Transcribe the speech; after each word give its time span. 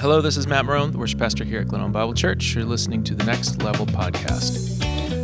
Hello, 0.00 0.22
this 0.22 0.38
is 0.38 0.46
Matt 0.46 0.64
Marron, 0.64 0.92
the 0.92 0.96
worship 0.96 1.18
pastor 1.18 1.44
here 1.44 1.60
at 1.60 1.68
Glen 1.68 1.82
Ellyn 1.82 1.92
Bible 1.92 2.14
Church. 2.14 2.54
You're 2.54 2.64
listening 2.64 3.04
to 3.04 3.14
the 3.14 3.22
Next 3.24 3.62
Level 3.62 3.84
podcast. 3.84 4.80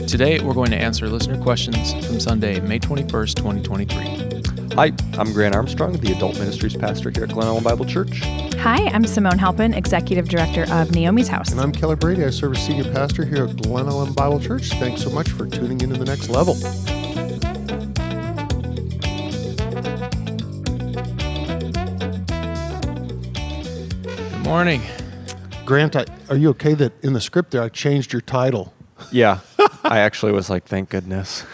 Today, 0.06 0.38
we're 0.38 0.52
going 0.52 0.71
to 0.71 0.76
answer 0.76 1.08
listener 1.08 1.41
questions 1.42 1.95
from 2.06 2.21
Sunday, 2.21 2.60
May 2.60 2.78
21st, 2.78 3.36
2023. 3.36 4.75
Hi, 4.75 4.92
I'm 5.18 5.33
Grant 5.33 5.54
Armstrong, 5.54 5.94
the 5.94 6.12
Adult 6.12 6.39
Ministries 6.39 6.76
Pastor 6.76 7.10
here 7.10 7.25
at 7.25 7.31
Glen 7.31 7.47
Ellyn 7.47 7.65
Bible 7.65 7.86
Church. 7.86 8.20
Hi, 8.59 8.86
I'm 8.89 9.07
Simone 9.07 9.39
Halpin, 9.39 9.73
Executive 9.73 10.29
Director 10.29 10.64
of 10.71 10.91
Naomi's 10.95 11.29
House. 11.29 11.53
And 11.53 11.59
I'm 11.59 11.73
Kelly 11.73 11.97
Brady. 11.97 12.27
I 12.27 12.29
serve 12.29 12.55
as 12.55 12.67
Senior 12.67 12.93
Pastor 12.93 13.25
here 13.25 13.47
at 13.47 13.57
Glen 13.63 13.87
Ellyn 13.87 14.15
Bible 14.15 14.41
Church. 14.41 14.69
Thanks 14.73 15.03
so 15.03 15.09
much 15.09 15.31
for 15.31 15.47
tuning 15.47 15.81
into 15.81 15.97
the 15.97 16.05
next 16.05 16.29
level. 16.29 16.55
Morning. 24.47 24.81
Grant, 25.65 25.97
I, 25.97 26.05
are 26.31 26.37
you 26.37 26.51
okay 26.51 26.73
that 26.75 26.93
in 27.02 27.15
the 27.15 27.20
script 27.20 27.51
there 27.51 27.62
I 27.62 27.69
changed 27.69 28.12
your 28.12 28.23
title? 28.23 28.73
Yeah, 29.11 29.41
I 29.83 29.98
actually 29.98 30.30
was 30.30 30.48
like, 30.48 30.66
thank 30.66 30.89
goodness. 30.89 31.45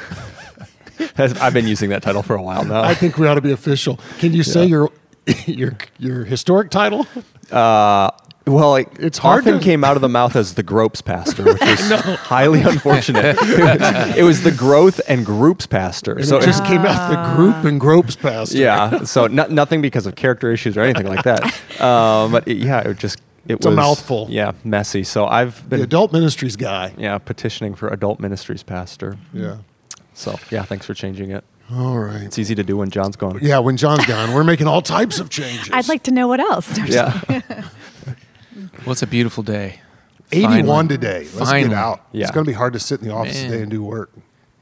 I've 1.17 1.55
been 1.55 1.67
using 1.67 1.89
that 1.89 2.03
title 2.03 2.23
for 2.23 2.37
a 2.37 2.43
while 2.43 2.67
now. 2.67 2.83
I 2.83 2.93
think 2.93 3.17
we 3.17 3.27
ought 3.27 3.37
to 3.37 3.41
be 3.41 3.51
official. 3.51 3.99
Can 4.19 4.35
you 4.35 4.43
say 4.43 4.67
your 4.67 4.91
your 5.47 5.79
your 5.99 6.25
historic 6.27 6.71
title? 6.71 7.07
Uh, 7.51 8.11
well, 8.47 8.71
like, 8.71 8.89
It's 8.99 9.19
hard 9.19 9.41
often 9.47 9.59
to- 9.59 9.65
came 9.65 9.85
out 9.85 9.97
of 9.97 10.03
the 10.03 10.09
mouth 10.09 10.35
as 10.37 10.55
the 10.55 10.63
Gropes 10.63 11.01
Pastor, 11.01 11.45
which 11.45 11.61
was 11.61 11.81
highly 12.21 12.63
unfortunate. 12.63 13.37
it 14.17 14.25
was 14.25 14.43
the 14.43 14.51
Growth 14.51 15.01
and 15.09 15.25
Groups 15.25 15.67
Pastor. 15.67 16.15
And 16.15 16.27
so 16.27 16.39
it 16.39 16.43
just 16.45 16.65
came 16.65 16.81
out 16.85 17.11
the 17.11 17.35
group 17.37 17.65
and 17.65 17.81
gropes 17.81 18.17
pastor. 18.17 18.59
yeah, 18.59 19.05
so 19.05 19.27
no, 19.27 19.47
nothing 19.47 19.81
because 19.83 20.07
of 20.07 20.15
character 20.17 20.51
issues 20.53 20.77
or 20.77 20.81
anything 20.83 21.07
like 21.07 21.25
that. 21.25 21.45
Um, 21.81 22.33
but 22.33 22.47
it, 22.49 22.57
yeah, 22.59 22.81
it 22.89 22.99
just 22.99 23.21
it 23.47 23.55
It's 23.55 23.67
a 23.67 23.71
mouthful. 23.71 24.27
Yeah, 24.31 24.53
messy. 24.65 25.03
So 25.05 25.27
I've 25.27 25.63
The 25.65 25.77
been 25.77 25.81
adult 25.83 26.13
ministries 26.13 26.57
guy. 26.57 26.95
yeah 26.97 27.19
petitioning 27.19 27.75
for 27.75 27.89
Adult 27.89 28.21
Ministries 28.21 28.63
Pastor. 28.63 29.17
Yeah. 29.33 29.59
So 30.15 30.39
yeah, 30.51 30.63
thanks 30.65 30.87
for 30.87 30.95
changing 30.95 31.31
it. 31.31 31.45
All 31.73 31.99
right. 31.99 32.23
It's 32.23 32.39
easy 32.39 32.55
to 32.55 32.63
do 32.63 32.77
when 32.77 32.91
John's 32.91 33.17
gone. 33.17 33.39
Yeah, 33.41 33.59
when 33.61 33.77
John's 33.79 34.05
gone, 34.07 34.35
we're 34.35 34.45
making 34.45 34.67
all 34.67 34.83
types 34.83 35.19
of 35.21 35.31
changes. 35.31 35.71
I'd 35.73 35.89
like 35.89 36.03
to 36.05 36.11
know 36.11 36.29
what 36.29 36.39
else. 36.41 36.77
Yeah. 36.87 37.19
Well, 38.55 38.93
it's 38.93 39.03
a 39.03 39.07
beautiful 39.07 39.43
day. 39.43 39.81
81 40.31 40.65
Finally. 40.67 40.89
today. 40.89 41.19
Let's 41.35 41.51
Finally. 41.51 41.69
get 41.71 41.73
out. 41.79 42.07
Yeah. 42.13 42.23
It's 42.23 42.31
going 42.31 42.45
to 42.45 42.51
be 42.51 42.55
hard 42.57 42.73
to 42.73 42.79
sit 42.81 43.01
in 43.01 43.09
the 43.09 43.15
office 43.15 43.35
Man. 43.35 43.51
today 43.51 43.63
and 43.63 43.71
do 43.71 43.83
work. 43.83 44.11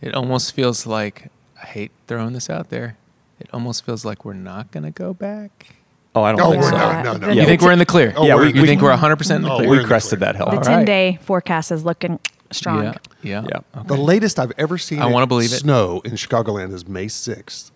It 0.01 0.15
almost 0.15 0.53
feels 0.55 0.87
like, 0.87 1.29
I 1.63 1.67
hate 1.67 1.91
throwing 2.07 2.33
this 2.33 2.49
out 2.51 2.71
there, 2.71 2.97
it 3.39 3.49
almost 3.53 3.85
feels 3.85 4.05
like 4.05 4.25
we're 4.25 4.33
not 4.35 4.71
going 4.73 4.85
to 4.85 4.91
go 4.91 5.15
back. 5.15 5.69
Oh, 6.15 6.23
I 6.23 6.33
don't 6.33 6.41
No, 6.41 6.51
think 6.51 6.63
we're 6.65 6.71
so. 6.71 6.77
not. 6.77 7.05
No, 7.05 7.17
no. 7.17 7.29
You 7.29 7.41
Yeah, 7.41 7.45
think 7.47 7.63
we're 7.63 7.71
in 7.73 7.79
the 7.79 7.87
clear? 7.87 8.13
Oh, 8.17 8.27
Yeah, 8.27 8.35
we're 8.35 8.43
we- 8.43 8.47
you 8.49 8.61
the 8.63 8.67
think 8.67 8.83
we're 8.83 8.91
100% 8.97 9.37
in 9.37 9.43
the 9.43 9.51
Oh, 9.51 9.57
clear? 9.59 9.69
we're 9.69 9.79
we 9.83 9.85
crested 9.85 10.19
clear. 10.19 10.33
that 10.33 10.37
hill. 10.37 10.47
The 10.51 10.57
All 10.57 10.63
10 10.63 10.77
right. 10.79 10.87
day 10.87 11.19
forecast 11.23 11.71
is 11.71 11.85
looking 11.85 12.19
strong. 12.51 12.83
Yeah, 12.85 12.95
yeah. 13.23 13.45
Yeah. 13.49 13.83
The 13.85 13.97
latest 13.97 14.41
I've 14.41 14.53
ever 14.59 14.77
seen 14.77 15.01
I 15.01 15.09
it 15.09 15.13
wanna 15.13 15.29
believe 15.29 15.53
it. 15.53 15.59
snow 15.61 16.01
in 16.05 16.13
Chicagoland 16.13 16.73
is 16.73 16.89
May 16.89 17.07
6th. 17.07 17.71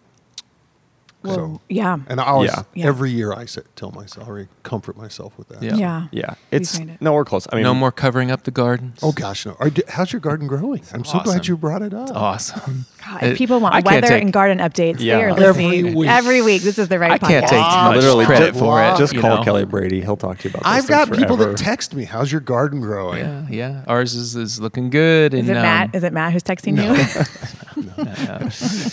Well, 1.24 1.34
So- 1.34 1.60
yeah. 1.68 1.96
And 2.08 2.20
I 2.20 2.24
always, 2.26 2.50
Yeah. 2.50 2.62
Yeah. 2.74 2.86
every 2.86 3.10
year 3.10 3.32
I 3.32 3.46
say, 3.46 3.62
tell 3.76 3.90
myself, 3.90 4.28
I 4.28 4.46
comfort 4.62 4.96
myself 4.96 5.36
with 5.38 5.48
that. 5.48 5.62
Yeah. 5.62 5.74
Yeah. 5.76 6.06
Yeah, 6.12 6.34
it's 6.50 6.78
it. 6.78 7.00
no, 7.00 7.12
we're 7.14 7.24
close. 7.24 7.46
I 7.50 7.56
mean, 7.56 7.64
no 7.64 7.74
more 7.74 7.90
covering 7.90 8.30
up 8.30 8.44
the 8.44 8.50
gardens. 8.50 8.98
Oh 9.02 9.12
gosh, 9.12 9.46
no. 9.46 9.56
Are, 9.58 9.70
how's 9.88 10.12
your 10.12 10.20
garden 10.20 10.46
growing? 10.46 10.82
I'm 10.92 11.04
so 11.04 11.20
glad 11.20 11.46
you 11.46 11.56
brought 11.56 11.82
it 11.82 11.94
up. 11.94 12.02
It's 12.08 12.12
awesome. 12.12 12.86
God, 13.06 13.22
It- 13.22 13.38
people 13.38 13.58
want 13.60 13.74
I 13.74 13.80
weather 13.80 14.06
take- 14.06 14.22
and 14.22 14.32
garden 14.32 14.58
updates, 14.58 14.96
Yeah. 15.00 15.16
they 15.16 15.24
are 15.24 15.40
Every 15.48 15.82
week. 15.94 16.08
every 16.08 16.42
week. 16.42 16.62
This 16.62 16.78
is 16.78 16.88
the 16.88 16.98
right 16.98 17.12
I 17.12 17.18
can't 17.18 17.46
take 17.46 17.50
too 17.50 17.56
much 17.56 17.96
literally 17.96 18.26
credit 18.26 18.54
for 18.56 18.82
it. 18.82 18.96
Just 18.98 19.16
call 19.16 19.36
know? 19.38 19.42
Kelly 19.44 19.64
Brady. 19.64 20.00
He'll 20.02 20.16
talk 20.16 20.38
to 20.38 20.48
you 20.48 20.50
about. 20.54 20.62
This. 20.64 20.82
I've 20.84 20.88
got 20.88 21.08
things 21.08 21.18
people 21.18 21.36
forever. 21.36 21.52
that 21.52 21.58
text 21.58 21.94
me, 21.94 22.04
how's 22.04 22.30
your 22.30 22.40
garden 22.42 22.80
growing? 22.80 23.18
Yeah, 23.20 23.46
yeah. 23.50 23.84
Ours 23.86 24.14
is, 24.14 24.36
is 24.36 24.60
looking 24.60 24.90
good. 24.90 25.32
Is 25.34 25.40
and, 25.40 25.50
it 25.50 25.56
um, 25.56 25.62
Matt? 25.62 25.94
Is 25.94 26.04
it 26.04 26.12
Matt 26.12 26.32
who's 26.32 26.42
texting 26.42 26.76
you? 26.76 27.24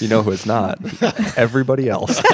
You 0.01 0.07
know 0.07 0.23
who 0.23 0.31
it's 0.31 0.45
not? 0.45 0.79
Everybody 1.37 1.89
else. 1.89 2.21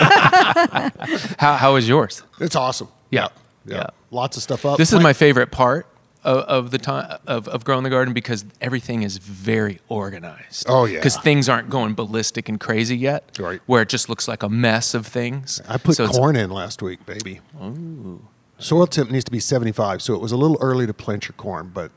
How, 1.39 1.55
how 1.55 1.75
is 1.75 1.87
yours? 1.87 2.23
It's 2.39 2.55
awesome. 2.55 2.87
Yeah. 3.11 3.27
Yeah. 3.65 3.75
Yeah. 3.75 3.87
Lots 4.11 4.37
of 4.37 4.43
stuff 4.43 4.65
up. 4.65 4.77
This 4.77 4.93
is 4.93 4.99
my 5.01 5.13
favorite 5.13 5.51
part 5.51 5.85
of, 6.23 6.37
of 6.45 6.71
the 6.71 6.77
time 6.77 7.19
of, 7.27 7.47
of 7.47 7.63
growing 7.65 7.83
the 7.83 7.89
garden 7.89 8.13
because 8.13 8.45
everything 8.61 9.03
is 9.03 9.17
very 9.17 9.79
organized. 9.89 10.65
Oh, 10.67 10.85
yeah. 10.85 10.97
Because 10.99 11.17
things 11.17 11.47
aren't 11.49 11.69
going 11.69 11.93
ballistic 11.93 12.49
and 12.49 12.59
crazy 12.59 12.97
yet. 12.97 13.37
Right. 13.39 13.61
Where 13.65 13.81
it 13.81 13.89
just 13.89 14.09
looks 14.09 14.27
like 14.27 14.43
a 14.43 14.49
mess 14.49 14.93
of 14.93 15.05
things. 15.05 15.61
I 15.67 15.77
put 15.77 15.95
So 15.95 16.03
it's- 16.05 16.17
corn 16.17 16.35
in 16.35 16.49
last 16.49 16.81
week, 16.81 17.05
baby. 17.05 17.41
Ooh. 17.61 18.21
Soil 18.59 18.87
temp 18.87 19.11
needs 19.11 19.25
to 19.25 19.31
be 19.31 19.39
75, 19.39 20.01
so 20.01 20.15
it 20.15 20.21
was 20.21 20.31
a 20.31 20.37
little 20.37 20.57
early 20.61 20.87
to 20.87 20.93
plant 20.93 21.27
your 21.27 21.33
corn, 21.33 21.69
but 21.73 21.91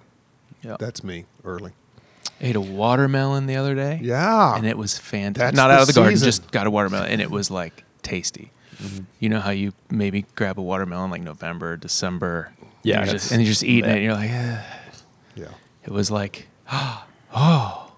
Yeah. 0.62 0.76
that's 0.78 1.02
me 1.02 1.24
early. 1.44 1.72
Ate 2.40 2.56
a 2.56 2.60
watermelon 2.60 3.46
the 3.46 3.56
other 3.56 3.74
day. 3.74 4.00
Yeah. 4.02 4.56
And 4.56 4.66
it 4.66 4.76
was 4.78 4.96
fantastic. 4.98 5.54
That's 5.54 5.56
Not 5.56 5.68
the 5.68 5.74
out 5.74 5.80
of 5.82 5.86
the 5.88 5.92
garden, 5.94 6.18
just 6.18 6.50
got 6.50 6.66
a 6.66 6.70
watermelon, 6.70 7.10
and 7.10 7.20
it 7.20 7.30
was 7.30 7.50
like 7.50 7.84
tasty. 8.02 8.50
You 9.18 9.28
know 9.28 9.40
how 9.40 9.50
you 9.50 9.72
maybe 9.90 10.24
grab 10.36 10.58
a 10.58 10.62
watermelon 10.62 11.10
like 11.10 11.20
November, 11.20 11.76
December, 11.76 12.50
Yeah, 12.82 12.98
and 13.00 13.06
you're 13.06 13.12
just, 13.14 13.30
and 13.32 13.42
you're 13.42 13.48
just 13.50 13.62
eating 13.62 13.90
it, 13.90 13.94
and 13.96 14.02
you're 14.02 14.14
like, 14.14 14.30
eh. 14.30 14.62
Yeah. 15.34 15.48
it 15.84 15.90
was 15.90 16.10
like, 16.10 16.48
oh, 16.72 17.92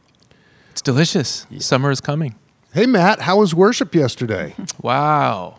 it's 0.70 0.82
delicious. 0.82 1.46
Summer 1.58 1.90
is 1.90 2.00
coming. 2.00 2.34
Hey, 2.74 2.86
Matt, 2.86 3.20
how 3.20 3.38
was 3.38 3.54
worship 3.54 3.94
yesterday? 3.94 4.54
Wow. 4.82 5.58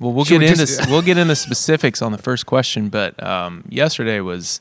Well, 0.00 0.12
we'll 0.12 0.24
Should 0.26 0.34
get 0.34 0.40
we 0.40 0.46
into 0.48 0.58
just- 0.66 0.88
we'll 0.90 1.02
get 1.02 1.16
into 1.18 1.34
specifics 1.34 2.02
on 2.02 2.12
the 2.12 2.18
first 2.18 2.44
question, 2.46 2.88
but 2.90 3.20
um, 3.22 3.64
yesterday 3.70 4.20
was 4.20 4.60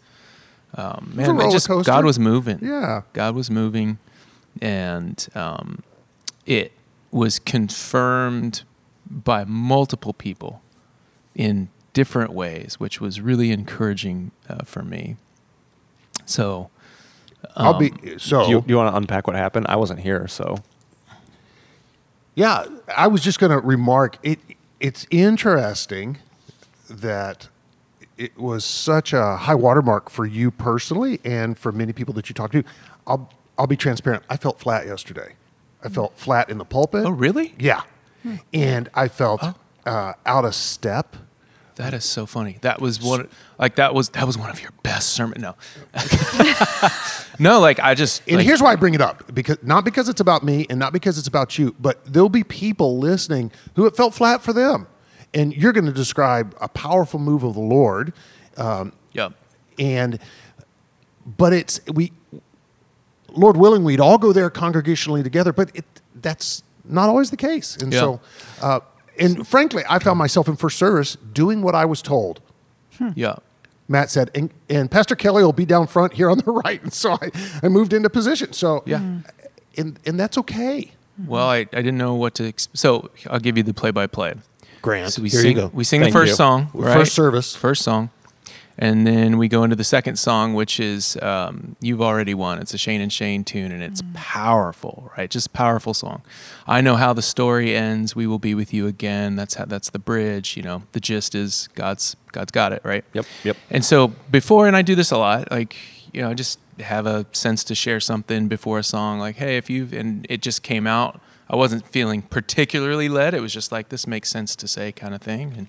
um, 0.77 1.13
was 1.15 1.27
man, 1.27 1.41
it 1.41 1.51
just. 1.51 1.67
God 1.67 2.05
was 2.05 2.19
moving. 2.19 2.59
Yeah. 2.61 3.01
God 3.13 3.35
was 3.35 3.49
moving, 3.49 3.97
and 4.61 5.27
um, 5.33 5.83
it 6.45 6.71
was 7.11 7.39
confirmed 7.39 8.63
by 9.09 9.43
multiple 9.43 10.13
people 10.13 10.61
in 11.35 11.69
different 11.93 12.31
ways, 12.31 12.79
which 12.79 13.01
was 13.01 13.19
really 13.19 13.51
encouraging 13.51 14.31
uh, 14.47 14.63
for 14.63 14.83
me. 14.83 15.15
So, 16.25 16.69
I'll 17.55 17.79
be 17.79 17.91
um, 17.91 18.19
so. 18.19 18.45
do, 18.45 18.51
you, 18.51 18.63
you 18.67 18.77
want 18.77 18.93
to 18.93 18.97
unpack 18.97 19.25
what 19.25 19.35
happened? 19.35 19.65
I 19.67 19.77
wasn't 19.77 20.01
here, 20.01 20.27
so 20.27 20.57
Yeah, 22.35 22.65
I 22.95 23.07
was 23.07 23.21
just 23.21 23.39
going 23.39 23.51
to 23.51 23.59
remark 23.59 24.17
it. 24.21 24.39
It's 24.79 25.07
interesting 25.09 26.19
that 26.87 27.49
it 28.17 28.37
was 28.37 28.65
such 28.65 29.13
a 29.13 29.35
high 29.37 29.55
watermark 29.55 30.09
for 30.09 30.25
you 30.25 30.51
personally, 30.51 31.19
and 31.23 31.57
for 31.57 31.71
many 31.71 31.93
people 31.93 32.13
that 32.15 32.29
you 32.29 32.33
talk 32.33 32.51
to. 32.51 32.63
I'll 33.05 33.29
I'll 33.57 33.67
be 33.67 33.77
transparent. 33.77 34.23
I 34.29 34.37
felt 34.37 34.59
flat 34.59 34.85
yesterday. 34.85 35.33
I 35.83 35.89
felt 35.89 36.17
flat 36.17 36.49
in 36.49 36.57
the 36.57 36.65
pulpit. 36.65 37.05
oh 37.05 37.11
really? 37.11 37.53
Yeah, 37.59 37.83
and 38.53 38.89
I 38.93 39.07
felt 39.07 39.41
Oh. 39.43 39.53
uh, 39.85 40.13
out 40.25 40.45
of 40.45 40.55
step. 40.55 41.15
That 41.75 41.93
is 41.93 42.03
so 42.05 42.25
funny. 42.25 42.57
That 42.61 42.81
was 42.81 42.99
one 43.01 43.29
like 43.59 43.75
that 43.75 43.93
was 43.93 44.09
that 44.09 44.25
was 44.25 44.35
one 44.37 44.49
of 44.49 44.59
your 44.61 44.71
best 44.81 45.09
sermon. 45.09 45.39
No, 45.41 45.55
no, 47.39 47.59
like 47.59 47.79
I 47.79 47.93
just 47.93 48.23
And 48.27 48.37
like, 48.37 48.45
here's 48.45 48.61
why 48.61 48.71
I 48.71 48.75
bring 48.75 48.93
it 48.95 49.01
up 49.01 49.33
because 49.33 49.57
not 49.61 49.85
because 49.85 50.09
it's 50.09 50.19
about 50.19 50.43
me 50.43 50.65
and 50.69 50.79
not 50.79 50.91
because 50.93 51.17
it's 51.19 51.27
about 51.27 51.57
you, 51.59 51.75
but 51.79 52.03
there'll 52.11 52.29
be 52.29 52.43
people 52.43 52.97
listening 52.97 53.51
who 53.75 53.85
it 53.85 53.95
felt 53.95 54.13
flat 54.15 54.41
for 54.41 54.53
them, 54.53 54.87
and 55.33 55.55
you're 55.55 55.73
going 55.73 55.85
to 55.85 55.91
describe 55.91 56.55
a 56.61 56.67
powerful 56.67 57.19
move 57.19 57.43
of 57.43 57.53
the 57.53 57.59
Lord. 57.61 58.13
Um, 58.57 58.93
Yep. 59.13 59.33
and 59.79 60.19
but 61.25 61.53
it's 61.53 61.79
we 61.93 62.11
lord 63.31 63.57
willing 63.57 63.83
we'd 63.83 63.99
all 63.99 64.17
go 64.17 64.31
there 64.31 64.49
congregationally 64.49 65.23
together 65.23 65.51
but 65.51 65.69
it, 65.75 65.85
that's 66.21 66.63
not 66.85 67.09
always 67.09 67.29
the 67.31 67.37
case 67.37 67.75
and 67.77 67.91
Yeah. 67.93 67.99
so 67.99 68.19
uh, 68.61 68.79
and 69.19 69.47
frankly 69.47 69.83
i 69.89 69.99
found 69.99 70.17
myself 70.19 70.47
in 70.47 70.55
first 70.55 70.77
service 70.77 71.17
doing 71.33 71.61
what 71.61 71.75
i 71.75 71.83
was 71.85 72.01
told 72.01 72.39
Yeah. 73.15 73.35
matt 73.87 74.09
said 74.09 74.29
and, 74.35 74.51
and 74.69 74.89
pastor 74.89 75.15
kelly 75.15 75.43
will 75.43 75.51
be 75.53 75.65
down 75.65 75.87
front 75.87 76.13
here 76.13 76.29
on 76.29 76.37
the 76.39 76.51
right 76.65 76.81
and 76.81 76.93
so 76.93 77.13
i, 77.21 77.31
I 77.63 77.67
moved 77.67 77.93
into 77.93 78.09
position 78.09 78.53
so 78.53 78.83
Yeah. 78.85 79.01
and, 79.77 79.99
and 80.05 80.19
that's 80.19 80.37
okay 80.39 80.91
Well, 81.27 81.49
I, 81.49 81.57
I 81.59 81.81
didn't 81.81 81.97
know 81.97 82.13
what 82.13 82.35
to. 82.35 82.47
Ex- 82.47 82.69
so 82.73 83.09
I'll 83.29 83.39
give 83.39 83.57
you 83.57 83.63
the 83.63 83.73
play 83.73 83.89
by 83.91 84.05
play. 84.05 84.35
Grant 84.87 85.13
So 85.13 85.21
we 85.21 85.29
here 85.29 85.41
sing. 85.41 85.55
you 85.55 85.61
go 85.63 85.71
We 85.73 85.83
sing 85.83 86.01
Thank 86.01 86.13
the 86.13 86.19
first 86.19 86.29
you. 86.31 86.35
song. 86.35 86.67
First 86.73 87.13
service. 87.13 87.55
First 87.55 87.83
song, 87.83 88.09
and 88.79 89.07
then 89.07 89.37
we 89.37 89.47
go 89.47 89.63
into 89.63 89.75
the 89.75 89.83
second 89.83 90.17
song, 90.17 90.53
which 90.53 90.79
is 90.79 91.17
um, 91.21 91.75
"You've 91.81 92.01
Already 92.01 92.33
Won." 92.33 92.59
It's 92.59 92.73
a 92.73 92.77
Shane 92.77 93.01
and 93.01 93.11
Shane 93.11 93.43
tune, 93.43 93.71
and 93.71 93.81
it's 93.81 94.01
powerful, 94.13 95.11
right? 95.17 95.29
Just 95.29 95.51
powerful 95.53 95.93
song. 95.93 96.21
I 96.67 96.81
know 96.81 96.95
how 96.95 97.13
the 97.13 97.21
story 97.23 97.75
ends. 97.75 98.15
We 98.15 98.27
will 98.27 98.39
be 98.39 98.53
with 98.53 98.73
you 98.73 98.85
again. 98.87 99.35
That's 99.35 99.55
how. 99.55 99.65
That's 99.65 99.89
the 99.89 99.99
bridge. 99.99 100.55
You 100.55 100.63
know, 100.63 100.83
the 100.91 100.99
gist 100.99 101.33
is 101.35 101.69
God's 101.75 102.15
God's 102.31 102.51
got 102.51 102.71
it, 102.71 102.81
right? 102.83 103.03
Yep, 103.13 103.25
yep. 103.43 103.57
And 103.71 103.83
so 103.83 104.09
before, 104.31 104.67
and 104.67 104.75
I 104.77 104.83
do 104.83 104.95
this 104.95 105.11
a 105.11 105.17
lot, 105.17 105.49
like 105.51 105.75
you 106.13 106.21
know, 106.21 106.29
I 106.29 106.33
just 106.35 106.59
have 106.79 107.07
a 107.07 107.25
sense 107.33 107.63
to 107.65 107.75
share 107.75 107.99
something 107.99 108.47
before 108.47 108.77
a 108.79 108.83
song, 108.83 109.19
like, 109.19 109.35
hey, 109.37 109.57
if 109.57 109.69
you've, 109.69 109.91
and 109.93 110.25
it 110.29 110.41
just 110.43 110.61
came 110.61 110.85
out. 110.87 111.19
I 111.49 111.55
wasn't 111.55 111.87
feeling 111.87 112.21
particularly 112.21 113.09
led. 113.09 113.33
It 113.33 113.41
was 113.41 113.53
just 113.53 113.71
like 113.71 113.89
this 113.89 114.05
makes 114.05 114.29
sense 114.29 114.55
to 114.57 114.67
say 114.67 114.91
kind 114.91 115.13
of 115.15 115.21
thing. 115.21 115.53
And 115.57 115.67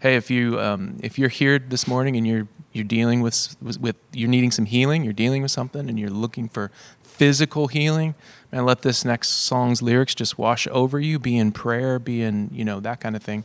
hey, 0.00 0.16
if 0.16 0.30
you 0.30 0.58
um, 0.60 0.98
if 1.02 1.18
you're 1.18 1.28
here 1.28 1.58
this 1.58 1.86
morning 1.86 2.16
and 2.16 2.26
you're 2.26 2.48
you're 2.72 2.84
dealing 2.84 3.20
with, 3.20 3.56
with 3.60 3.80
with 3.80 3.96
you're 4.12 4.28
needing 4.28 4.50
some 4.50 4.66
healing, 4.66 5.04
you're 5.04 5.12
dealing 5.12 5.42
with 5.42 5.50
something, 5.50 5.88
and 5.88 5.98
you're 5.98 6.10
looking 6.10 6.48
for 6.48 6.70
physical 7.02 7.68
healing, 7.68 8.14
and 8.50 8.66
let 8.66 8.82
this 8.82 9.04
next 9.04 9.28
song's 9.28 9.82
lyrics 9.82 10.14
just 10.14 10.38
wash 10.38 10.66
over 10.68 10.98
you. 10.98 11.18
Be 11.18 11.36
in 11.36 11.52
prayer, 11.52 11.98
be 11.98 12.22
in 12.22 12.50
you 12.52 12.64
know 12.64 12.80
that 12.80 13.00
kind 13.00 13.14
of 13.14 13.22
thing. 13.22 13.44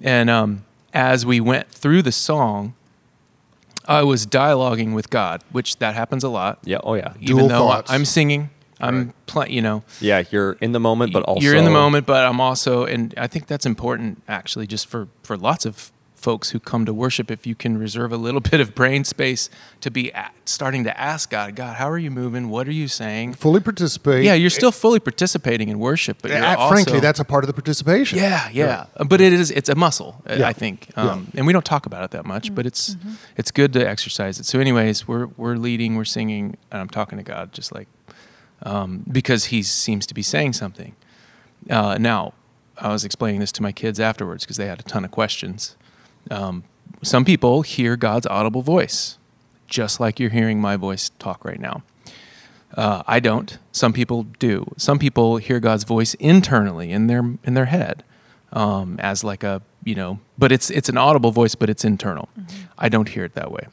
And 0.00 0.28
um, 0.28 0.64
as 0.92 1.24
we 1.24 1.40
went 1.40 1.68
through 1.68 2.02
the 2.02 2.12
song, 2.12 2.74
I 3.86 4.02
was 4.02 4.26
dialoguing 4.26 4.94
with 4.94 5.10
God, 5.10 5.42
which 5.50 5.78
that 5.78 5.94
happens 5.94 6.24
a 6.24 6.28
lot. 6.28 6.58
Yeah. 6.64 6.78
Oh 6.82 6.94
yeah. 6.94 7.14
Dual 7.22 7.38
Even 7.38 7.48
though 7.48 7.58
thoughts. 7.58 7.90
I'm 7.90 8.04
singing, 8.04 8.50
I'm 8.82 8.96
Right. 9.06 9.26
playing. 9.26 9.52
You 9.52 9.62
know, 9.62 9.82
Yeah. 10.00 10.24
You're 10.30 10.52
in 10.60 10.72
the 10.72 10.80
moment, 10.80 11.12
but 11.12 11.22
also 11.22 11.42
you're 11.42 11.54
in 11.56 11.64
the 11.64 11.70
moment, 11.70 12.06
but 12.06 12.24
I'm 12.24 12.40
also, 12.40 12.84
and 12.84 13.14
I 13.16 13.26
think 13.26 13.46
that's 13.46 13.66
important 13.66 14.22
actually, 14.28 14.66
just 14.66 14.86
for 14.88 15.08
for 15.22 15.36
lots 15.36 15.64
of 15.66 15.90
folks 16.14 16.50
who 16.50 16.60
come 16.60 16.86
to 16.86 16.94
worship. 16.94 17.32
If 17.32 17.48
you 17.48 17.56
can 17.56 17.76
reserve 17.76 18.12
a 18.12 18.16
little 18.16 18.40
bit 18.52 18.60
of 18.60 18.76
brain 18.76 19.02
space 19.02 19.50
to 19.80 19.90
be 19.90 20.10
a 20.10 20.26
starting 20.44 20.84
to 20.84 21.00
ask 21.00 21.30
God, 21.30 21.56
God, 21.56 21.74
how 21.78 21.90
are 21.90 21.98
you 21.98 22.12
moving? 22.12 22.48
What 22.48 22.68
are 22.68 22.72
you 22.72 22.86
saying? 22.86 23.34
Fully 23.34 23.58
participate. 23.60 24.22
Yeah, 24.24 24.34
you're 24.34 24.48
still 24.50 24.70
fully 24.70 25.00
participating 25.00 25.68
in 25.68 25.80
worship, 25.80 26.18
but 26.22 26.30
you're 26.30 26.44
Uh, 26.44 26.54
also, 26.56 26.74
frankly, 26.74 27.00
that's 27.00 27.18
a 27.18 27.24
part 27.24 27.42
of 27.42 27.48
the 27.48 27.52
participation. 27.54 28.18
yeah, 28.20 28.48
yeah, 28.52 28.84
But 29.04 29.20
it 29.20 29.32
is 29.32 29.50
it's 29.50 29.68
a 29.68 29.74
muscle, 29.74 30.22
uh, 30.30 30.36
Yeah. 30.38 30.46
I 30.46 30.52
think, 30.52 30.90
Yeah. 30.96 31.10
um, 31.10 31.26
and 31.34 31.44
we 31.44 31.52
don't 31.52 31.64
talk 31.64 31.86
about 31.86 32.04
it 32.04 32.12
that 32.12 32.24
much, 32.24 32.54
but 32.54 32.66
it's 32.66 32.96
it's 33.36 33.50
good 33.50 33.72
to 33.72 33.80
exercise 33.88 34.38
it. 34.38 34.46
So, 34.46 34.60
anyways, 34.60 35.08
we're 35.08 35.26
we're 35.36 35.56
leading, 35.56 35.96
we're 35.96 36.04
singing, 36.04 36.56
and 36.70 36.80
I'm 36.82 36.88
talking 36.88 37.18
to 37.18 37.24
God, 37.24 37.52
just 37.52 37.74
like 37.74 37.88
um, 38.62 39.04
because 39.10 39.46
He 39.46 39.62
seems 39.62 40.06
to 40.06 40.14
be 40.14 40.22
saying 40.22 40.54
something. 40.54 40.94
Uh, 41.68 41.96
now, 41.98 42.34
I 42.78 42.88
was 42.88 43.04
explaining 43.04 43.40
this 43.40 43.52
to 43.52 43.62
my 43.62 43.72
kids 43.72 44.00
afterwards 44.00 44.44
because 44.44 44.56
they 44.56 44.66
had 44.66 44.80
a 44.80 44.82
ton 44.82 45.04
of 45.04 45.10
questions. 45.10 45.76
Um, 46.30 46.64
some 47.02 47.24
people 47.24 47.62
hear 47.62 47.96
God's 47.96 48.26
audible 48.26 48.62
voice, 48.62 49.18
just 49.66 50.00
like 50.00 50.18
you're 50.18 50.30
hearing 50.30 50.60
my 50.60 50.76
voice 50.76 51.10
talk 51.18 51.44
right 51.44 51.60
now. 51.60 51.82
Uh, 52.74 53.02
I 53.06 53.20
don't. 53.20 53.58
Some 53.70 53.92
people 53.92 54.24
do. 54.38 54.72
Some 54.76 54.98
people 54.98 55.36
hear 55.36 55.60
God's 55.60 55.84
voice 55.84 56.14
internally 56.14 56.90
in 56.90 57.06
their 57.06 57.22
in 57.44 57.54
their 57.54 57.66
head, 57.66 58.02
um, 58.52 58.98
as 59.00 59.22
like 59.22 59.42
a 59.44 59.60
you 59.84 59.94
know. 59.94 60.20
But 60.38 60.52
it's 60.52 60.70
it's 60.70 60.88
an 60.88 60.96
audible 60.96 61.32
voice, 61.32 61.54
but 61.54 61.68
it's 61.68 61.84
internal. 61.84 62.28
I 62.78 62.88
don't 62.88 63.08
hear 63.10 63.24
it 63.24 63.34
that 63.34 63.52
way. 63.52 63.66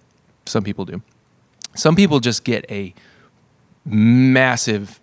Some 0.46 0.64
people 0.64 0.86
do. 0.86 1.02
Some 1.76 1.96
people 1.96 2.20
just 2.20 2.44
get 2.44 2.66
a 2.70 2.94
massive 3.86 5.00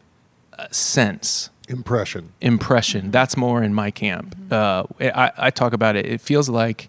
uh, 0.59 0.67
sense 0.71 1.51
Impression. 1.69 2.33
impression. 2.41 3.11
That's 3.11 3.37
more 3.37 3.63
in 3.63 3.75
my 3.75 3.91
camp. 3.91 4.37
Uh, 4.51 4.85
I, 5.01 5.33
I 5.37 5.51
talk 5.51 5.73
about 5.73 5.97
it. 5.97 6.07
It 6.07 6.21
feels 6.21 6.49
like 6.49 6.89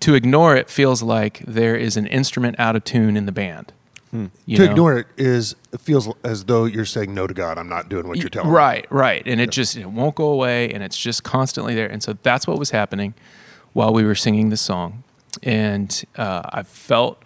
to 0.00 0.14
ignore 0.14 0.56
it 0.56 0.70
feels 0.70 1.02
like 1.02 1.40
there 1.46 1.74
is 1.76 1.96
an 1.96 2.06
instrument 2.06 2.56
out 2.58 2.76
of 2.76 2.84
tune 2.84 3.16
in 3.16 3.26
the 3.26 3.32
band. 3.32 3.72
You 4.46 4.56
to 4.58 4.64
know? 4.64 4.70
ignore 4.70 4.98
it 4.98 5.06
is 5.16 5.56
it 5.72 5.80
feels 5.80 6.08
as 6.22 6.44
though 6.44 6.66
you're 6.66 6.84
saying 6.84 7.12
no 7.12 7.26
to 7.26 7.34
God. 7.34 7.58
I'm 7.58 7.68
not 7.68 7.88
doing 7.88 8.06
what 8.06 8.18
you're 8.18 8.28
telling 8.28 8.50
me. 8.50 8.54
Right, 8.54 8.86
right. 8.88 9.24
And 9.26 9.40
it 9.40 9.50
just 9.50 9.76
it 9.76 9.86
won't 9.86 10.14
go 10.14 10.26
away 10.26 10.70
and 10.70 10.84
it's 10.84 10.96
just 10.96 11.24
constantly 11.24 11.74
there. 11.74 11.88
And 11.88 12.00
so 12.00 12.16
that's 12.22 12.46
what 12.46 12.56
was 12.56 12.70
happening 12.70 13.14
while 13.72 13.92
we 13.92 14.04
were 14.04 14.14
singing 14.14 14.50
the 14.50 14.56
song. 14.56 15.02
And 15.42 16.04
uh, 16.16 16.42
I 16.44 16.62
felt 16.62 17.20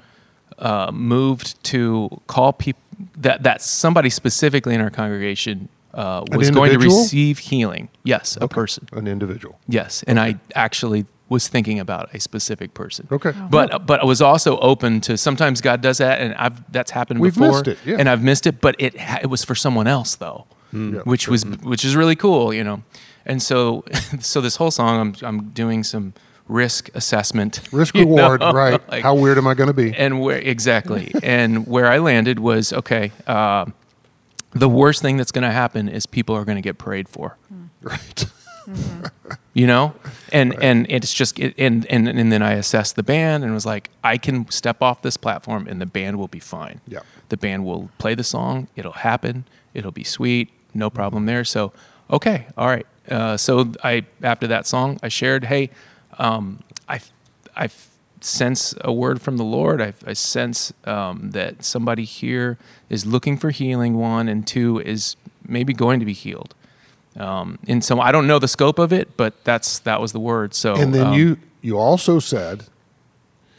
uh, 0.59 0.91
moved 0.91 1.63
to 1.65 2.23
call 2.27 2.55
people 2.55 2.81
that, 3.17 3.43
that 3.43 3.63
somebody 3.63 4.11
specifically 4.11 4.75
in 4.75 4.81
our 4.81 4.91
congregation 4.91 5.69
uh, 5.95 6.25
was 6.33 6.51
going 6.51 6.73
to 6.73 6.79
receive 6.79 7.39
healing. 7.39 7.89
Yes, 8.05 8.37
a 8.41 8.49
person. 8.49 8.89
An 8.93 9.07
individual. 9.07 9.59
Yes. 9.69 10.03
And 10.07 10.21
I 10.21 10.37
actually 10.55 11.07
was 11.29 11.49
thinking 11.49 11.79
about 11.79 12.15
a 12.15 12.21
specific 12.21 12.75
person. 12.75 13.07
Okay. 13.11 13.31
Uh-huh. 13.31 13.49
But 13.51 13.87
but 13.87 14.01
I 14.01 14.05
was 14.05 14.23
also 14.23 14.59
open 14.59 15.01
to 15.03 15.17
sometimes 15.17 15.61
God 15.61 15.81
does 15.81 15.99
that, 15.99 16.21
and 16.21 16.35
I've 16.35 16.71
that's 16.73 16.91
happened 16.91 17.21
We've 17.21 17.35
before, 17.35 17.51
missed 17.51 17.69
it, 17.69 17.79
yeah. 17.85 17.97
and 17.99 18.09
I've 18.09 18.23
missed 18.23 18.47
it. 18.47 18.61
But 18.61 18.77
it 18.79 18.95
it 19.23 19.29
was 19.29 19.45
for 19.45 19.55
someone 19.55 19.87
else 19.87 20.15
though, 20.17 20.47
hmm. 20.71 20.97
Yeah, 20.97 21.01
which 21.03 21.23
sure. 21.23 21.33
was 21.33 21.45
mm-hmm. 21.45 21.69
which 21.69 21.85
is 21.85 21.97
really 21.97 22.17
cool, 22.17 22.55
you 22.55 22.65
know. 22.65 22.83
And 23.27 23.43
so 23.43 23.85
so 24.21 24.41
this 24.41 24.57
whole 24.57 24.71
song, 24.71 25.01
I'm 25.01 25.27
I'm 25.27 25.51
doing 25.51 25.85
some 25.85 26.15
risk 26.49 26.91
assessment, 26.95 27.61
Risk 27.73 27.95
you 27.95 28.05
know, 28.07 28.31
reward, 28.33 28.41
right? 28.55 28.89
like- 28.91 29.03
How 29.03 29.15
weird 29.15 29.39
am 29.39 29.47
I 29.47 29.55
going 29.55 29.69
to 29.69 29.75
be? 29.75 29.95
and 29.95 30.21
where 30.21 30.39
exactly. 30.39 31.13
And 31.23 31.67
where 31.67 31.87
I 31.87 31.99
landed 31.99 32.39
was 32.39 32.73
okay. 32.73 33.13
Uh, 33.27 33.67
the 34.53 34.69
worst 34.69 35.03
thing 35.03 35.17
that's 35.19 35.33
going 35.33 35.45
to 35.45 35.53
happen 35.53 35.89
is 35.89 36.07
people 36.07 36.35
are 36.35 36.45
going 36.45 36.57
to 36.57 36.63
get 36.63 36.79
prayed 36.79 37.09
for. 37.09 37.37
Right. 37.83 38.27
you 39.55 39.67
know? 39.67 39.95
And 40.33 40.55
and 40.63 40.87
it's 40.91 41.13
just 41.15 41.39
it, 41.39 41.55
and, 41.59 41.87
and 41.87 42.09
and 42.09 42.31
then 42.33 42.43
i 42.43 42.53
assessed 42.53 42.97
the 42.97 43.03
band 43.03 43.43
and 43.45 43.55
was 43.55 43.65
like 43.65 43.89
i 44.05 44.19
can 44.19 44.51
step 44.51 44.83
off 44.83 45.01
this 45.01 45.17
platform 45.17 45.67
and 45.67 45.81
the 45.81 45.87
band 45.87 46.19
will 46.19 46.29
be 46.29 46.39
fine. 46.41 46.81
Yeah. 46.87 47.01
the 47.31 47.37
band 47.37 47.65
will 47.65 47.89
play 47.99 48.15
the 48.15 48.25
song. 48.25 48.69
It'll 48.77 48.93
happen. 48.93 49.45
It'll 49.75 49.91
be 49.93 50.05
sweet. 50.05 50.51
No 50.75 50.91
problem 50.91 51.25
there. 51.27 51.45
So 51.45 51.73
okay 52.11 52.47
all 52.57 52.67
right. 52.69 52.87
Uh, 53.11 53.37
so 53.39 53.73
i 53.83 54.05
after 54.23 54.47
that 54.49 54.67
song 54.67 54.99
i 55.03 55.09
shared 55.09 55.45
hey 55.45 55.71
um, 56.19 56.61
i 56.89 57.01
i 57.57 57.69
sense 58.21 58.75
a 58.83 58.93
word 58.93 59.23
from 59.23 59.37
the 59.37 59.45
lord 59.45 59.81
i, 59.81 59.93
I 60.07 60.13
sense 60.13 60.73
um, 60.85 61.31
that 61.31 61.65
somebody 61.65 62.05
here 62.05 62.59
is 62.91 63.07
looking 63.07 63.37
for 63.37 63.51
healing 63.51 63.97
one 63.97 64.29
and 64.29 64.47
two 64.47 64.81
is 64.81 65.17
maybe 65.47 65.73
going 65.73 66.01
to 66.01 66.07
be 66.07 66.13
healed 66.15 66.55
um, 67.17 67.59
and 67.67 67.83
so 67.83 67.99
I 67.99 68.13
don't 68.13 68.29
know 68.29 68.39
the 68.39 68.47
scope 68.47 68.79
of 68.79 68.93
it, 68.93 69.17
but 69.17 69.43
that's 69.43 69.81
that 69.81 70.01
was 70.01 70.13
the 70.13 70.21
word. 70.21 70.55
So 70.55 70.77
and 70.77 70.95
then 70.95 71.09
um, 71.09 71.13
you 71.15 71.37
you 71.63 71.77
also 71.77 72.21
said 72.21 72.65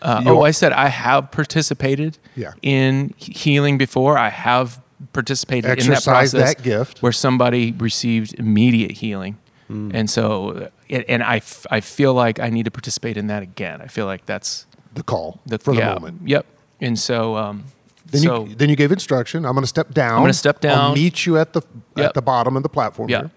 uh, 0.02 0.22
you- 0.24 0.30
oh, 0.32 0.42
I 0.44 0.52
said 0.52 0.72
I 0.72 0.88
have 0.88 1.30
participated 1.32 2.18
Yeah. 2.38 2.54
in 2.62 3.14
healing 3.18 3.78
before. 3.78 4.18
I 4.18 4.30
have 4.30 4.80
participated 5.12 5.78
in 5.78 5.88
that 5.90 6.04
process 6.06 6.56
that 6.56 6.64
gift. 6.64 7.02
where 7.02 7.12
somebody 7.12 7.74
received 7.74 8.34
immediate 8.40 8.92
healing, 8.92 9.38
Hmm. 9.70 9.92
and 9.94 10.10
so 10.10 10.70
and 10.90 11.06
and 11.08 11.22
I, 11.24 11.38
f- 11.38 11.66
I 11.70 11.80
feel 11.80 12.14
like 12.16 12.40
I 12.40 12.50
need 12.50 12.66
to 12.66 12.72
participate 12.72 13.18
in 13.18 13.28
that 13.28 13.44
again. 13.44 13.82
I 13.82 13.88
feel 13.88 14.08
like 14.08 14.26
that's 14.26 14.66
the 14.96 15.04
call 15.04 15.40
the 15.46 15.60
for 15.60 15.74
the 15.76 15.80
yeah, 15.82 15.94
moment. 15.94 16.22
Yep. 16.28 16.46
And 16.82 16.98
so 16.98 17.36
um, 17.38 17.66
Then 18.08 18.22
so 18.22 18.46
you 18.46 18.56
then 18.56 18.70
you 18.70 18.76
gave 18.76 18.92
instruction. 18.92 19.46
I'm 19.46 19.54
going 19.54 19.62
to 19.64 19.68
step 19.68 19.94
down. 19.94 20.16
I'm 20.16 20.24
gonna 20.24 20.34
step 20.34 20.60
down. 20.60 20.78
I'll 20.80 20.94
meet 20.96 21.26
you 21.28 21.38
at 21.38 21.54
the 21.54 21.62
Yep. 21.96 22.06
at 22.08 22.14
the 22.16 22.22
bottom 22.24 22.58
of 22.58 22.64
the 22.64 22.70
platform. 22.70 23.10
yeah, 23.10 23.28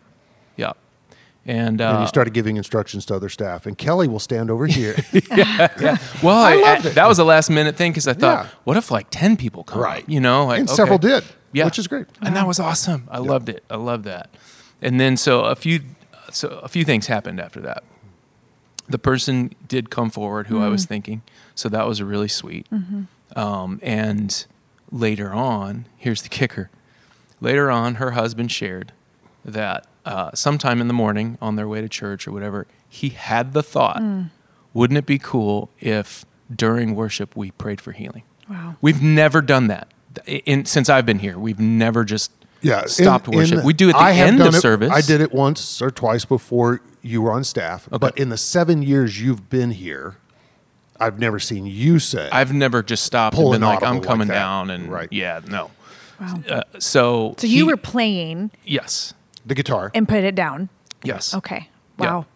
yeah, 0.56 0.72
and 1.44 1.80
And 1.80 1.80
uh, 1.82 1.98
you 2.00 2.06
started 2.06 2.32
giving 2.32 2.56
instructions 2.56 3.04
to 3.06 3.14
other 3.16 3.28
staff. 3.28 3.66
And 3.66 3.76
Kelly 3.76 4.08
will 4.08 4.20
stand 4.20 4.50
over 4.50 4.66
here. 4.78 4.94
Yeah. 5.12 5.98
Well, 6.22 6.38
I 6.38 6.54
loved 6.54 6.86
I- 6.86 6.90
it. 6.90 6.94
that 6.94 7.08
was 7.08 7.18
a 7.18 7.24
last 7.24 7.50
minute 7.50 7.76
thing 7.76 7.90
because 7.92 8.08
I 8.08 8.14
thought, 8.14 8.44
Yeah. 8.46 8.50
what 8.64 8.76
if 8.78 8.90
like 8.90 9.08
ten 9.10 9.36
people 9.36 9.64
come? 9.64 9.80
Right. 9.82 10.08
You 10.08 10.20
know, 10.20 10.46
like 10.46 10.60
and 10.60 10.68
okay. 10.68 10.76
several 10.76 10.98
did, 10.98 11.24
Yeah, 11.52 11.66
which 11.66 11.78
is 11.78 11.88
great. 11.88 12.06
and 12.22 12.34
that 12.36 12.46
was 12.46 12.58
awesome. 12.58 13.02
I 13.10 13.18
loved 13.18 13.48
it. 13.50 13.64
I 13.68 13.76
loved 13.76 14.04
that. 14.04 14.30
And 14.80 14.98
then 14.98 15.16
so 15.16 15.44
a 15.44 15.54
few, 15.54 15.80
so 16.32 16.48
a 16.62 16.68
few 16.68 16.84
things 16.84 17.06
happened 17.06 17.40
after 17.40 17.60
that. 17.60 17.84
The 18.88 18.98
person 18.98 19.54
did 19.68 19.90
come 19.90 20.10
forward 20.10 20.48
who 20.48 20.60
I 20.60 20.68
was 20.68 20.84
thinking, 20.84 21.22
so 21.54 21.68
that 21.68 21.86
was 21.86 22.02
really 22.02 22.28
sweet. 22.28 22.66
Um, 23.36 23.80
and 23.82 24.44
later 24.90 25.32
on, 25.32 25.86
here's 25.96 26.22
the 26.22 26.28
kicker. 26.28 26.68
Later 27.40 27.70
on, 27.70 27.94
her 27.96 28.12
husband 28.12 28.52
shared 28.52 28.92
that 29.44 29.86
uh, 30.04 30.30
sometime 30.34 30.80
in 30.80 30.88
the 30.88 30.94
morning 30.94 31.38
on 31.40 31.56
their 31.56 31.68
way 31.68 31.80
to 31.80 31.88
church 31.88 32.26
or 32.26 32.32
whatever, 32.32 32.66
he 32.88 33.10
had 33.10 33.52
the 33.52 33.62
thought, 33.62 34.02
wouldn't 34.74 34.98
it 34.98 35.06
be 35.06 35.18
cool 35.18 35.70
if 35.80 36.24
during 36.54 36.94
worship 36.94 37.36
we 37.36 37.50
prayed 37.52 37.80
for 37.80 37.92
healing? 37.92 38.24
Wow. 38.50 38.76
We've 38.80 39.00
never 39.02 39.40
done 39.40 39.68
that. 39.68 39.88
In, 40.26 40.66
since 40.66 40.90
I've 40.90 41.06
been 41.06 41.20
here, 41.20 41.38
we've 41.38 41.60
never 41.60 42.04
just 42.04 42.30
Yeah, 42.62 42.86
stopped 42.86 43.26
in- 43.28 43.34
in 43.34 43.38
worship. 43.40 43.58
the- 43.60 43.64
we 43.64 43.72
do 43.72 43.88
at 43.88 43.94
the 43.94 44.00
I 44.00 44.12
end 44.12 44.40
of 44.40 44.54
it- 44.54 44.60
service. 44.60 44.90
I 44.92 45.00
did 45.00 45.20
it 45.20 45.32
once 45.32 45.82
or 45.82 45.90
twice 45.90 46.24
before 46.24 46.80
you 47.02 47.20
were 47.22 47.32
on 47.32 47.44
staff. 47.44 47.88
But 47.90 48.16
in 48.16 48.28
the 48.28 48.36
seven 48.36 48.82
years 48.82 49.20
you've 49.20 49.50
been 49.50 49.72
here, 49.72 50.16
I've 51.00 51.18
never 51.18 51.38
seen 51.40 51.66
you 51.66 51.98
say. 51.98 52.28
I've 52.30 52.52
never 52.52 52.82
just 52.82 53.02
stopped 53.04 53.36
and 53.36 53.46
been 53.50 53.62
an 53.62 53.68
like, 53.68 53.82
I'm 53.82 54.00
coming 54.00 54.28
that. 54.28 54.34
down, 54.34 54.70
and 54.70 54.90
Right. 54.90 55.08
yeah, 55.10 55.40
no. 55.46 55.70
Wow. 56.20 56.40
Uh, 56.48 56.62
so 56.78 57.34
So 57.38 57.46
you 57.48 57.56
he- 57.56 57.62
were 57.64 57.76
playing 57.76 58.52
yes, 58.64 59.12
the 59.44 59.54
guitar. 59.56 59.90
and 59.94 60.08
put 60.08 60.22
it 60.22 60.36
down. 60.36 60.68
yes, 61.02 61.34
Okay. 61.34 61.68
Yeah. 61.98 62.06
Wow. 62.06 62.26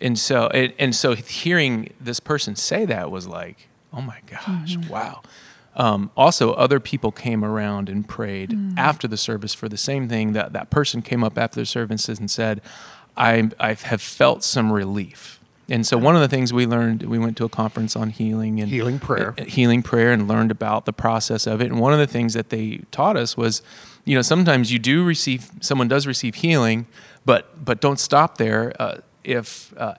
And 0.00 0.16
so, 0.16 0.46
and, 0.54 0.72
and 0.78 0.94
so, 0.94 1.16
hearing 1.16 1.92
this 2.00 2.20
person 2.20 2.54
say 2.54 2.84
that 2.84 3.10
was 3.10 3.26
like, 3.26 3.66
oh 3.92 4.00
my 4.00 4.18
gosh, 4.30 4.76
Mm-hmm. 4.76 4.88
wow. 4.88 5.22
Um, 5.78 6.10
also, 6.16 6.52
other 6.54 6.80
people 6.80 7.10
came 7.12 7.44
around 7.44 7.88
and 7.88 8.06
prayed 8.06 8.50
Mm. 8.50 8.74
after 8.76 9.06
the 9.08 9.16
service 9.16 9.54
for 9.54 9.68
the 9.68 9.76
same 9.78 10.08
thing. 10.08 10.32
That 10.32 10.52
that 10.52 10.68
person 10.70 11.00
came 11.02 11.22
up 11.24 11.38
after 11.38 11.60
the 11.60 11.66
services 11.66 12.18
and 12.18 12.30
said, 12.30 12.60
"I 13.16 13.48
I 13.60 13.74
have 13.74 14.02
felt 14.02 14.42
some 14.44 14.72
relief." 14.72 15.38
And 15.70 15.86
so, 15.86 15.96
one 15.98 16.14
of 16.16 16.22
the 16.22 16.28
things 16.28 16.52
we 16.52 16.66
learned, 16.66 17.02
we 17.04 17.18
went 17.18 17.36
to 17.36 17.44
a 17.44 17.48
conference 17.48 17.94
on 17.94 18.10
healing 18.10 18.58
and 18.60 18.70
Healing 18.70 18.98
prayer. 18.98 19.34
uh, 19.38 19.44
healing 19.44 19.82
prayer, 19.82 20.12
and 20.12 20.26
learned 20.26 20.50
about 20.50 20.84
the 20.86 20.92
process 20.92 21.46
of 21.46 21.60
it. 21.60 21.70
And 21.70 21.78
one 21.78 21.92
of 21.92 21.98
the 21.98 22.06
things 22.06 22.34
that 22.34 22.48
they 22.48 22.80
taught 22.90 23.16
us 23.16 23.36
was, 23.36 23.62
you 24.04 24.14
know, 24.16 24.22
sometimes 24.22 24.72
you 24.72 24.78
do 24.78 25.04
receive, 25.04 25.50
someone 25.60 25.86
does 25.86 26.06
receive 26.06 26.36
healing, 26.36 26.86
but 27.24 27.64
but 27.64 27.80
don't 27.80 28.00
stop 28.00 28.38
there. 28.38 28.72
Uh, 28.80 28.96
if 29.24 29.74
uh, 29.76 29.92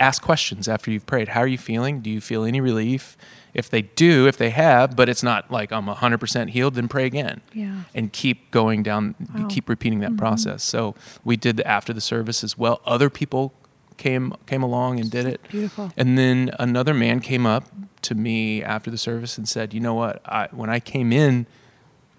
ask 0.00 0.22
questions 0.22 0.66
after 0.66 0.90
you've 0.90 1.04
prayed. 1.04 1.28
How 1.28 1.40
are 1.40 1.46
you 1.46 1.58
feeling? 1.58 2.00
Do 2.00 2.08
you 2.08 2.20
feel 2.22 2.44
any 2.44 2.60
relief? 2.62 3.14
If 3.52 3.68
they 3.68 3.82
do, 3.82 4.26
if 4.26 4.36
they 4.36 4.50
have, 4.50 4.94
but 4.94 5.08
it's 5.08 5.22
not 5.22 5.50
like 5.50 5.72
I'm 5.72 5.86
100% 5.86 6.50
healed, 6.50 6.74
then 6.74 6.88
pray 6.88 7.06
again. 7.06 7.40
Yeah. 7.52 7.82
And 7.94 8.12
keep 8.12 8.50
going 8.50 8.82
down, 8.82 9.14
Wow. 9.34 9.46
keep 9.48 9.68
repeating 9.68 10.00
that 10.00 10.10
mm-hmm. 10.10 10.18
process. 10.18 10.62
So 10.62 10.94
we 11.24 11.36
did 11.36 11.56
the 11.56 11.66
after 11.66 11.92
the 11.92 12.00
service 12.00 12.44
as 12.44 12.56
well. 12.56 12.80
Other 12.84 13.10
people 13.10 13.52
came 13.96 14.34
came 14.46 14.62
along 14.62 14.98
and 14.98 15.10
did 15.10 15.26
it. 15.26 15.40
Beautiful. 15.48 15.92
And 15.96 16.16
then 16.16 16.50
another 16.58 16.94
man 16.94 17.20
came 17.20 17.46
up 17.46 17.64
to 18.02 18.14
me 18.14 18.62
after 18.62 18.90
the 18.90 18.98
service 18.98 19.36
and 19.36 19.48
said, 19.48 19.74
"You 19.74 19.80
know 19.80 19.94
what? 19.94 20.22
I, 20.24 20.48
when 20.52 20.70
I 20.70 20.80
came 20.80 21.12
in 21.12 21.46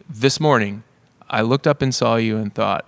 this 0.08 0.40
morning, 0.40 0.84
I 1.30 1.42
looked 1.42 1.66
up 1.66 1.82
and 1.82 1.94
saw 1.94 2.18
you 2.18 2.38
and 2.38 2.54
thought, 2.54 2.88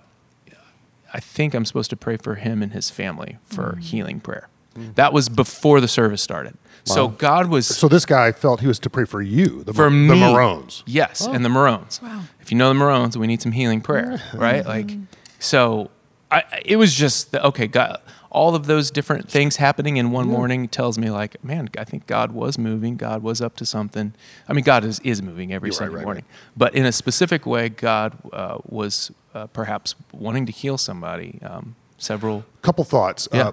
I 1.12 1.18
think 1.18 1.54
I'm 1.54 1.64
supposed 1.64 1.90
to 1.90 1.96
pray 1.96 2.16
for 2.16 2.36
him 2.36 2.62
and 2.62 2.72
his 2.72 2.88
family 2.90 3.38
for 3.44 3.72
mm. 3.72 3.80
healing 3.80 4.20
prayer." 4.20 4.48
That 4.94 5.12
was 5.12 5.28
before 5.28 5.80
the 5.80 5.88
service 5.88 6.22
started. 6.22 6.56
So 6.84 7.08
God 7.08 7.48
was 7.48 7.66
So 7.66 7.88
this 7.88 8.04
guy 8.04 8.30
felt 8.32 8.60
he 8.60 8.66
was 8.66 8.78
to 8.80 8.90
pray 8.90 9.04
for 9.06 9.22
you, 9.22 9.64
the, 9.64 9.72
for 9.72 9.88
Mar- 9.90 10.14
me. 10.16 10.20
the 10.20 10.26
Marrons. 10.26 10.82
Yes, 10.86 11.26
and 11.26 11.44
the 11.44 11.48
Marrons. 11.48 12.02
Wow. 12.02 12.22
If 12.40 12.52
you 12.52 12.58
know 12.58 12.68
the 12.68 12.78
Marrons, 12.78 13.16
we 13.16 13.26
need 13.26 13.40
some 13.40 13.52
healing 13.52 13.80
prayer, 13.80 14.22
right? 14.34 14.64
Like, 14.66 14.90
so 15.38 15.90
I, 16.30 16.42
it 16.64 16.76
was 16.76 16.92
just 16.94 17.32
the, 17.32 17.44
okay. 17.46 17.66
God, 17.66 18.02
all 18.30 18.54
of 18.54 18.66
those 18.66 18.90
different 18.90 19.30
things 19.30 19.56
happening 19.56 19.96
in 19.96 20.10
one 20.10 20.26
morning 20.26 20.68
tells 20.68 20.98
me, 20.98 21.08
like, 21.10 21.42
man, 21.42 21.70
I 21.78 21.84
think 21.84 22.06
God 22.06 22.32
was 22.32 22.58
moving. 22.58 22.96
God 22.96 23.22
was 23.22 23.40
up 23.40 23.56
to 23.56 23.64
something. 23.66 24.12
I 24.48 24.52
mean, 24.52 24.64
God 24.64 24.84
is 24.84 25.00
is 25.00 25.22
moving 25.22 25.52
every 25.54 25.68
You're 25.68 25.74
Sunday 25.74 25.94
right, 25.96 26.04
morning, 26.04 26.24
but 26.56 26.74
in 26.74 26.84
a 26.84 26.92
specific 26.92 27.46
way, 27.46 27.70
God 27.70 28.18
uh, 28.32 28.58
was 28.68 29.10
uh, 29.34 29.46
perhaps 29.46 29.94
wanting 30.12 30.44
to 30.46 30.52
heal 30.52 30.76
somebody. 30.76 31.38
Um, 31.42 31.76
several. 31.96 32.44
Couple 32.60 32.84
thoughts. 32.84 33.26
Yeah. 33.32 33.48
Uh, 33.48 33.52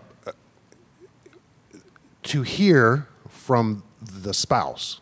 to 2.23 2.41
hear 2.43 3.07
from 3.27 3.83
the 4.01 4.33
spouse 4.33 5.01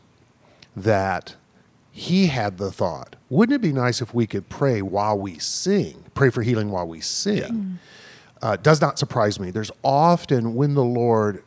that 0.75 1.35
he 1.91 2.27
had 2.27 2.57
the 2.57 2.71
thought, 2.71 3.15
wouldn't 3.29 3.55
it 3.55 3.61
be 3.61 3.73
nice 3.73 4.01
if 4.01 4.13
we 4.13 4.25
could 4.25 4.47
pray 4.49 4.81
while 4.81 5.17
we 5.17 5.38
sing, 5.39 6.03
pray 6.13 6.29
for 6.29 6.41
healing 6.41 6.71
while 6.71 6.88
we 6.88 7.01
sing? 7.01 7.79
Uh, 8.41 8.55
does 8.55 8.79
not 8.79 8.97
surprise 8.97 9.39
me. 9.39 9.51
There's 9.51 9.71
often 9.83 10.55
when 10.55 10.73
the 10.73 10.83
Lord 10.83 11.43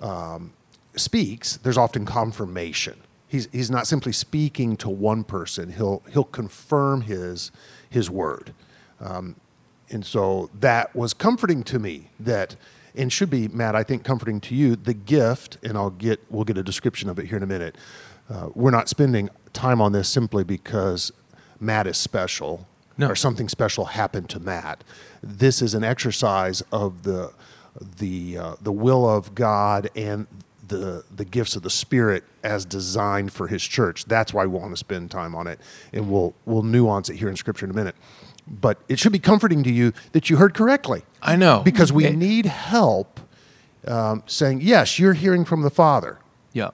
um, 0.00 0.52
speaks, 0.96 1.58
there's 1.58 1.78
often 1.78 2.04
confirmation. 2.04 2.98
He's, 3.28 3.48
he's 3.52 3.70
not 3.70 3.86
simply 3.86 4.12
speaking 4.12 4.76
to 4.78 4.88
one 4.88 5.24
person. 5.24 5.72
He'll 5.72 6.02
he'll 6.12 6.24
confirm 6.24 7.02
his 7.02 7.50
his 7.90 8.08
word, 8.10 8.52
um, 9.00 9.36
and 9.90 10.04
so 10.04 10.50
that 10.58 10.94
was 10.94 11.12
comforting 11.12 11.62
to 11.64 11.78
me. 11.78 12.08
That 12.18 12.56
and 12.96 13.12
should 13.12 13.30
be 13.30 13.48
Matt. 13.48 13.74
I 13.76 13.82
think 13.82 14.04
comforting 14.04 14.40
to 14.42 14.54
you. 14.54 14.76
The 14.76 14.94
gift, 14.94 15.58
and 15.62 15.76
I'll 15.76 15.90
get 15.90 16.20
we'll 16.30 16.44
get 16.44 16.58
a 16.58 16.62
description 16.62 17.08
of 17.08 17.18
it 17.18 17.26
here 17.26 17.36
in 17.36 17.42
a 17.42 17.46
minute. 17.46 17.76
Uh, 18.28 18.48
we're 18.54 18.70
not 18.72 18.88
spending 18.88 19.28
time 19.52 19.80
on 19.80 19.92
this 19.92 20.08
simply 20.08 20.44
because 20.44 21.12
Matt 21.60 21.86
is 21.86 21.96
special 21.96 22.66
No. 22.98 23.08
or 23.08 23.14
something 23.14 23.48
special 23.48 23.84
happened 23.86 24.28
to 24.30 24.40
Matt. 24.40 24.82
This 25.22 25.62
is 25.62 25.74
an 25.74 25.84
exercise 25.84 26.62
of 26.72 27.02
the 27.04 27.32
the 27.98 28.38
uh, 28.38 28.56
the 28.60 28.72
will 28.72 29.08
of 29.08 29.34
God 29.34 29.90
and 29.94 30.26
the 30.66 31.04
the 31.14 31.24
gifts 31.24 31.54
of 31.56 31.62
the 31.62 31.70
Spirit 31.70 32.24
as 32.42 32.64
designed 32.64 33.32
for 33.32 33.46
His 33.48 33.62
church. 33.62 34.06
That's 34.06 34.32
why 34.34 34.46
we 34.46 34.58
want 34.58 34.72
to 34.72 34.76
spend 34.76 35.10
time 35.10 35.34
on 35.34 35.46
it, 35.46 35.60
and 35.92 36.10
we'll 36.10 36.34
we'll 36.44 36.62
nuance 36.64 37.08
it 37.08 37.16
here 37.16 37.28
in 37.28 37.36
Scripture 37.36 37.66
in 37.66 37.70
a 37.70 37.74
minute. 37.74 37.94
But 38.48 38.78
it 38.88 38.98
should 38.98 39.12
be 39.12 39.18
comforting 39.18 39.62
to 39.64 39.72
you 39.72 39.92
that 40.12 40.30
you 40.30 40.36
heard 40.36 40.54
correctly. 40.54 41.02
I 41.22 41.34
know. 41.36 41.62
because 41.64 41.92
we 41.92 42.04
It- 42.06 42.16
need 42.16 42.46
help 42.46 43.20
um, 43.88 44.22
saying 44.26 44.60
yes. 44.62 44.98
You're 44.98 45.12
hearing 45.14 45.44
from 45.44 45.62
the 45.62 45.70
Father 45.70 46.18
Yeah. 46.52 46.70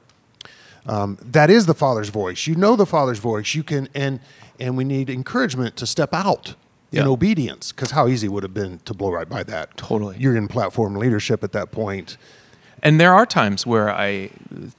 that 0.86 1.50
is 1.50 1.66
the 1.66 1.74
father's 1.74 2.08
voice 2.08 2.46
you 2.46 2.54
know 2.54 2.74
the 2.76 2.86
father's 2.86 3.18
voice 3.18 3.54
you 3.54 3.62
can 3.62 3.88
and 3.94 4.18
and 4.58 4.76
we 4.76 4.84
need 4.84 5.08
encouragement 5.10 5.76
to 5.76 5.86
step 5.86 6.12
out 6.14 6.54
in 6.90 7.06
obedience 7.06 7.72
because 7.72 7.92
how 7.92 8.06
easy 8.08 8.28
would 8.28 8.44
it 8.44 8.48
have 8.48 8.54
been 8.54 8.78
to 8.84 8.92
blow 8.94 9.10
right 9.10 9.28
by 9.28 9.42
that 9.42 9.76
Totally. 9.76 10.16
you're 10.18 10.36
in 10.36 10.46
platform 10.48 10.94
leadership 10.96 11.42
at 11.42 11.52
that 11.52 11.70
point. 11.72 12.16
And 12.82 13.00
there 13.00 13.14
are 13.14 13.24
times 13.24 13.64
where 13.66 13.90
I 13.90 14.30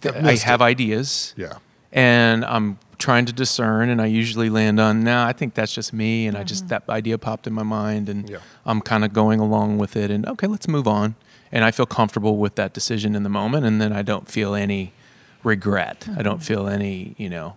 th- 0.01 0.13
I've 0.15 0.41
have 0.43 0.61
it. 0.61 0.65
ideas. 0.65 1.33
Yeah. 1.37 1.53
And 1.91 2.43
I'm 2.45 2.77
trying 3.03 3.25
to 3.25 3.33
discern, 3.33 3.89
and 3.89 4.01
I 4.01 4.05
usually 4.05 4.49
land 4.49 4.79
on, 4.79 5.03
nah, 5.03 5.27
I 5.27 5.33
think 5.33 5.55
that's 5.55 5.73
just 5.73 5.91
me, 5.91 6.25
and 6.25 6.37
I 6.37 6.43
just 6.43 6.63
mm-hmm. 6.63 6.69
that 6.69 6.89
idea 6.89 7.17
popped 7.17 7.45
in 7.47 7.53
my 7.53 7.63
mind, 7.63 8.07
and 8.07 8.29
Yeah. 8.29 8.37
I'm 8.65 8.79
kind 8.79 9.03
of 9.03 9.11
going 9.11 9.41
along 9.41 9.77
with 9.77 9.97
it, 9.97 10.09
and 10.09 10.25
okay, 10.25 10.47
let's 10.47 10.69
move 10.69 10.87
on. 10.87 11.15
And 11.51 11.65
I 11.65 11.71
feel 11.71 11.85
comfortable 11.85 12.37
with 12.37 12.55
that 12.55 12.73
decision 12.73 13.13
in 13.13 13.23
the 13.23 13.29
moment, 13.29 13.65
and 13.65 13.81
then 13.81 13.91
I 13.91 14.03
don't 14.03 14.27
feel 14.27 14.55
any 14.55 14.93
regret. 15.43 16.07
I 16.17 16.23
don't 16.23 16.37
mm-hmm. 16.37 16.53
feel 16.53 16.67
any, 16.67 17.13
you 17.17 17.29
know. 17.29 17.55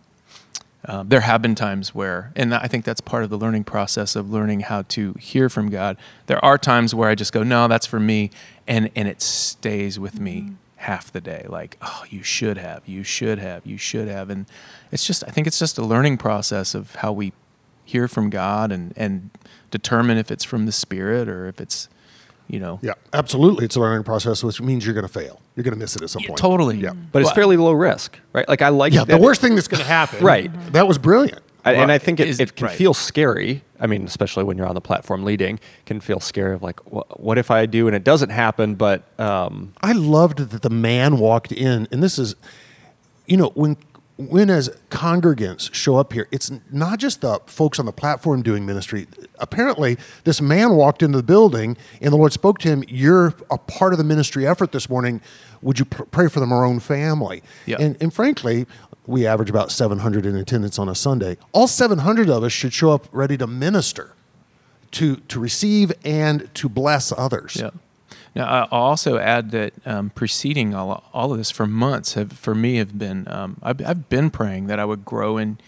Um, 0.88 1.08
there 1.08 1.20
have 1.20 1.42
been 1.42 1.54
times 1.54 1.94
where, 1.94 2.32
and 2.36 2.52
I 2.52 2.66
think 2.66 2.84
that's 2.84 3.00
part 3.00 3.22
of 3.24 3.30
the 3.30 3.38
learning 3.38 3.64
process 3.64 4.16
of 4.16 4.30
learning 4.30 4.60
how 4.60 4.82
to 4.96 5.14
hear 5.14 5.48
from 5.48 5.70
God. 5.70 5.96
There 6.26 6.44
are 6.44 6.58
times 6.58 6.92
where 6.94 7.08
I 7.08 7.14
just 7.14 7.32
go, 7.32 7.42
no, 7.42 7.68
that's 7.68 7.86
for 7.86 8.00
me, 8.00 8.30
and 8.66 8.90
and 8.96 9.06
it 9.08 9.22
stays 9.22 9.98
with 9.98 10.18
me 10.20 10.40
mm-hmm. 10.40 10.54
Half 10.76 11.10
the 11.12 11.20
day. 11.20 11.46
Like, 11.48 11.76
oh, 11.82 12.04
you 12.10 12.22
should 12.22 12.58
have, 12.58 12.82
you 12.86 13.02
should 13.02 13.38
have, 13.38 13.64
you 13.66 13.78
should 13.78 14.08
have, 14.08 14.30
and 14.30 14.46
it's 14.92 15.06
just, 15.06 15.24
I 15.26 15.30
think 15.30 15.46
it's 15.46 15.58
just 15.58 15.78
a 15.78 15.82
learning 15.84 16.18
process 16.18 16.74
of 16.74 16.94
how 16.96 17.12
we 17.12 17.32
hear 17.84 18.08
from 18.08 18.30
God 18.30 18.72
and 18.72 18.92
and 18.96 19.30
determine 19.70 20.18
if 20.18 20.30
it's 20.30 20.42
from 20.44 20.66
the 20.66 20.72
Spirit 20.72 21.28
or 21.28 21.46
if 21.46 21.60
it's, 21.60 21.88
you 22.48 22.58
know, 22.60 22.78
yeah 22.82 22.94
absolutely 23.12 23.64
it's 23.64 23.76
a 23.76 23.80
learning 23.80 24.02
process 24.04 24.42
which 24.42 24.60
means 24.60 24.84
you're 24.84 24.94
going 24.94 25.06
to 25.06 25.12
fail 25.12 25.40
you're 25.54 25.62
going 25.64 25.72
to 25.74 25.78
miss 25.78 25.94
it 25.96 26.02
at 26.02 26.10
some 26.10 26.22
Yeah, 26.22 26.28
point 26.28 26.38
totally. 26.38 26.78
yeah 26.78 26.92
But 27.12 27.22
it's 27.22 27.32
fairly 27.32 27.56
low 27.56 27.72
risk, 27.72 28.18
right? 28.32 28.48
Like 28.48 28.60
I 28.62 28.68
like 28.70 28.92
yeah 28.92 29.04
the 29.04 29.18
worst 29.18 29.40
thing 29.40 29.54
that's 29.54 29.68
going 29.68 29.80
to 29.82 29.86
happen 29.88 30.24
Right. 30.24 30.50
that 30.72 30.86
was 30.88 30.98
brilliant 30.98 31.40
I, 31.66 31.72
and 31.74 31.90
I 31.90 31.98
think 31.98 32.20
it, 32.20 32.28
Is- 32.28 32.40
it 32.40 32.54
can 32.54 32.68
right. 32.68 32.76
feel 32.76 32.94
scary. 32.94 33.62
I 33.80 33.86
mean, 33.86 34.04
especially 34.04 34.44
when 34.44 34.56
you're 34.56 34.66
on 34.66 34.74
the 34.74 34.80
platform 34.80 35.24
leading, 35.24 35.58
can 35.84 36.00
feel 36.00 36.20
scary 36.20 36.54
of 36.54 36.62
like, 36.62 36.80
what, 36.90 37.20
what 37.20 37.38
if 37.38 37.50
I 37.50 37.66
do 37.66 37.86
and 37.88 37.96
it 37.96 38.04
doesn't 38.04 38.30
happen? 38.30 38.74
But 38.74 39.02
um, 39.20 39.74
I 39.82 39.92
loved 39.92 40.38
that 40.38 40.62
the 40.62 40.70
man 40.70 41.18
walked 41.18 41.52
in, 41.52 41.88
and 41.90 42.02
this 42.02 42.18
is, 42.18 42.36
you 43.26 43.36
know, 43.36 43.50
when 43.54 43.76
when 44.18 44.48
as 44.48 44.70
congregants 44.90 45.72
show 45.74 45.96
up 45.96 46.12
here, 46.12 46.26
it's 46.32 46.50
not 46.70 46.98
just 46.98 47.20
the 47.20 47.38
folks 47.46 47.78
on 47.78 47.84
the 47.84 47.92
platform 47.92 48.42
doing 48.42 48.64
ministry. 48.64 49.06
Apparently, 49.38 49.98
this 50.24 50.40
man 50.40 50.72
walked 50.74 51.02
into 51.02 51.18
the 51.18 51.22
building, 51.22 51.76
and 52.00 52.12
the 52.12 52.16
Lord 52.16 52.32
spoke 52.32 52.58
to 52.60 52.68
him. 52.68 52.82
You're 52.88 53.34
a 53.50 53.58
part 53.58 53.92
of 53.92 53.98
the 53.98 54.04
ministry 54.04 54.46
effort 54.46 54.72
this 54.72 54.88
morning. 54.88 55.20
Would 55.62 55.78
you 55.78 55.84
pr- 55.84 56.04
pray 56.04 56.28
for 56.28 56.40
the 56.40 56.46
Marron 56.46 56.80
family? 56.80 57.42
Yeah. 57.66 57.76
And, 57.80 57.96
and 58.00 58.12
frankly, 58.12 58.66
we 59.06 59.26
average 59.26 59.50
about 59.50 59.70
700 59.70 60.26
in 60.26 60.36
attendance 60.36 60.78
on 60.78 60.88
a 60.88 60.94
Sunday. 60.94 61.36
All 61.52 61.66
700 61.68 62.28
of 62.28 62.42
us 62.42 62.52
should 62.52 62.72
show 62.72 62.90
up 62.92 63.06
ready 63.12 63.36
to 63.38 63.46
minister, 63.46 64.12
to 64.92 65.16
to 65.16 65.40
receive 65.40 65.92
and 66.04 66.52
to 66.54 66.68
bless 66.68 67.12
others. 67.16 67.56
Yeah. 67.56 67.70
Now 68.34 68.46
I- 68.46 68.68
I'll 68.72 68.82
also 68.82 69.18
add 69.18 69.50
that 69.52 69.72
um, 69.86 70.10
preceding 70.10 70.74
all, 70.74 71.04
all 71.14 71.32
of 71.32 71.38
this 71.38 71.50
for 71.50 71.66
months 71.66 72.14
have 72.14 72.32
for 72.32 72.54
me 72.54 72.76
have 72.76 72.98
been 72.98 73.26
um, 73.28 73.56
I've, 73.62 73.84
I've 73.86 74.08
been 74.08 74.30
praying 74.30 74.66
that 74.66 74.78
I 74.78 74.84
would 74.84 75.04
grow 75.04 75.38
in 75.38 75.58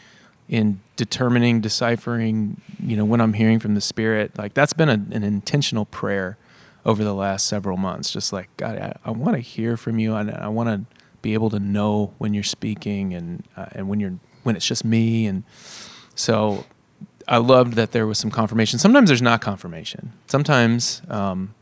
in 0.49 0.80
determining, 0.97 1.61
deciphering, 1.61 2.61
you 2.83 2.97
know, 2.97 3.04
when 3.04 3.21
I'm 3.21 3.35
hearing 3.35 3.59
from 3.61 3.75
the 3.75 3.80
Spirit. 3.83 4.37
Like 4.38 4.54
that's 4.54 4.73
been 4.73 4.88
a, 4.88 4.95
an 4.95 5.23
intentional 5.23 5.85
prayer 5.85 6.37
over 6.85 7.03
the 7.05 7.15
last 7.15 7.47
several 7.47 7.77
months. 7.77 8.11
Just 8.11 8.33
like 8.33 8.49
God, 8.57 8.79
I, 8.79 8.97
I 9.05 9.11
want 9.11 9.35
to 9.37 9.41
hear 9.41 9.77
from 9.77 9.99
you, 9.99 10.15
and 10.15 10.31
I 10.31 10.49
want 10.49 10.69
to 10.69 10.97
be 11.23 11.35
able 11.35 11.51
to 11.51 11.59
know 11.59 12.13
when 12.19 12.33
you're 12.35 12.43
speaking 12.45 13.13
and 13.15 13.45
uh, 13.57 13.67
and 13.73 13.89
when 13.89 14.01
you're 14.01 14.19
when 14.45 14.57
it's 14.57 14.67
just 14.67 14.85
me 14.85 15.27
and 15.27 15.43
so 16.15 16.65
I 17.27 17.37
loved 17.39 17.75
that 17.75 17.93
there 17.93 18.07
was 18.07 18.19
some 18.19 18.31
confirmation. 18.31 18.79
Sometimes 18.79 19.09
there's 19.11 19.21
not 19.23 19.41
confirmation. 19.41 20.13
Sometimes 20.27 21.03
um, 21.09 21.55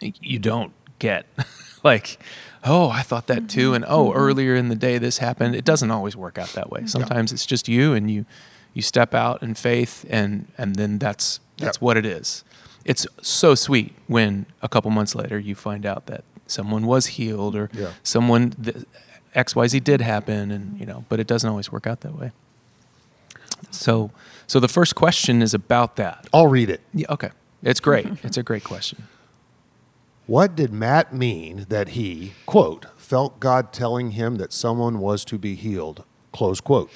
you 0.00 0.38
don't 0.38 0.72
get 0.98 1.26
like, 1.82 2.18
oh, 2.64 2.88
I 2.90 3.02
thought 3.02 3.26
that 3.26 3.48
too, 3.48 3.74
and 3.74 3.84
oh, 3.88 4.12
earlier 4.12 4.54
in 4.54 4.68
the 4.68 4.76
day 4.76 4.98
this 4.98 5.18
happened. 5.18 5.56
It 5.56 5.64
doesn't 5.64 5.90
always 5.90 6.16
work 6.16 6.38
out 6.38 6.50
that 6.50 6.70
way. 6.70 6.86
Sometimes 6.86 7.32
it's 7.32 7.46
just 7.46 7.68
you, 7.68 7.92
and 7.94 8.10
you 8.10 8.24
you 8.72 8.82
step 8.82 9.14
out 9.14 9.42
in 9.42 9.54
faith, 9.54 10.04
and 10.08 10.46
and 10.58 10.76
then 10.76 10.98
that's 10.98 11.40
that's 11.58 11.76
Yep. 11.78 11.82
what 11.82 11.96
it 11.96 12.06
is. 12.06 12.44
It's 12.84 13.06
so 13.22 13.54
sweet 13.54 13.94
when 14.08 14.46
a 14.62 14.68
couple 14.68 14.90
months 14.90 15.14
later 15.14 15.38
you 15.38 15.54
find 15.54 15.86
out 15.86 16.06
that 16.06 16.24
someone 16.46 16.86
was 16.86 17.06
healed 17.06 17.56
or 17.56 17.70
Yeah. 17.72 17.90
someone 18.02 18.50
th- 18.50 18.84
X 19.34 19.56
Y 19.56 19.66
Z 19.66 19.80
did 19.80 20.00
happen, 20.00 20.50
and 20.50 20.78
you 20.78 20.86
know, 20.86 21.04
but 21.08 21.18
it 21.18 21.26
doesn't 21.26 21.48
always 21.48 21.72
work 21.72 21.86
out 21.86 22.02
that 22.02 22.16
way. 22.16 22.30
So, 23.70 24.10
so 24.46 24.60
the 24.60 24.68
first 24.68 24.94
question 24.94 25.42
is 25.42 25.54
about 25.54 25.96
that. 25.96 26.28
I'll 26.32 26.46
read 26.46 26.70
it. 26.70 26.80
Yeah, 26.92 27.06
okay, 27.10 27.30
it's 27.62 27.80
great. 27.80 28.06
it's 28.22 28.36
a 28.36 28.42
great 28.42 28.64
question. 28.64 29.04
What 30.26 30.54
did 30.54 30.72
Matt 30.72 31.12
mean 31.14 31.66
that 31.68 31.88
he, 31.90 32.32
quote, 32.46 32.86
felt 32.96 33.40
God 33.40 33.72
telling 33.72 34.12
him 34.12 34.36
that 34.36 34.52
someone 34.52 34.98
was 35.00 35.24
to 35.26 35.38
be 35.38 35.54
healed, 35.54 36.04
close 36.32 36.60
quote? 36.60 36.90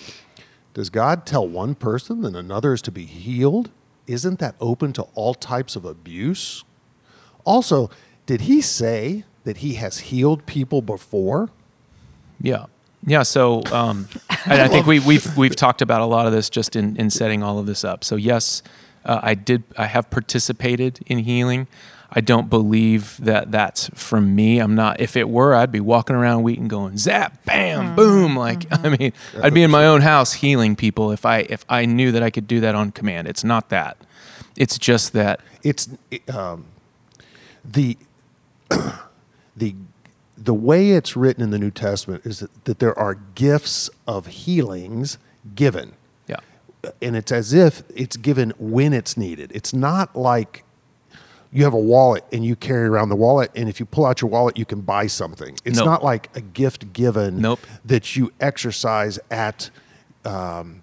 Does 0.75 0.89
God 0.91 1.27
tell 1.27 1.47
one 1.47 1.75
person 1.75 2.23
that 2.23 2.35
another 2.37 2.73
is 2.73 2.81
to 2.83 2.93
be 2.93 3.05
healed? 3.05 3.71
Isn't 4.09 4.39
that 4.41 4.57
open 4.61 4.93
to 4.95 5.03
all 5.15 5.35
types 5.35 5.77
of 5.77 5.85
abuse? 5.85 6.65
Also, 7.45 7.91
did 8.27 8.43
he 8.43 8.61
say 8.61 9.25
that 9.45 9.59
he 9.59 9.75
has 9.75 9.99
healed 9.99 10.45
people 10.47 10.83
before? 10.83 11.51
Yeah. 12.41 12.67
Yeah. 13.07 13.23
So 13.23 13.63
um, 13.73 14.09
I, 14.47 14.65
I 14.65 14.69
think 14.69 14.87
we, 14.87 15.01
we've 15.01 15.37
we've 15.37 15.57
talked 15.57 15.83
about 15.83 16.01
a 16.01 16.07
lot 16.07 16.27
of 16.27 16.33
this 16.33 16.51
just 16.51 16.75
in, 16.75 16.97
in 16.97 17.11
setting 17.11 17.43
all 17.43 17.59
of 17.59 17.67
this 17.67 17.85
up. 17.85 18.03
So 18.03 18.17
yes, 18.17 18.63
uh, 19.05 19.21
I 19.23 19.35
did. 19.35 19.63
I 19.77 19.87
have 19.87 20.11
participated 20.11 21.01
in 21.07 21.19
healing. 21.19 21.69
I 22.11 22.21
don't 22.23 22.49
believe 22.49 23.19
that 23.19 23.53
that's 23.53 23.91
from 23.91 24.35
me. 24.35 24.61
I'm 24.61 24.75
not. 24.75 25.01
If 25.01 25.17
it 25.17 25.29
were, 25.29 25.55
I'd 25.55 25.71
be 25.71 25.81
walking 25.81 26.17
around 26.17 26.43
Wheaton 26.43 26.67
going 26.67 26.97
zap, 26.97 27.45
bam, 27.45 27.95
boom. 27.95 28.35
Like 28.35 28.67
I 28.71 28.89
mean, 28.89 29.13
I'd 29.43 29.53
be 29.53 29.63
in 29.63 29.71
my 29.71 29.87
own 29.87 30.01
house 30.01 30.33
healing 30.33 30.75
people 30.75 31.13
if 31.13 31.27
I 31.27 31.41
if 31.41 31.65
I 31.69 31.85
knew 31.85 32.13
that 32.13 32.23
I 32.23 32.31
could 32.31 32.47
do 32.47 32.61
that 32.61 32.75
on 32.75 32.93
command. 32.93 33.29
It's 33.29 33.45
not 33.45 33.69
that. 33.69 33.99
It's 34.57 34.79
just 34.79 35.13
that. 35.13 35.41
It's 35.63 35.89
it, 36.11 36.29
um, 36.31 36.65
the 37.63 37.99
the 39.57 39.75
the 40.37 40.55
way 40.55 40.93
it's 40.93 41.17
written 41.17 41.43
in 41.43 41.51
the 41.51 41.59
New 41.59 41.71
Testament 41.71 42.25
is 42.25 42.41
that, 42.41 42.65
that 42.65 42.79
there 42.79 42.99
are 42.99 43.17
gifts 43.35 43.91
of 44.07 44.27
healings 44.27 45.19
given. 45.55 45.93
Yeah. 46.27 46.37
and 47.03 47.17
it's 47.17 47.33
as 47.33 47.53
if 47.53 47.83
it's 47.95 48.17
given 48.17 48.53
when 48.59 48.93
it's 48.93 49.17
needed. 49.17 49.51
It's 49.55 49.75
not 49.75 50.15
like 50.15 50.65
you 51.53 51.65
have 51.65 51.73
a 51.75 51.79
wallet 51.79 52.25
and 52.33 52.45
you 52.45 52.55
carry 52.57 52.87
around 52.87 53.09
the 53.09 53.17
wallet, 53.17 53.51
and 53.55 53.69
if 53.69 53.81
you 53.81 53.87
pull 53.87 54.05
out 54.07 54.21
your 54.21 54.31
wallet, 54.31 54.59
you 54.59 54.65
can 54.67 54.81
buy 54.83 55.07
something. 55.07 55.57
It's 55.65 55.79
Nope. 55.79 55.87
not 55.87 56.05
like 56.05 56.29
a 56.37 56.41
gift 56.41 56.93
given 56.93 57.41
Nope. 57.41 57.61
that 57.85 58.17
you 58.17 58.33
exercise 58.41 59.19
at 59.31 59.71
um, 60.25 60.83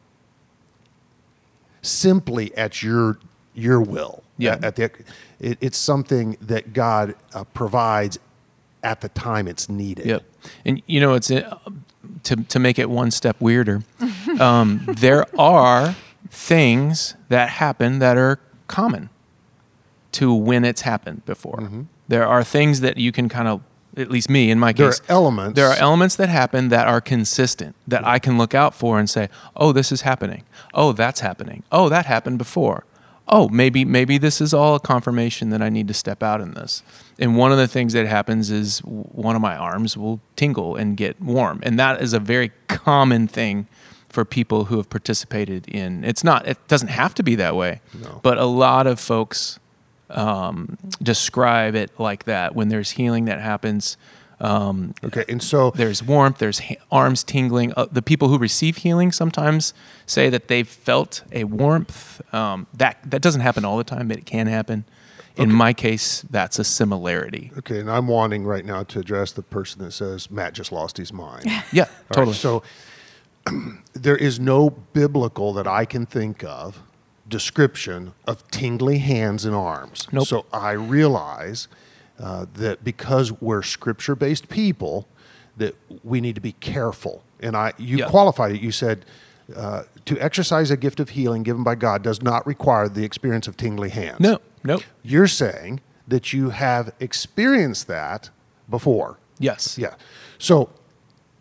simply 1.81 2.55
at 2.57 2.81
your 2.83 3.19
your 3.53 3.79
will. 3.81 4.23
Yeah. 4.37 4.53
At, 4.53 4.63
at 4.65 4.75
the, 4.75 4.83
it, 5.39 5.57
it's 5.61 5.77
something 5.77 6.35
that 6.41 6.73
God 6.73 7.15
uh, 7.33 7.43
provides 7.45 8.19
at 8.83 9.01
the 9.01 9.09
time 9.09 9.47
it's 9.47 9.69
needed. 9.69 10.05
Yep. 10.05 10.23
And 10.65 10.81
you 10.87 10.99
know, 10.99 11.13
it's 11.13 11.31
uh, 11.31 11.57
to 12.23 12.35
to 12.35 12.59
make 12.59 12.79
it 12.79 12.89
one 12.89 13.11
step 13.11 13.37
weirder. 13.39 13.83
Um, 14.39 14.83
there 14.97 15.25
are 15.39 15.95
things 16.29 17.15
that 17.29 17.49
happen 17.49 17.99
that 17.99 18.17
are 18.17 18.39
common 18.67 19.09
to 20.15 20.33
when 20.33 20.65
it's 20.65 20.81
happened 20.81 21.25
before. 21.25 21.59
Mm-hmm. 21.59 21.81
There 22.07 22.27
are 22.27 22.43
things 22.43 22.81
that 22.81 22.97
you 22.97 23.11
can 23.11 23.29
kind 23.29 23.47
of, 23.47 23.61
at 23.97 24.09
least 24.11 24.29
me 24.29 24.51
in 24.51 24.59
my 24.59 24.73
case 24.73 24.99
there 24.99 25.15
are 25.15 25.19
elements. 25.19 25.55
There 25.55 25.67
are 25.67 25.75
elements 25.77 26.15
that 26.17 26.29
happen 26.29 26.69
that 26.69 26.87
are 26.87 27.01
consistent 27.01 27.75
that 27.87 28.05
I 28.05 28.19
can 28.19 28.37
look 28.37 28.53
out 28.53 28.73
for 28.75 28.99
and 28.99 29.09
say, 29.09 29.29
"Oh, 29.55 29.71
this 29.71 29.91
is 29.91 30.01
happening. 30.01 30.43
Oh, 30.73 30.91
that's 30.91 31.21
happening. 31.21 31.63
Oh, 31.71 31.87
that 31.89 32.05
happened 32.05 32.37
before. 32.37 32.83
Oh, 33.27 33.47
maybe 33.49 33.85
maybe 33.85 34.17
this 34.19 34.41
is 34.41 34.53
all 34.53 34.75
a 34.75 34.79
confirmation 34.79 35.49
that 35.49 35.61
I 35.61 35.69
need 35.69 35.87
to 35.87 35.93
step 35.93 36.21
out 36.21 36.41
in 36.41 36.53
this." 36.53 36.83
And 37.17 37.37
one 37.37 37.51
of 37.53 37.57
the 37.57 37.67
things 37.67 37.93
that 37.93 38.05
happens 38.05 38.51
is 38.51 38.79
one 38.83 39.35
of 39.35 39.41
my 39.41 39.55
arms 39.55 39.95
will 39.97 40.19
tingle 40.35 40.75
and 40.75 40.97
get 40.97 41.19
warm, 41.21 41.59
and 41.63 41.79
that 41.79 42.01
is 42.01 42.13
a 42.13 42.19
very 42.19 42.51
common 42.67 43.27
thing 43.27 43.65
for 44.09 44.25
people 44.25 44.65
who 44.65 44.77
have 44.77 44.89
participated 44.89 45.67
in. 45.67 46.03
It's 46.03 46.23
not. 46.23 46.47
It 46.47 46.57
doesn't 46.67 46.89
have 46.89 47.13
to 47.15 47.23
be 47.23 47.35
that 47.35 47.55
way, 47.55 47.81
No. 48.01 48.19
but 48.23 48.37
a 48.37 48.45
lot 48.45 48.87
of 48.87 48.99
folks 48.99 49.59
um, 50.09 50.77
describe 51.01 51.75
it 51.75 51.91
like 51.99 52.25
that 52.25 52.55
when 52.55 52.69
there's 52.69 52.91
healing 52.91 53.25
that 53.25 53.39
happens. 53.41 53.97
Um, 54.39 54.93
Okay, 55.03 55.23
and 55.29 55.41
so 55.41 55.71
there's 55.71 56.03
warmth, 56.03 56.39
there's 56.39 56.59
ha- 56.59 56.75
arms 56.91 57.23
tingling. 57.23 57.73
Uh, 57.77 57.85
the 57.91 58.01
people 58.01 58.27
who 58.27 58.37
receive 58.37 58.77
healing 58.77 59.11
sometimes 59.13 59.73
say 60.05 60.29
that 60.29 60.49
they've 60.49 60.67
felt 60.67 61.23
a 61.31 61.45
warmth. 61.45 62.21
Um, 62.33 62.67
that 62.73 62.97
that 63.05 63.21
doesn't 63.21 63.41
happen 63.41 63.63
all 63.63 63.77
the 63.77 63.83
time, 63.85 64.09
but 64.09 64.17
it 64.17 64.25
can 64.25 64.47
happen. 64.47 64.83
In 65.37 65.51
my 65.51 65.73
case, 65.73 66.21
that's 66.29 66.59
a 66.59 66.63
similarity. 66.63 67.51
okay, 67.57 67.79
and 67.79 67.89
I'm 67.91 68.07
wanting 68.07 68.45
right 68.45 68.63
now 68.63 68.83
to 68.83 68.99
address 68.99 69.33
the 69.33 69.41
person 69.41 69.83
that 69.83 69.91
says 69.91 70.31
Matt 70.31 70.53
just 70.53 70.71
lost 70.71 70.95
his 70.97 71.11
mind. 71.11 71.45
Yeah, 71.73 71.83
All 71.83 71.89
right, 71.89 72.13
totally. 72.13 72.33
so 72.35 72.63
there 73.93 74.15
is 74.15 74.39
no 74.39 74.69
biblical 74.69 75.51
that 75.53 75.67
I 75.67 75.85
can 75.85 76.05
think 76.05 76.43
of 76.43 76.81
description 77.27 78.13
of 78.27 78.47
tingly 78.51 78.99
hands 78.99 79.45
and 79.45 79.55
arms. 79.55 80.07
Nope. 80.11 80.27
So 80.27 80.45
I 80.53 80.71
realize 80.71 81.67
uh, 82.19 82.45
that 82.53 82.83
because 82.83 83.31
we're 83.41 83.63
scripture-based 83.63 84.47
people, 84.49 85.07
that 85.57 85.75
we 86.03 86.21
need 86.21 86.35
to 86.35 86.41
be 86.41 86.51
careful. 86.53 87.23
And 87.39 87.55
I, 87.57 87.73
you 87.77 87.97
Yeah. 87.97 88.09
qualified 88.09 88.55
it. 88.55 88.61
You 88.61 88.71
said 88.71 89.05
uh, 89.55 89.83
to 90.05 90.19
exercise 90.19 90.71
a 90.71 90.77
gift 90.77 90.99
of 90.99 91.09
healing 91.09 91.43
given 91.43 91.63
by 91.63 91.75
God 91.75 92.01
does 92.03 92.21
not 92.21 92.45
require 92.47 92.87
the 92.89 93.03
experience 93.03 93.47
of 93.47 93.55
tingly 93.57 93.89
hands. 93.89 94.19
no, 94.19 94.39
nope. 94.63 94.81
You're 95.03 95.27
saying 95.27 95.81
that 96.07 96.33
you 96.33 96.49
have 96.51 96.93
experienced 96.99 97.87
that 97.87 98.29
before. 98.69 99.17
Yes. 99.39 99.77
Yeah. 99.77 99.95
So, 100.39 100.69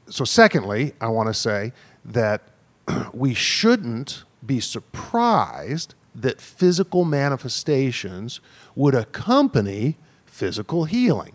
so 0.08 0.24
secondly, 0.24 0.92
I 1.00 1.08
want 1.08 1.28
to 1.28 1.34
say 1.34 1.72
that 2.04 2.42
we 3.14 3.32
shouldn't 3.34 4.24
be 4.46 4.60
surprised 4.60 5.94
that 6.14 6.40
physical 6.40 7.04
manifestations 7.04 8.40
would 8.74 8.94
accompany 8.94 9.96
physical 10.26 10.84
healing. 10.84 11.34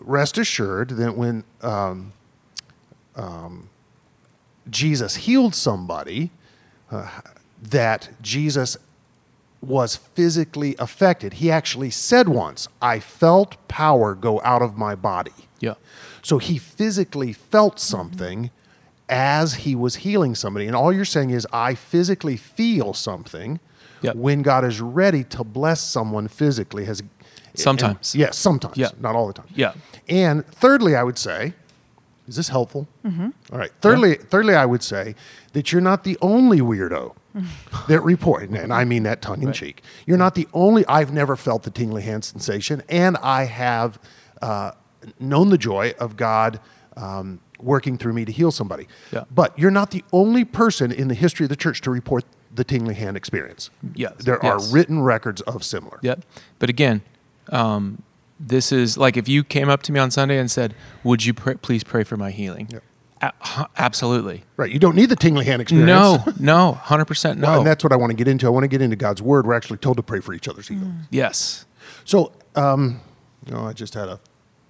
Rest 0.00 0.38
assured 0.38 0.90
that 0.90 1.16
when 1.16 1.44
um, 1.62 2.12
um, 3.16 3.68
Jesus 4.70 5.16
healed 5.16 5.54
somebody, 5.54 6.30
uh, 6.90 7.20
that 7.62 8.10
Jesus 8.22 8.76
was 9.60 9.96
physically 9.96 10.76
affected. 10.78 11.34
He 11.34 11.50
actually 11.50 11.90
said 11.90 12.28
once, 12.28 12.68
I 12.80 13.00
felt 13.00 13.56
power 13.66 14.14
go 14.14 14.40
out 14.42 14.62
of 14.62 14.76
my 14.76 14.94
body. 14.94 15.32
Yeah. 15.60 15.74
So 16.22 16.38
he 16.38 16.58
physically 16.58 17.32
felt 17.32 17.80
something 17.80 18.50
as 19.08 19.54
he 19.54 19.74
was 19.74 19.96
healing 19.96 20.34
somebody. 20.34 20.66
And 20.66 20.76
all 20.76 20.92
you're 20.92 21.04
saying 21.04 21.30
is, 21.30 21.46
I 21.52 21.74
physically 21.74 22.36
feel 22.36 22.92
something 22.94 23.60
Yep. 24.02 24.14
when 24.14 24.42
God 24.42 24.64
is 24.64 24.80
ready 24.80 25.24
to 25.24 25.42
bless 25.42 25.80
someone 25.80 26.28
physically. 26.28 26.84
Has 26.84 27.02
Sometimes. 27.54 28.14
and- 28.14 28.20
yes, 28.20 28.36
sometimes. 28.38 28.76
Yeah. 28.76 28.90
Not 29.00 29.16
all 29.16 29.26
the 29.26 29.32
time. 29.32 29.46
Yeah. 29.54 29.72
And 30.08 30.46
thirdly, 30.46 30.94
I 30.94 31.02
would 31.02 31.18
say, 31.18 31.54
is 32.28 32.36
this 32.36 32.48
helpful? 32.48 32.86
All 33.04 33.58
right. 33.58 33.72
Thirdly, 33.80 34.14
thirdly, 34.16 34.54
I 34.54 34.66
would 34.66 34.82
say 34.84 35.16
that 35.54 35.72
you're 35.72 35.80
not 35.80 36.04
the 36.04 36.16
only 36.22 36.60
weirdo 36.60 37.14
that 37.88 38.00
report, 38.02 38.50
and 38.50 38.72
I 38.72 38.84
mean 38.84 39.02
that 39.04 39.20
tongue 39.22 39.42
in 39.42 39.52
cheek. 39.52 39.82
You're 40.06 40.18
not 40.18 40.34
the 40.34 40.46
only. 40.52 40.84
I've 40.86 41.12
never 41.12 41.34
felt 41.36 41.62
the 41.64 41.70
tingly 41.70 42.02
hand 42.02 42.24
sensation, 42.24 42.82
and 42.88 43.16
I 43.16 43.44
have 43.44 43.98
uh, 44.42 44.72
known 45.18 45.48
the 45.48 45.58
joy 45.58 45.94
of 45.98 46.16
God 46.16 46.60
um, 46.96 47.40
working 47.60 47.98
through 47.98 48.12
me 48.12 48.24
to 48.24 48.32
heal 48.32 48.50
somebody. 48.52 48.86
Yeah. 49.12 49.24
But 49.30 49.58
you're 49.58 49.70
not 49.70 49.90
the 49.90 50.04
only 50.12 50.44
person 50.44 50.92
in 50.92 51.08
the 51.08 51.14
history 51.14 51.44
of 51.44 51.50
the 51.50 51.56
church 51.56 51.80
to 51.82 51.90
report 51.90 52.24
the 52.54 52.64
tingly 52.64 52.94
hand 52.94 53.16
experience. 53.16 53.70
Yes. 53.94 54.14
There 54.18 54.38
Yes. 54.42 54.70
are 54.70 54.74
written 54.74 55.02
records 55.02 55.40
of 55.42 55.62
similar. 55.64 55.98
Yep. 56.02 56.24
But 56.58 56.70
again, 56.70 57.02
um, 57.50 58.02
this 58.40 58.70
is 58.72 58.96
like 58.96 59.16
if 59.16 59.28
you 59.28 59.42
came 59.44 59.68
up 59.68 59.82
to 59.84 59.92
me 59.92 59.98
on 60.00 60.10
Sunday 60.10 60.38
and 60.38 60.50
said, 60.50 60.74
"Would 61.04 61.24
you 61.24 61.34
pray, 61.34 61.54
please 61.54 61.82
pray 61.82 62.04
for 62.04 62.16
my 62.16 62.30
healing?" 62.30 62.68
Yep. 62.70 62.82
A- 63.20 63.66
absolutely. 63.76 64.44
Right. 64.56 64.70
You 64.70 64.78
don't 64.78 64.94
need 64.94 65.08
the 65.08 65.16
tingly 65.16 65.44
hand 65.44 65.60
experience. 65.60 65.88
No, 65.88 66.24
no, 66.38 66.72
hundred 66.74 67.06
percent 67.06 67.40
no. 67.40 67.48
Well, 67.48 67.58
and 67.58 67.66
that's 67.66 67.82
what 67.82 67.92
I 67.92 67.96
want 67.96 68.10
to 68.10 68.16
get 68.16 68.28
into. 68.28 68.46
I 68.46 68.50
want 68.50 68.62
to 68.62 68.68
get 68.68 68.80
into 68.80 68.94
God's 68.94 69.20
word. 69.20 69.44
We're 69.44 69.54
actually 69.54 69.78
told 69.78 69.96
to 69.96 70.04
pray 70.04 70.20
for 70.20 70.34
each 70.34 70.46
other's 70.46 70.68
healing. 70.68 70.94
yes. 71.10 71.64
So, 72.04 72.30
um, 72.54 73.00
no, 73.50 73.64
I 73.66 73.72
just 73.72 73.94
had 73.94 74.08
a 74.08 74.20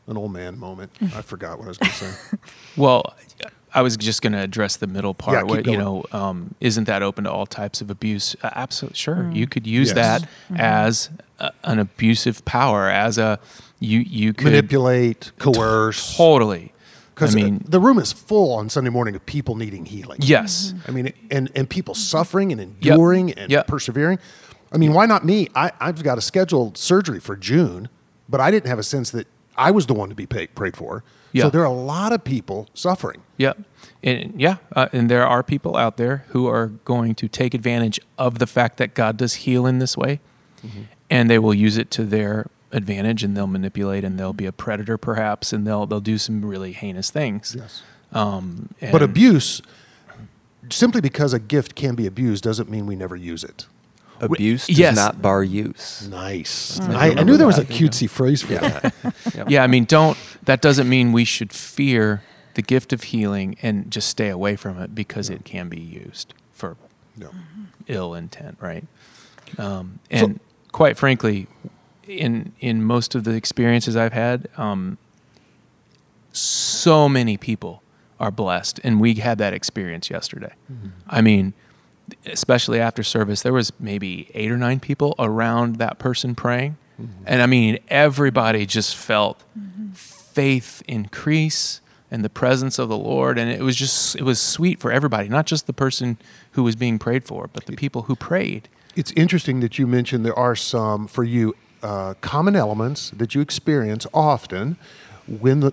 an 0.09 0.17
old 0.17 0.33
man 0.33 0.59
moment. 0.59 0.91
I 1.15 1.23
forgot 1.23 1.59
what 1.59 1.67
I 1.67 1.69
was 1.69 1.79
going 1.79 1.91
to 1.91 1.97
say. 1.97 2.13
Well, 2.77 3.03
I 3.75 3.83
was 3.83 3.97
just 3.97 4.23
going 4.23 4.33
to 4.35 4.39
address 4.39 4.77
the 4.77 4.87
middle 4.87 5.13
part. 5.13 5.35
Yeah, 5.37 5.41
keep 5.43 5.67
where, 5.67 5.75
you 5.75 5.77
know, 5.79 6.05
um, 6.13 6.55
isn't 6.61 6.85
that 6.85 7.03
open 7.03 7.25
to 7.25 7.33
all 7.33 7.45
types 7.45 7.81
of 7.81 7.91
abuse? 7.91 8.37
Uh, 8.41 8.51
absolutely, 8.55 8.97
sure. 8.97 9.29
You 9.33 9.49
could 9.49 9.67
use 9.67 9.89
Yes. 9.89 9.97
that 9.97 10.29
as 10.57 11.11
a, 11.41 11.51
an 11.65 11.81
abusive 11.81 12.45
power, 12.45 12.89
as 12.89 13.19
a 13.19 13.41
you 13.81 13.99
you 14.01 14.33
could 14.33 14.45
Manipulate, 14.53 15.33
coerce. 15.41 16.17
totally. 16.17 16.73
I 16.73 17.11
Because 17.17 17.35
mean, 17.35 17.65
the 17.69 17.81
room 17.81 17.99
is 17.99 18.13
full 18.13 18.53
on 18.55 18.69
Sunday 18.71 18.91
morning 18.91 19.17
of 19.17 19.27
people 19.27 19.57
needing 19.57 19.87
healing. 19.87 20.21
yes, 20.23 20.73
I 20.87 20.93
mean, 20.93 21.13
and 21.33 21.51
and 21.57 21.69
people 21.69 21.95
suffering 21.97 22.53
and 22.53 22.61
enduring 22.61 23.33
and 23.33 23.51
Yep. 23.51 23.67
persevering. 23.67 24.21
I 24.71 24.79
mean, 24.79 24.93
why 24.93 25.07
not 25.07 25.25
me? 25.25 25.49
I, 25.57 25.73
I've 25.81 26.01
got 26.05 26.17
a 26.17 26.21
scheduled 26.21 26.79
surgery 26.79 27.19
for 27.19 27.35
June, 27.35 27.89
but 28.29 28.41
I 28.41 28.53
didn't 28.53 28.69
have 28.69 28.79
a 28.79 28.85
sense 28.85 29.11
that 29.11 29.27
I 29.59 29.71
was 29.71 29.87
the 29.87 29.95
one 29.95 30.09
to 30.09 30.15
be 30.15 30.27
paid, 30.27 30.55
prayed 30.55 30.77
for. 30.77 31.03
Yeah. 31.33 31.45
So 31.45 31.51
there 31.51 31.61
are 31.61 31.65
a 31.67 31.71
lot 31.71 32.13
of 32.13 32.25
people 32.25 32.69
suffering. 32.73 33.21
Yep. 33.37 33.59
And 34.03 34.41
yeah, 34.41 34.57
uh, 34.75 34.89
and 34.93 35.11
there 35.11 35.27
are 35.27 35.43
people 35.43 35.77
out 35.77 35.97
there 35.99 36.25
who 36.29 36.47
are 36.47 36.69
going 36.85 37.15
to 37.17 37.29
take 37.29 37.53
advantage 37.53 38.01
of 38.17 38.39
the 38.39 38.47
fact 38.47 38.79
that 38.79 38.95
God 38.95 39.17
does 39.19 39.35
heal 39.35 39.67
in 39.67 39.79
this 39.79 39.97
way, 39.97 40.21
Mm-hmm. 40.65 40.83
and 41.11 41.31
they 41.31 41.39
will 41.39 41.55
use 41.55 41.77
it 41.77 41.89
to 41.93 42.05
their 42.05 42.47
advantage, 42.73 43.23
and 43.23 43.37
they'll 43.37 43.47
manipulate, 43.47 44.03
and 44.05 44.19
they'll 44.19 44.33
be 44.33 44.47
a 44.47 44.53
predator 44.53 44.99
perhaps, 44.99 45.53
and 45.53 45.67
they'll 45.67 45.87
they'll 45.87 46.01
do 46.01 46.19
some 46.19 46.45
really 46.45 46.73
heinous 46.73 47.11
things. 47.11 47.55
Yes. 47.57 47.83
Um, 48.13 48.71
But 48.81 49.03
abuse, 49.03 49.61
simply 50.71 51.01
because 51.01 51.33
a 51.33 51.39
gift 51.39 51.75
can 51.75 51.95
be 51.95 52.07
abused, 52.07 52.43
doesn't 52.45 52.69
mean 52.71 52.87
we 52.87 52.97
never 52.97 53.17
use 53.17 53.45
it. 53.45 53.67
Abuse 54.21 54.67
does 54.67 54.79
yes. 54.79 54.97
not 54.97 55.21
bar 55.23 55.43
use. 55.43 56.07
Nice. 56.09 56.79
Mm. 56.81 56.95
I, 56.95 57.11
I 57.21 57.23
knew 57.23 57.37
there 57.37 57.47
was 57.47 57.59
a 57.59 57.63
Remember 57.63 57.85
cutesy 57.87 58.09
phrase 58.09 58.43
for 58.43 58.55
that. 58.55 58.95
Yeah, 59.49 59.63
I 59.63 59.67
mean, 59.67 59.85
don't. 59.85 60.19
That 60.45 60.61
doesn't 60.61 60.89
mean 60.89 61.13
we 61.13 61.25
should 61.25 61.53
fear 61.53 62.23
the 62.55 62.63
gift 62.63 62.93
of 62.93 63.05
healing 63.05 63.57
and 63.63 63.91
just 63.91 64.09
stay 64.09 64.29
away 64.29 64.57
from 64.57 64.81
it 64.81 64.95
because 64.95 65.31
it 65.31 65.45
can 65.45 65.69
be 65.69 65.81
used 65.81 66.35
for 66.53 66.77
No. 67.17 67.31
ill 67.87 68.15
intent, 68.15 68.59
right? 68.61 68.85
Um, 69.59 70.01
and 70.11 70.41
quite 70.73 70.97
frankly, 70.97 71.47
in 72.07 72.53
in 72.61 72.83
most 72.83 73.15
of 73.15 73.25
the 73.25 73.33
experiences 73.33 73.97
I've 73.97 74.13
had, 74.13 74.49
um, 74.57 74.99
so 76.33 77.09
many 77.09 77.37
people 77.37 77.83
are 78.21 78.31
blessed, 78.31 78.81
and 78.83 79.01
we 79.01 79.15
had 79.15 79.39
that 79.39 79.53
experience 79.53 80.11
yesterday. 80.11 80.53
I 81.09 81.21
mean, 81.21 81.55
especially 82.27 82.81
after 82.81 83.03
service, 83.03 83.43
there 83.43 83.53
was 83.53 83.73
maybe 83.79 84.31
eight 84.35 84.51
or 84.51 84.57
nine 84.57 84.81
people 84.81 85.15
around 85.19 85.77
that 85.77 85.99
person 85.99 86.35
praying, 86.35 86.77
and 87.27 87.43
I 87.43 87.47
mean, 87.47 87.79
everybody 87.89 88.67
just 88.67 88.97
felt 88.97 89.43
faith 89.95 90.83
increase 90.87 91.81
and 92.11 92.25
the 92.25 92.31
presence 92.31 92.79
of 92.79 92.89
the 92.89 92.97
Lord, 92.97 93.39
and 93.39 93.51
it 93.51 93.61
was 93.63 93.77
just 93.77 94.17
it 94.17 94.23
was 94.23 94.41
sweet 94.41 94.81
for 94.81 94.91
everybody, 94.91 95.29
not 95.29 95.47
just 95.47 95.67
the 95.67 95.73
person 95.73 96.17
who 96.53 96.63
was 96.63 96.75
being 96.77 96.99
prayed 96.99 97.25
for, 97.25 97.49
but 97.53 97.67
the 97.67 97.77
people 97.77 98.03
who 98.03 98.17
prayed. 98.17 98.69
It's 98.97 99.13
interesting 99.13 99.61
that 99.61 99.79
you 99.79 99.87
mentioned 99.87 100.25
there 100.25 100.39
are 100.39 100.57
some 100.57 101.07
for 101.07 101.23
you 101.23 101.55
uh, 101.83 102.15
common 102.21 102.57
elements 102.57 103.11
that 103.11 103.35
you 103.35 103.41
experience 103.41 104.07
often 104.13 104.77
when 105.27 105.61
the, 105.61 105.73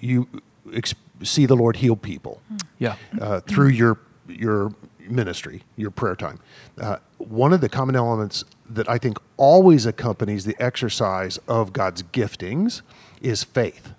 you 0.00 0.28
ex- 0.74 0.94
see 1.22 1.46
the 1.46 1.56
Lord 1.56 1.76
heal 1.76 1.96
people. 1.96 2.42
Yeah. 2.78 2.96
uh, 3.20 3.40
through 3.40 3.68
your 3.68 3.98
your 4.28 4.72
ministry, 5.10 5.62
your 5.76 5.90
prayer 5.90 6.16
time. 6.16 6.38
Uh, 6.80 6.96
one 7.18 7.52
of 7.52 7.60
the 7.60 7.68
common 7.68 7.96
elements 7.96 8.44
that 8.68 8.88
I 8.88 8.98
think 8.98 9.18
always 9.36 9.86
accompanies 9.86 10.44
the 10.44 10.56
exercise 10.60 11.38
of 11.48 11.72
God's 11.72 12.02
giftings 12.02 12.82
is 13.20 13.44
faith. 13.44 13.92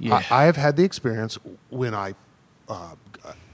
Yeah. 0.00 0.22
I, 0.30 0.42
I 0.42 0.44
have 0.44 0.56
had 0.56 0.76
the 0.76 0.84
experience 0.84 1.38
when 1.70 1.94
I, 1.94 2.14
uh, 2.68 2.94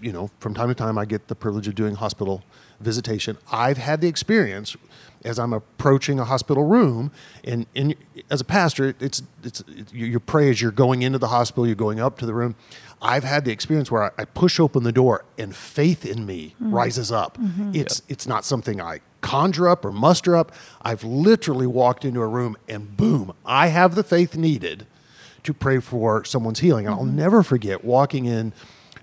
you 0.01 0.13
know, 0.13 0.31
from 0.41 0.55
time 0.55 0.69
to 0.69 0.75
time 0.75 0.99
I 0.99 1.05
get 1.05 1.29
the 1.29 1.35
privilege 1.35 1.69
of 1.69 1.75
doing 1.75 1.95
hospital 1.95 2.43
visitation. 2.81 3.37
I've 3.53 3.79
had 3.79 4.01
the 4.01 4.09
experience 4.09 4.77
as 5.25 5.39
I'm 5.39 5.53
approaching 5.53 6.19
a 6.19 6.25
hospital 6.25 6.65
room, 6.65 7.13
and, 7.45 7.67
and 7.77 7.95
as 8.31 8.41
a 8.41 8.45
pastor, 8.45 8.95
it's, 9.01 9.23
it's, 9.45 9.63
it's 9.69 9.93
you, 9.93 10.07
you 10.07 10.21
pray 10.21 10.49
as 10.49 10.63
you're 10.63 10.71
going 10.71 11.03
into 11.03 11.19
the 11.19 11.29
hospital, 11.29 11.67
you're 11.67 11.77
going 11.77 12.01
up 12.01 12.19
to 12.19 12.27
the 12.27 12.33
room. 12.33 12.57
I've 13.03 13.25
had 13.25 13.45
the 13.45 13.53
experience 13.53 13.91
where 13.91 14.05
I, 14.05 14.11
I 14.19 14.25
push 14.25 14.61
open 14.61 14.83
the 14.83 14.93
door 14.93 15.25
and 15.39 15.55
faith 15.55 16.05
in 16.05 16.27
me 16.27 16.55
mm-hmm. 16.57 16.75
rises 16.75 17.11
up. 17.11 17.39
Mm-hmm. 17.39 17.73
It's, 17.75 18.03
it's 18.09 18.27
not 18.27 18.45
something 18.45 18.81
I 18.81 19.01
conjure 19.21 19.69
up 19.69 19.85
or 19.85 19.93
muster 19.93 20.37
up. 20.37 20.53
I've 20.83 21.05
literally 21.05 21.67
walked 21.67 22.05
into 22.05 22.21
a 22.21 22.27
room 22.27 22.57
and 22.69 22.97
boom, 22.97 23.33
I 23.45 23.69
have 23.69 23.95
the 23.95 24.03
faith 24.05 24.37
needed 24.37 24.87
to 25.45 25.55
pray 25.55 25.81
for 25.81 26.25
someone's 26.25 26.61
healing. 26.61 26.87
And 26.87 26.95
I'll 26.95 27.03
mm-hmm. 27.03 27.17
never 27.17 27.43
forget 27.43 27.85
walking 27.85 28.27
in 28.27 28.53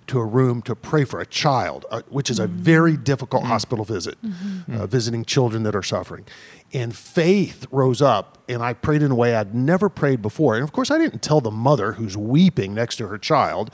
to 0.07 0.19
a 0.19 0.25
room 0.25 0.61
to 0.63 0.75
pray 0.75 1.03
for 1.03 1.19
a 1.19 1.25
child, 1.25 1.85
uh, 1.91 2.01
which 2.09 2.29
is 2.29 2.39
a 2.39 2.47
very 2.47 2.95
difficult 2.97 3.43
hospital 3.43 3.83
visit, 3.85 4.17
uh, 4.71 4.87
visiting 4.87 5.25
children 5.25 5.63
that 5.63 5.75
are 5.75 5.83
suffering. 5.83 6.25
And 6.73 6.95
faith 6.95 7.65
rose 7.71 8.01
up, 8.01 8.37
and 8.49 8.61
I 8.61 8.73
prayed 8.73 9.01
in 9.03 9.11
a 9.11 9.15
way 9.15 9.35
I'd 9.35 9.53
never 9.53 9.89
prayed 9.89 10.21
before. 10.21 10.55
And 10.55 10.63
of 10.63 10.71
course, 10.71 10.91
I 10.91 10.97
didn't 10.97 11.21
tell 11.21 11.41
the 11.41 11.51
mother 11.51 11.93
who's 11.93 12.15
weeping 12.17 12.73
next 12.73 12.95
to 12.97 13.07
her 13.07 13.17
child, 13.17 13.69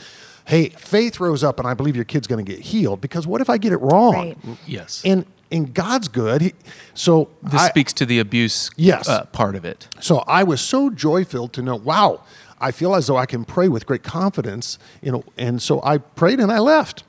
hey, 0.46 0.70
faith 0.70 1.20
rose 1.20 1.44
up, 1.44 1.60
and 1.60 1.68
I 1.68 1.74
believe 1.74 1.96
your 1.96 2.06
kid's 2.06 2.28
going 2.28 2.44
to 2.44 2.52
get 2.52 2.62
healed, 2.62 3.00
because 3.00 3.26
what 3.26 3.40
if 3.42 3.50
I 3.50 3.58
get 3.58 3.72
it 3.72 3.78
wrong? 3.78 4.14
Right. 4.14 4.38
Yes. 4.68 5.02
And, 5.06 5.26
and 5.52 5.74
God's 5.74 6.08
good. 6.08 6.42
He- 6.42 6.54
so 6.96 7.30
this 7.44 7.62
I- 7.62 7.70
speaks 7.70 7.94
to 7.94 8.06
the 8.06 8.20
abuse 8.20 8.70
Yes. 8.76 9.08
uh, 9.08 9.26
part 9.26 9.56
of 9.56 9.66
it. 9.66 9.88
so 10.02 10.18
I 10.28 10.44
was 10.44 10.62
so 10.62 10.90
joy 10.90 11.24
filled 11.26 11.54
to 11.54 11.62
know, 11.62 11.76
wow, 11.76 12.22
I 12.64 12.72
feel 12.72 12.96
as 12.96 13.08
though 13.08 13.18
I 13.18 13.26
can 13.26 13.44
pray 13.46 13.68
with 13.68 13.86
great 13.86 14.04
confidence, 14.04 14.80
you 15.02 15.12
know. 15.12 15.24
And 15.38 15.62
so 15.62 15.82
I 15.84 15.98
prayed 15.98 16.40
and 16.40 16.52
I 16.52 16.60
left, 16.60 17.04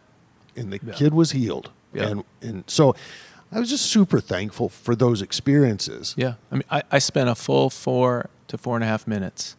and 0.56 0.72
the 0.72 0.78
kid 0.78 1.14
was 1.14 1.30
healed. 1.30 1.70
Yeah. 1.92 2.08
And 2.08 2.24
and 2.42 2.64
so 2.66 2.94
I 3.52 3.60
was 3.60 3.70
just 3.70 3.86
super 3.86 4.20
thankful 4.20 4.68
for 4.68 4.96
those 4.96 5.22
experiences. 5.22 6.14
Yeah. 6.16 6.34
I 6.50 6.54
mean, 6.56 6.64
I, 6.70 6.82
I 6.90 6.98
spent 6.98 7.28
a 7.28 7.36
full 7.36 7.70
four 7.70 8.28
to 8.48 8.58
four 8.58 8.74
and 8.76 8.82
a 8.82 8.86
half 8.86 9.06
minutes 9.06 9.56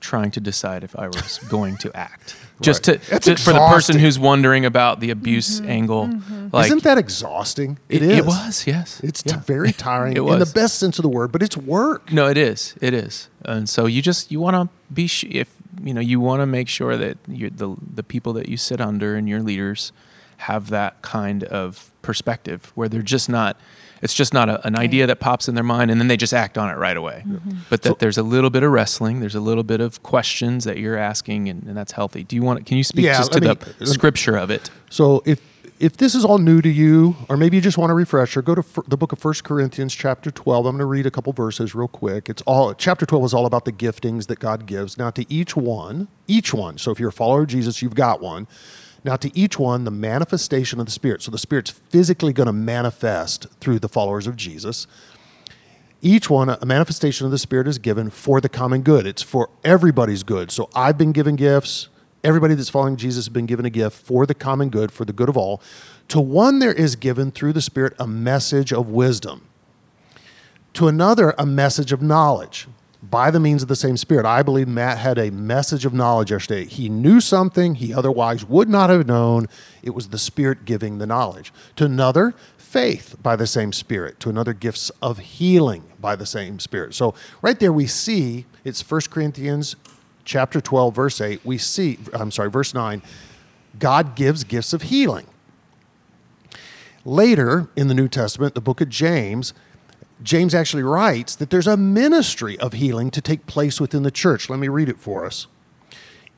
trying 0.00 0.30
to 0.30 0.40
decide 0.40 0.84
if 0.84 0.96
I 0.96 1.08
was 1.08 1.38
going 1.50 1.76
to 1.78 1.94
act. 1.96 2.36
Just 2.60 2.88
Right. 2.88 3.00
to, 3.02 3.20
to- 3.20 3.36
for 3.36 3.52
the 3.52 3.58
person 3.68 3.98
who's 3.98 4.18
wondering 4.18 4.64
about 4.64 5.00
the 5.00 5.10
abuse 5.10 5.60
mm-hmm. 5.60 5.70
angle. 5.70 6.06
Mm-hmm. 6.08 6.48
Like, 6.52 6.66
Isn't 6.66 6.82
that 6.84 6.98
exhausting? 6.98 7.78
it, 7.88 8.02
is. 8.02 8.18
it 8.18 8.26
was, 8.26 8.66
yes. 8.66 9.00
It's 9.04 9.22
Yeah. 9.24 9.34
t- 9.34 9.40
very 9.46 9.72
tiring 9.86 10.16
It 10.16 10.24
was. 10.24 10.34
in 10.34 10.38
the 10.40 10.46
best 10.52 10.78
sense 10.78 10.98
of 10.98 11.02
the 11.02 11.08
word, 11.08 11.30
but 11.30 11.42
it's 11.42 11.56
work. 11.56 12.10
No, 12.12 12.26
it 12.28 12.36
is. 12.38 12.74
It 12.80 12.94
is. 12.94 13.28
And 13.44 13.68
so 13.68 13.86
you 13.86 14.02
just 14.02 14.32
you 14.32 14.40
want 14.40 14.56
to 14.56 14.68
be 14.92 15.06
sh- 15.06 15.24
if 15.30 15.48
you 15.82 15.94
know 15.94 16.00
you 16.00 16.18
want 16.20 16.40
to 16.40 16.46
make 16.46 16.68
sure 16.68 16.96
that 16.96 17.18
you 17.28 17.50
the 17.50 17.76
the 17.94 18.02
people 18.02 18.32
that 18.32 18.48
you 18.48 18.56
sit 18.56 18.80
under 18.80 19.14
and 19.14 19.28
your 19.28 19.40
leaders 19.40 19.92
have 20.38 20.70
that 20.70 21.02
kind 21.02 21.44
of 21.44 21.90
perspective 22.02 22.72
where 22.74 22.88
they're 22.88 23.02
just 23.02 23.28
not 23.28 23.58
it's 24.00 24.14
just 24.14 24.32
not 24.32 24.48
a, 24.48 24.64
an 24.64 24.76
idea 24.76 25.08
that 25.08 25.18
pops 25.18 25.48
in 25.48 25.56
their 25.56 25.64
mind 25.64 25.90
and 25.90 26.00
then 26.00 26.06
they 26.06 26.16
just 26.16 26.32
act 26.32 26.56
on 26.56 26.70
it 26.70 26.78
right 26.78 26.96
away. 26.96 27.24
Mm-hmm. 27.26 27.58
But 27.68 27.82
that 27.82 27.98
there's 27.98 28.16
a 28.16 28.22
little 28.22 28.48
bit 28.48 28.62
of 28.62 28.70
wrestling, 28.70 29.18
there's 29.18 29.34
a 29.34 29.40
little 29.40 29.64
bit 29.64 29.80
of 29.80 30.02
questions 30.04 30.62
that 30.64 30.78
you're 30.78 30.96
asking 30.96 31.48
and, 31.48 31.64
and 31.64 31.76
that's 31.76 31.90
healthy. 31.92 32.22
Do 32.22 32.36
you 32.36 32.42
want 32.42 32.60
to, 32.60 32.64
can 32.64 32.76
you 32.76 32.84
speak 32.84 33.04
Yeah, 33.04 33.18
just 33.18 33.32
to 33.32 33.40
let 33.40 33.58
the 33.60 33.66
me- 33.66 33.72
let 33.80 33.88
me- 33.88 33.94
scripture 33.94 34.36
of 34.36 34.50
it? 34.50 34.70
So 34.90 35.22
if 35.26 35.40
if 35.80 35.96
this 35.96 36.16
is 36.16 36.24
all 36.24 36.38
new 36.38 36.60
to 36.60 36.68
you, 36.68 37.14
or 37.28 37.36
maybe 37.36 37.56
you 37.56 37.60
just 37.60 37.78
want 37.78 37.92
a 37.92 37.94
refresher, 37.94 38.42
go 38.42 38.54
to 38.56 38.64
fir- 38.64 38.82
the 38.88 38.96
book 38.96 39.12
of 39.12 39.20
First 39.20 39.44
Corinthians, 39.44 39.94
chapter 39.94 40.30
twelve. 40.30 40.66
I'm 40.66 40.72
going 40.72 40.80
to 40.80 40.86
read 40.86 41.06
a 41.06 41.10
couple 41.10 41.32
verses 41.32 41.72
real 41.74 41.86
quick. 41.86 42.28
It's 42.28 42.42
all 42.42 42.74
chapter 42.74 43.06
twelve 43.06 43.24
is 43.24 43.32
all 43.34 43.46
about 43.46 43.64
the 43.64 43.70
giftings 43.72 44.26
that 44.26 44.40
God 44.40 44.66
gives. 44.66 44.98
Now 44.98 45.10
to 45.10 45.24
each 45.32 45.56
one, 45.56 46.08
each 46.26 46.52
one. 46.52 46.78
So 46.78 46.90
if 46.90 46.98
you're 46.98 47.10
a 47.10 47.12
follower 47.12 47.42
of 47.42 47.46
Jesus, 47.48 47.80
you've 47.82 47.94
got 47.94 48.20
one. 48.20 48.48
Now 49.08 49.16
to 49.16 49.34
each 49.34 49.58
one, 49.58 49.84
the 49.84 49.90
manifestation 49.90 50.80
of 50.80 50.84
the 50.84 50.92
Spirit. 50.92 51.22
So 51.22 51.30
the 51.30 51.38
Spirit's 51.38 51.70
physically 51.70 52.34
going 52.34 52.46
to 52.46 52.52
manifest 52.52 53.46
through 53.58 53.78
the 53.78 53.88
followers 53.88 54.26
of 54.26 54.36
Jesus. 54.36 54.86
Each 56.02 56.28
one, 56.28 56.50
a 56.50 56.66
manifestation 56.66 57.24
of 57.24 57.30
the 57.30 57.38
Spirit 57.38 57.66
is 57.66 57.78
given 57.78 58.10
for 58.10 58.38
the 58.38 58.50
common 58.50 58.82
good. 58.82 59.06
It's 59.06 59.22
for 59.22 59.48
everybody's 59.64 60.24
good. 60.24 60.50
So 60.50 60.68
I've 60.74 60.98
been 60.98 61.12
given 61.12 61.36
gifts. 61.36 61.88
Everybody 62.22 62.54
that's 62.54 62.68
following 62.68 62.96
Jesus 62.96 63.24
has 63.24 63.30
been 63.30 63.46
given 63.46 63.64
a 63.64 63.70
gift 63.70 63.96
for 63.96 64.26
the 64.26 64.34
common 64.34 64.68
good, 64.68 64.92
for 64.92 65.06
the 65.06 65.14
good 65.14 65.30
of 65.30 65.38
all. 65.38 65.62
To 66.08 66.20
one, 66.20 66.58
there 66.58 66.74
is 66.74 66.94
given 66.94 67.30
through 67.30 67.54
the 67.54 67.62
Spirit 67.62 67.94
a 67.98 68.06
message 68.06 68.74
of 68.74 68.90
wisdom. 68.90 69.46
To 70.74 70.86
another, 70.86 71.34
a 71.38 71.46
message 71.46 71.92
of 71.92 72.02
knowledge 72.02 72.68
by 73.02 73.30
the 73.30 73.40
means 73.40 73.62
of 73.62 73.68
the 73.68 73.76
same 73.76 73.96
Spirit. 73.96 74.26
I 74.26 74.42
believe 74.42 74.66
Matt 74.66 74.98
had 74.98 75.18
a 75.18 75.30
message 75.30 75.84
of 75.84 75.94
knowledge 75.94 76.30
yesterday. 76.30 76.64
He 76.64 76.88
knew 76.88 77.20
something 77.20 77.76
he 77.76 77.94
otherwise 77.94 78.44
would 78.44 78.68
not 78.68 78.90
have 78.90 79.06
known. 79.06 79.46
It 79.82 79.90
was 79.90 80.08
the 80.08 80.18
Spirit 80.18 80.64
giving 80.64 80.98
the 80.98 81.06
knowledge. 81.06 81.52
To 81.76 81.84
another, 81.84 82.34
faith 82.56 83.16
by 83.22 83.36
the 83.36 83.46
same 83.46 83.72
Spirit. 83.72 84.18
To 84.20 84.30
another, 84.30 84.52
gifts 84.52 84.90
of 85.00 85.18
healing 85.18 85.84
by 86.00 86.16
the 86.16 86.26
same 86.26 86.58
Spirit. 86.58 86.94
So 86.94 87.14
right 87.40 87.58
there 87.58 87.72
we 87.72 87.86
see 87.86 88.46
it's 88.64 88.88
1 88.88 89.02
Corinthians 89.10 89.76
chapter 90.24 90.60
12, 90.60 90.94
verse 90.94 91.20
8. 91.20 91.40
We 91.44 91.56
see, 91.56 91.98
I'm 92.12 92.30
sorry, 92.30 92.50
verse 92.50 92.74
9. 92.74 93.00
God 93.78 94.16
gives 94.16 94.44
gifts 94.44 94.72
of 94.72 94.82
healing. 94.82 95.26
Later 97.04 97.68
in 97.76 97.88
the 97.88 97.94
New 97.94 98.08
Testament, 98.08 98.54
the 98.54 98.60
book 98.60 98.80
of 98.80 98.88
James, 98.88 99.54
James 100.22 100.54
actually 100.54 100.82
writes 100.82 101.36
that 101.36 101.50
there's 101.50 101.66
a 101.66 101.76
ministry 101.76 102.58
of 102.58 102.72
healing 102.72 103.10
to 103.10 103.20
take 103.20 103.46
place 103.46 103.80
within 103.80 104.02
the 104.02 104.10
church. 104.10 104.50
Let 104.50 104.58
me 104.58 104.68
read 104.68 104.88
it 104.88 104.98
for 104.98 105.24
us. 105.24 105.46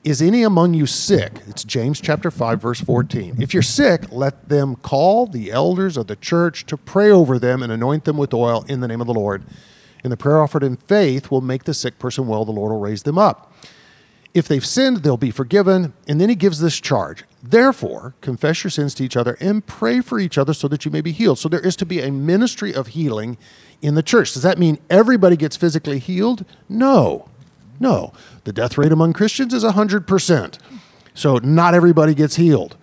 Is 0.02 0.22
any 0.22 0.42
among 0.42 0.72
you 0.74 0.86
sick? 0.86 1.32
It's 1.46 1.62
James 1.62 2.00
chapter 2.00 2.30
5 2.30 2.60
verse 2.60 2.80
14. 2.80 3.36
If 3.40 3.52
you're 3.52 3.62
sick, 3.62 4.10
let 4.10 4.48
them 4.48 4.76
call 4.76 5.26
the 5.26 5.50
elders 5.50 5.98
of 5.98 6.06
the 6.06 6.16
church 6.16 6.64
to 6.66 6.76
pray 6.78 7.10
over 7.10 7.38
them 7.38 7.62
and 7.62 7.70
anoint 7.70 8.04
them 8.04 8.16
with 8.16 8.32
oil 8.32 8.64
in 8.66 8.80
the 8.80 8.88
name 8.88 9.02
of 9.02 9.06
the 9.06 9.14
Lord. 9.14 9.44
And 10.02 10.10
the 10.10 10.16
prayer 10.16 10.40
offered 10.40 10.62
in 10.62 10.76
faith 10.76 11.30
will 11.30 11.42
make 11.42 11.64
the 11.64 11.74
sick 11.74 11.98
person 11.98 12.26
well, 12.26 12.46
the 12.46 12.52
Lord 12.52 12.72
will 12.72 12.80
raise 12.80 13.02
them 13.02 13.18
up. 13.18 13.52
If 14.32 14.48
they've 14.48 14.64
sinned, 14.64 14.98
they'll 14.98 15.18
be 15.18 15.30
forgiven. 15.30 15.92
And 16.08 16.20
then 16.20 16.28
he 16.28 16.34
gives 16.34 16.60
this 16.60 16.80
charge. 16.80 17.24
Therefore, 17.42 18.14
confess 18.20 18.62
your 18.62 18.70
sins 18.70 18.94
to 18.94 19.04
each 19.04 19.16
other 19.16 19.36
and 19.40 19.66
pray 19.66 20.00
for 20.00 20.18
each 20.18 20.36
other 20.36 20.52
so 20.52 20.68
that 20.68 20.84
you 20.84 20.90
may 20.90 21.00
be 21.00 21.12
healed. 21.12 21.38
So 21.38 21.48
there 21.48 21.60
is 21.60 21.74
to 21.76 21.86
be 21.86 22.00
a 22.00 22.10
ministry 22.10 22.74
of 22.74 22.88
healing 22.88 23.38
in 23.80 23.94
the 23.94 24.02
church. 24.02 24.34
Does 24.34 24.42
that 24.42 24.58
mean 24.58 24.78
everybody 24.90 25.36
gets 25.36 25.56
physically 25.56 25.98
healed? 25.98 26.44
No. 26.68 27.28
No. 27.78 28.12
The 28.44 28.52
death 28.52 28.76
rate 28.76 28.92
among 28.92 29.14
Christians 29.14 29.54
is 29.54 29.64
100%. 29.64 30.58
So 31.14 31.38
not 31.38 31.74
everybody 31.74 32.14
gets 32.14 32.36
healed. 32.36 32.76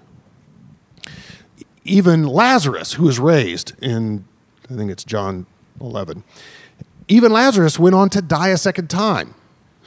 Even 1.83 2.23
Lazarus, 2.23 2.93
who 2.93 3.03
was 3.03 3.19
raised 3.19 3.73
in, 3.81 4.25
I 4.69 4.75
think 4.75 4.91
it's 4.91 5.03
John 5.03 5.45
11, 5.79 6.23
even 7.07 7.31
Lazarus 7.31 7.79
went 7.79 7.95
on 7.95 8.09
to 8.09 8.21
die 8.21 8.49
a 8.49 8.57
second 8.57 8.89
time. 8.89 9.35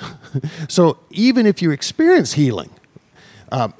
so 0.69 0.99
even 1.11 1.45
if 1.45 1.61
you 1.61 1.71
experience 1.71 2.33
healing, 2.35 2.71
um, 3.53 3.75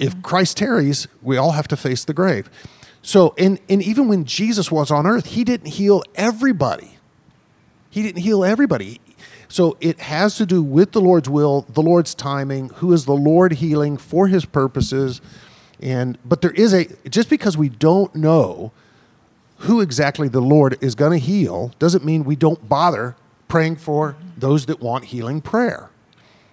if 0.00 0.20
Christ 0.22 0.56
tarries, 0.56 1.06
we 1.22 1.36
all 1.36 1.52
have 1.52 1.68
to 1.68 1.76
face 1.76 2.04
the 2.04 2.14
grave. 2.14 2.50
So, 3.02 3.34
and, 3.38 3.60
and 3.68 3.82
even 3.82 4.08
when 4.08 4.24
Jesus 4.24 4.70
was 4.70 4.90
on 4.90 5.06
earth, 5.06 5.26
he 5.26 5.44
didn't 5.44 5.68
heal 5.68 6.02
everybody. 6.14 6.98
He 7.90 8.02
didn't 8.02 8.22
heal 8.22 8.44
everybody. 8.44 9.00
So 9.48 9.76
it 9.80 10.00
has 10.00 10.36
to 10.36 10.46
do 10.46 10.62
with 10.62 10.92
the 10.92 11.00
Lord's 11.00 11.28
will, 11.28 11.62
the 11.68 11.82
Lord's 11.82 12.14
timing, 12.14 12.68
who 12.76 12.92
is 12.92 13.04
the 13.04 13.12
Lord 13.14 13.52
healing 13.52 13.96
for 13.96 14.28
his 14.28 14.44
purposes. 14.44 15.20
And 15.80 16.18
but 16.24 16.40
there 16.40 16.52
is 16.52 16.72
a 16.72 16.86
just 17.08 17.28
because 17.28 17.58
we 17.58 17.68
don't 17.68 18.14
know 18.14 18.70
who 19.58 19.80
exactly 19.80 20.28
the 20.28 20.40
Lord 20.40 20.78
is 20.80 20.94
going 20.94 21.12
to 21.12 21.18
heal 21.18 21.72
doesn't 21.78 22.04
mean 22.04 22.24
we 22.24 22.36
don't 22.36 22.68
bother 22.68 23.16
praying 23.48 23.76
for 23.76 24.16
those 24.38 24.66
that 24.66 24.80
want 24.80 25.06
healing 25.06 25.40
prayer. 25.40 25.89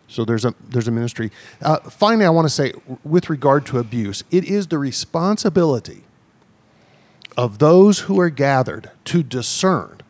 So 0.08 0.24
there's 0.24 0.46
a 0.46 0.54
there's 0.70 0.88
a 0.88 0.92
ministry. 0.92 1.32
Uh, 1.62 1.80
finally, 1.80 2.26
I 2.26 2.30
want 2.30 2.46
to 2.46 2.54
say, 2.54 2.74
with 3.04 3.30
regard 3.30 3.66
to 3.68 3.80
abuse, 3.80 4.24
it 4.32 4.46
is 4.46 4.68
the 4.68 4.78
responsibility 4.78 6.04
of 7.36 7.60
those 7.60 8.00
who 8.00 8.20
are 8.20 8.30
gathered 8.30 8.90
to 9.06 9.22
discern 9.22 10.02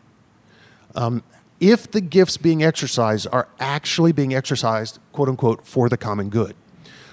um, 0.95 1.23
if 1.59 1.89
the 1.89 2.01
gifts 2.01 2.37
being 2.37 2.63
exercised 2.63 3.27
are 3.31 3.47
actually 3.59 4.11
being 4.11 4.33
exercised, 4.33 4.99
quote 5.11 5.29
unquote, 5.29 5.65
for 5.65 5.89
the 5.89 5.97
common 5.97 6.29
good. 6.29 6.55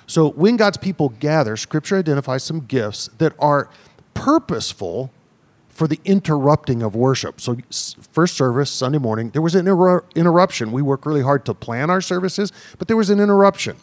So 0.06 0.30
when 0.30 0.56
God's 0.56 0.76
people 0.76 1.08
gather, 1.08 1.56
Scripture 1.56 1.98
identifies 1.98 2.44
some 2.44 2.60
gifts 2.60 3.08
that 3.18 3.32
are 3.38 3.68
purposeful 4.12 5.10
for 5.74 5.88
the 5.88 6.00
interrupting 6.04 6.82
of 6.82 6.94
worship. 6.94 7.40
So, 7.40 7.56
first 8.12 8.36
service, 8.36 8.70
Sunday 8.70 8.98
morning, 8.98 9.30
there 9.30 9.42
was 9.42 9.54
an 9.54 9.66
inter- 9.66 10.04
interruption. 10.14 10.70
We 10.72 10.82
work 10.82 11.04
really 11.04 11.22
hard 11.22 11.44
to 11.46 11.54
plan 11.54 11.90
our 11.90 12.00
services, 12.00 12.52
but 12.78 12.88
there 12.88 12.96
was 12.96 13.10
an 13.10 13.20
interruption. 13.20 13.76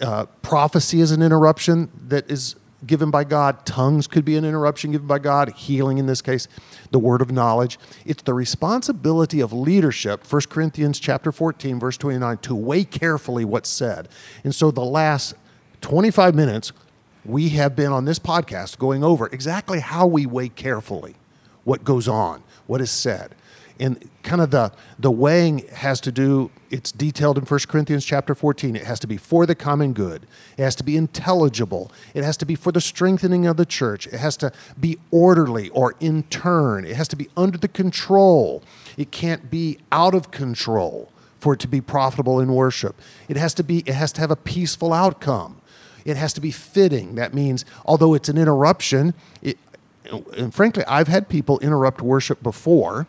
Uh, 0.00 0.26
prophecy 0.42 1.00
is 1.00 1.10
an 1.10 1.22
interruption 1.22 1.90
that 2.08 2.30
is 2.30 2.56
given 2.86 3.10
by 3.10 3.24
God. 3.24 3.64
Tongues 3.66 4.06
could 4.06 4.24
be 4.24 4.36
an 4.36 4.44
interruption 4.44 4.92
given 4.92 5.06
by 5.06 5.18
God. 5.18 5.52
Healing, 5.54 5.98
in 5.98 6.06
this 6.06 6.22
case, 6.22 6.48
the 6.90 6.98
word 6.98 7.20
of 7.20 7.30
knowledge. 7.30 7.78
It's 8.04 8.22
the 8.22 8.34
responsibility 8.34 9.40
of 9.40 9.52
leadership, 9.52 10.30
1 10.30 10.42
Corinthians 10.48 10.98
chapter 10.98 11.32
14, 11.32 11.78
verse 11.78 11.96
29, 11.96 12.38
to 12.38 12.54
weigh 12.54 12.84
carefully 12.84 13.44
what's 13.44 13.68
said. 13.68 14.08
And 14.42 14.54
so 14.54 14.70
the 14.70 14.84
last 14.84 15.34
25 15.80 16.34
minutes, 16.34 16.72
we 17.24 17.50
have 17.50 17.74
been 17.74 17.92
on 17.92 18.04
this 18.04 18.18
podcast 18.18 18.78
going 18.78 19.02
over 19.02 19.26
exactly 19.28 19.80
how 19.80 20.06
we 20.06 20.26
weigh 20.26 20.48
carefully 20.48 21.14
what 21.64 21.84
goes 21.84 22.06
on, 22.06 22.42
what 22.66 22.80
is 22.80 22.90
said. 22.90 23.34
And 23.80 24.08
kind 24.22 24.40
of 24.40 24.52
the, 24.52 24.70
the 25.00 25.10
weighing 25.10 25.66
has 25.72 26.00
to 26.02 26.12
do, 26.12 26.50
it's 26.70 26.92
detailed 26.92 27.38
in 27.38 27.44
1 27.44 27.60
Corinthians 27.66 28.04
chapter 28.04 28.34
14. 28.34 28.76
It 28.76 28.84
has 28.84 29.00
to 29.00 29.08
be 29.08 29.16
for 29.16 29.46
the 29.46 29.56
common 29.56 29.92
good. 29.92 30.26
It 30.56 30.62
has 30.62 30.76
to 30.76 30.84
be 30.84 30.96
intelligible. 30.96 31.90
It 32.14 32.22
has 32.22 32.36
to 32.36 32.46
be 32.46 32.54
for 32.54 32.70
the 32.70 32.80
strengthening 32.80 33.46
of 33.46 33.56
the 33.56 33.66
church. 33.66 34.06
It 34.06 34.14
has 34.14 34.36
to 34.38 34.52
be 34.78 34.98
orderly 35.10 35.70
or 35.70 35.94
in 35.98 36.22
turn. 36.24 36.84
It 36.84 36.94
has 36.94 37.08
to 37.08 37.16
be 37.16 37.28
under 37.36 37.58
the 37.58 37.66
control. 37.66 38.62
It 38.96 39.10
can't 39.10 39.50
be 39.50 39.78
out 39.90 40.14
of 40.14 40.30
control 40.30 41.10
for 41.40 41.54
it 41.54 41.60
to 41.60 41.68
be 41.68 41.80
profitable 41.80 42.38
in 42.38 42.54
worship. 42.54 42.94
It 43.28 43.36
has 43.36 43.54
to 43.54 43.64
be, 43.64 43.78
it 43.80 43.94
has 43.94 44.12
to 44.12 44.20
have 44.20 44.30
a 44.30 44.36
peaceful 44.36 44.92
outcome. 44.92 45.60
It 46.04 46.16
has 46.16 46.32
to 46.34 46.40
be 46.40 46.50
fitting. 46.50 47.14
That 47.14 47.32
means, 47.34 47.64
although 47.84 48.14
it's 48.14 48.28
an 48.28 48.36
interruption, 48.36 49.14
it, 49.42 49.58
and 50.36 50.54
frankly, 50.54 50.84
I've 50.86 51.08
had 51.08 51.28
people 51.28 51.58
interrupt 51.60 52.02
worship 52.02 52.42
before 52.42 53.06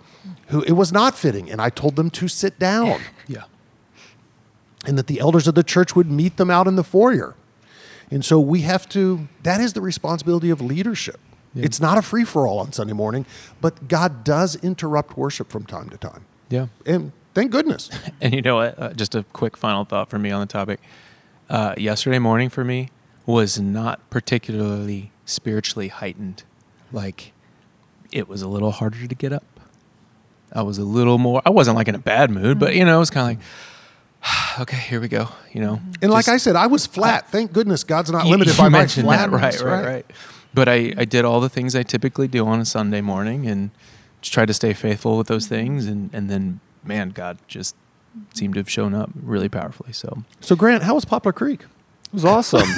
who 0.47 0.61
it 0.63 0.73
was 0.73 0.91
not 0.91 1.17
fitting, 1.17 1.51
and 1.51 1.61
I 1.61 1.69
told 1.69 1.95
them 1.95 2.09
to 2.11 2.27
sit 2.27 2.59
down. 2.59 3.01
Yeah. 3.27 3.45
And 4.85 4.99
that 4.99 5.07
the 5.07 5.19
elders 5.19 5.47
of 5.47 5.55
the 5.55 5.63
church 5.63 5.95
would 5.95 6.11
meet 6.11 6.37
them 6.37 6.51
out 6.51 6.67
in 6.67 6.75
the 6.75 6.83
foyer. 6.83 7.33
And 8.11 8.23
so 8.23 8.39
we 8.39 8.61
have 8.61 8.87
to, 8.89 9.27
that 9.41 9.59
is 9.59 9.73
the 9.73 9.81
responsibility 9.81 10.51
of 10.51 10.61
leadership. 10.61 11.19
Yeah. 11.55 11.65
It's 11.65 11.79
not 11.79 11.97
a 11.97 12.03
free 12.03 12.23
for 12.23 12.47
all 12.47 12.59
on 12.59 12.71
Sunday 12.71 12.93
morning, 12.93 13.25
but 13.61 13.87
God 13.87 14.23
does 14.23 14.57
interrupt 14.57 15.17
worship 15.17 15.49
from 15.49 15.65
time 15.65 15.89
to 15.89 15.97
time. 15.97 16.25
Yeah. 16.49 16.67
And 16.85 17.13
thank 17.33 17.51
goodness. 17.51 17.89
And 18.21 18.35
you 18.35 18.43
know 18.43 18.57
what? 18.57 18.77
Uh, 18.77 18.93
just 18.93 19.15
a 19.15 19.23
quick 19.33 19.57
final 19.57 19.85
thought 19.85 20.09
for 20.11 20.19
me 20.19 20.29
on 20.29 20.39
the 20.39 20.45
topic. 20.45 20.79
Uh, 21.49 21.75
yesterday 21.77 22.19
morning 22.19 22.49
for 22.49 22.63
me 22.63 22.89
was 23.25 23.59
not 23.59 24.09
particularly 24.09 25.11
spiritually 25.25 25.89
heightened. 25.89 26.43
Like, 26.91 27.33
it 28.11 28.27
was 28.27 28.41
a 28.41 28.47
little 28.47 28.71
harder 28.71 29.07
to 29.07 29.15
get 29.15 29.33
up. 29.33 29.43
I 30.53 30.61
was 30.61 30.77
a 30.77 30.83
little 30.83 31.17
more. 31.17 31.41
I 31.45 31.49
wasn't 31.49 31.75
like 31.75 31.87
in 31.87 31.95
a 31.95 31.99
bad 31.99 32.31
mood, 32.31 32.59
but 32.59 32.75
you 32.75 32.85
know, 32.85 32.95
it 32.95 32.99
was 32.99 33.09
kind 33.09 33.37
of 33.37 33.43
like, 34.23 34.59
okay, 34.61 34.77
here 34.77 35.01
we 35.01 35.07
go. 35.07 35.27
You 35.51 35.61
know, 35.61 35.73
and 35.73 36.01
just, 36.01 36.11
like 36.11 36.27
I 36.27 36.37
said, 36.37 36.55
I 36.55 36.67
was 36.67 36.85
flat. 36.85 37.29
Thank 37.29 37.51
goodness 37.51 37.83
God's 37.83 38.11
not 38.11 38.25
limited 38.25 38.53
you, 38.53 38.57
by 38.57 38.69
my 38.69 38.87
flat. 38.87 39.29
Right, 39.31 39.59
right, 39.61 39.85
right. 39.85 40.05
But 40.53 40.69
I, 40.69 40.93
I 40.97 41.05
did 41.05 41.25
all 41.25 41.41
the 41.41 41.49
things 41.49 41.75
I 41.75 41.83
typically 41.83 42.29
do 42.29 42.47
on 42.47 42.61
a 42.61 42.65
Sunday 42.65 43.01
morning, 43.01 43.47
and 43.47 43.71
just 44.21 44.33
tried 44.33 44.47
to 44.47 44.53
stay 44.53 44.73
faithful 44.73 45.17
with 45.17 45.27
those 45.27 45.47
things. 45.47 45.87
And 45.87 46.09
and 46.13 46.29
then, 46.29 46.61
man, 46.83 47.09
God 47.09 47.37
just 47.47 47.75
seemed 48.33 48.55
to 48.55 48.59
have 48.59 48.69
shown 48.69 48.93
up 48.93 49.09
really 49.21 49.49
powerfully. 49.49 49.93
So, 49.93 50.23
so 50.41 50.55
Grant, 50.55 50.83
how 50.83 50.95
was 50.95 51.05
Poplar 51.05 51.33
Creek? 51.33 51.61
It 51.61 52.13
was 52.13 52.25
awesome. 52.25 52.67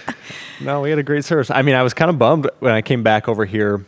no, 0.60 0.80
we 0.80 0.90
had 0.90 0.98
a 0.98 1.02
great 1.02 1.24
service. 1.24 1.50
I 1.50 1.62
mean, 1.62 1.74
I 1.74 1.82
was 1.82 1.94
kind 1.94 2.10
of 2.10 2.18
bummed 2.18 2.48
when 2.60 2.72
I 2.72 2.82
came 2.82 3.02
back 3.02 3.28
over 3.28 3.44
here 3.44 3.84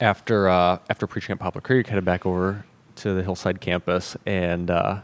after 0.00 0.48
uh, 0.48 0.78
after 0.90 1.06
preaching 1.06 1.32
at 1.32 1.38
Poplar 1.38 1.60
Creek, 1.60 1.86
headed 1.86 2.04
back 2.04 2.26
over 2.26 2.64
to 2.96 3.14
the 3.14 3.22
Hillside 3.22 3.60
campus, 3.60 4.16
and 4.26 4.70
uh, 4.70 5.00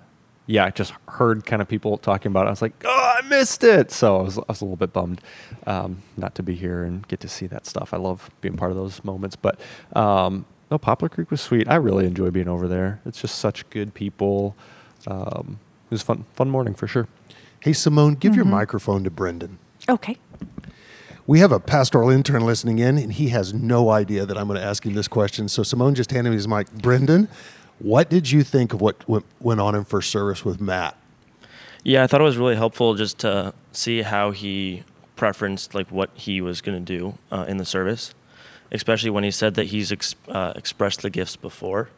yeah, 0.50 0.64
I 0.64 0.70
just 0.70 0.92
heard 1.08 1.46
kind 1.46 1.62
of 1.62 1.68
people 1.68 1.96
talking 1.96 2.30
about 2.30 2.46
it. 2.46 2.48
I 2.48 2.50
was 2.50 2.62
like, 2.62 2.72
oh, 2.84 3.14
I 3.22 3.26
missed 3.28 3.62
it. 3.62 3.92
So 3.92 4.18
I 4.18 4.22
was, 4.22 4.38
I 4.38 4.42
was 4.48 4.60
a 4.60 4.64
little 4.64 4.76
bit 4.76 4.92
bummed 4.92 5.20
um, 5.66 6.02
not 6.16 6.34
to 6.34 6.42
be 6.42 6.56
here 6.56 6.82
and 6.82 7.06
get 7.06 7.20
to 7.20 7.28
see 7.28 7.46
that 7.46 7.66
stuff. 7.66 7.94
I 7.94 7.98
love 7.98 8.30
being 8.40 8.56
part 8.56 8.72
of 8.72 8.76
those 8.76 9.04
moments. 9.04 9.36
But 9.36 9.60
um, 9.94 10.44
no, 10.70 10.78
Poplar 10.78 11.08
Creek 11.08 11.30
was 11.30 11.40
sweet. 11.40 11.68
I 11.68 11.76
really 11.76 12.06
enjoy 12.06 12.30
being 12.30 12.48
over 12.48 12.68
there. 12.68 13.00
It's 13.04 13.20
just 13.20 13.36
such 13.36 13.68
good 13.70 13.92
people. 13.94 14.54
Um, 15.06 15.58
it 15.86 15.94
was 15.94 16.02
fun, 16.02 16.24
fun 16.34 16.48
morning 16.48 16.74
for 16.74 16.86
sure. 16.86 17.08
Hey, 17.60 17.72
Simone, 17.72 18.14
give 18.14 18.32
mm-hmm. 18.32 18.36
your 18.38 18.44
microphone 18.46 19.04
to 19.04 19.10
Brendan. 19.10 19.58
Okay. 19.88 20.16
We 21.26 21.40
have 21.40 21.52
a 21.52 21.60
pastoral 21.60 22.10
intern 22.10 22.44
listening 22.44 22.78
in, 22.78 22.98
and 22.98 23.12
he 23.12 23.28
has 23.28 23.52
no 23.52 23.90
idea 23.90 24.26
that 24.26 24.38
I'm 24.38 24.46
going 24.46 24.58
to 24.58 24.64
ask 24.64 24.84
him 24.84 24.94
this 24.94 25.08
question. 25.08 25.48
So 25.48 25.62
Simone 25.62 25.94
just 25.94 26.10
handed 26.10 26.30
me 26.30 26.36
his 26.36 26.48
mic. 26.48 26.70
Brendan, 26.72 27.28
what 27.78 28.08
did 28.08 28.30
you 28.30 28.42
think 28.42 28.72
of 28.72 28.80
what 28.80 29.04
went 29.40 29.60
on 29.60 29.74
in 29.74 29.84
first 29.84 30.10
service 30.10 30.44
with 30.44 30.60
Matt? 30.60 30.96
Yeah, 31.82 32.04
I 32.04 32.06
thought 32.06 32.20
it 32.20 32.24
was 32.24 32.36
really 32.36 32.56
helpful 32.56 32.94
just 32.94 33.18
to 33.20 33.54
see 33.72 34.02
how 34.02 34.32
he 34.32 34.84
preferenced 35.16 35.74
like 35.74 35.90
what 35.90 36.10
he 36.14 36.40
was 36.40 36.60
going 36.60 36.84
to 36.84 36.98
do 36.98 37.18
uh, 37.30 37.44
in 37.48 37.56
the 37.56 37.64
service, 37.64 38.14
especially 38.72 39.10
when 39.10 39.24
he 39.24 39.30
said 39.30 39.54
that 39.54 39.66
he's 39.66 39.92
ex- 39.92 40.14
uh, 40.28 40.52
expressed 40.56 41.02
the 41.02 41.10
gifts 41.10 41.36
before. 41.36 41.90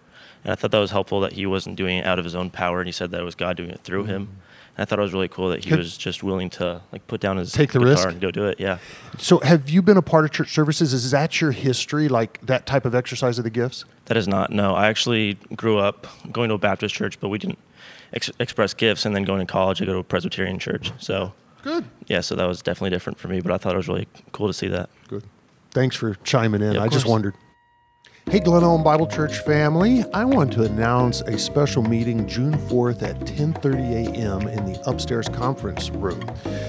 And 0.45 0.53
I 0.53 0.57
thought 0.57 0.73
that 0.73 0.79
was 0.79 0.91
helpful 0.91 1.21
that 1.21 1.33
he 1.33 1.47
wasn't 1.47 1.77
doing 1.77 1.99
it 1.99 2.07
out 2.07 2.19
of 2.19 2.25
his 2.25 2.35
own 2.35 2.51
power, 2.51 2.81
and 2.81 2.89
he 2.89 2.93
said 2.93 3.11
that 3.13 3.21
it 3.21 3.25
was 3.25 3.35
God 3.35 3.57
doing 3.57 3.71
it 3.71 3.81
through 3.85 4.05
him. 4.05 4.29
I 4.77 4.87
thought 4.87 4.99
it 4.99 5.03
was 5.03 5.13
really 5.13 5.29
cool 5.29 5.51
that 5.51 5.63
he 5.65 5.71
Could 5.71 5.79
was 5.81 5.99
just 5.99 6.23
willing 6.23 6.49
to 6.51 6.81
like 6.93 7.07
put 7.07 7.21
down 7.21 7.37
his 7.37 7.53
take 7.53 7.73
the 7.73 7.79
guitar 7.79 7.93
risk 7.93 8.09
and 8.09 8.21
go 8.21 8.31
do 8.31 8.47
it. 8.47 8.59
Yeah. 8.59 8.79
So, 9.19 9.39
have 9.41 9.69
you 9.69 9.83
been 9.83 9.99
a 9.99 10.03
part 10.03 10.25
of 10.25 10.31
church 10.31 10.53
services? 10.53 10.95
Is 10.95 11.11
that 11.11 11.41
your 11.43 11.53
history, 11.53 12.09
like 12.09 12.41
that 12.47 12.65
type 12.65 12.87
of 12.87 12.95
exercise 12.95 13.37
of 13.37 13.45
the 13.45 13.51
gifts? 13.51 13.85
That 14.07 14.17
is 14.17 14.27
not. 14.27 14.51
No, 14.51 14.75
I 14.75 14.89
actually 14.89 15.35
grew 15.55 15.79
up 15.79 16.07
going 16.33 16.49
to 16.49 16.55
a 16.55 16.59
Baptist 16.59 16.95
church, 16.95 17.21
but 17.21 17.29
we 17.29 17.39
didn't 17.39 17.59
ex- 18.15 18.31
express 18.39 18.73
gifts. 18.73 19.05
And 19.05 19.15
then 19.15 19.25
going 19.25 19.47
to 19.47 19.51
college, 19.51 19.83
I 19.83 19.85
go 19.85 19.93
to 19.93 19.99
a 19.99 20.05
Presbyterian 20.05 20.59
church. 20.59 20.91
So 20.99 21.35
good. 21.63 21.85
Yeah, 22.07 22.23
so 22.23 22.35
that 22.35 22.47
was 22.47 22.63
definitely 22.63 22.91
different 22.91 23.19
for 23.19 23.29
me, 23.29 23.41
but 23.41 23.53
I 23.53 23.59
thought 23.59 23.75
it 23.75 23.79
was 23.79 23.89
really 23.89 24.09
cool 24.33 24.47
to 24.47 24.55
see 24.55 24.69
that. 24.69 24.89
Good. 25.07 25.25
Thanks 25.73 25.97
for 25.97 26.15
chiming 26.17 26.63
in. 26.63 26.75
Yeah, 26.75 26.83
I 26.83 26.89
just 26.89 27.07
wondered. 27.07 27.35
Hey, 28.31 28.39
Glen 28.41 28.63
Ellyn 28.63 28.83
Bible 28.83 29.09
Church 29.09 29.41
family, 29.41 30.05
I 30.15 30.25
want 30.25 30.53
to 30.55 30.63
announce 30.63 31.21
a 31.23 31.37
special 31.39 31.83
meeting 31.83 32.27
June 32.27 32.55
4th 32.55 33.03
at 33.03 33.19
10:30 33.27 34.15
a.m. 34.15 34.49
in 34.49 34.65
the 34.65 34.81
upstairs 34.89 35.29
conference 35.29 35.91
room. 35.91 36.25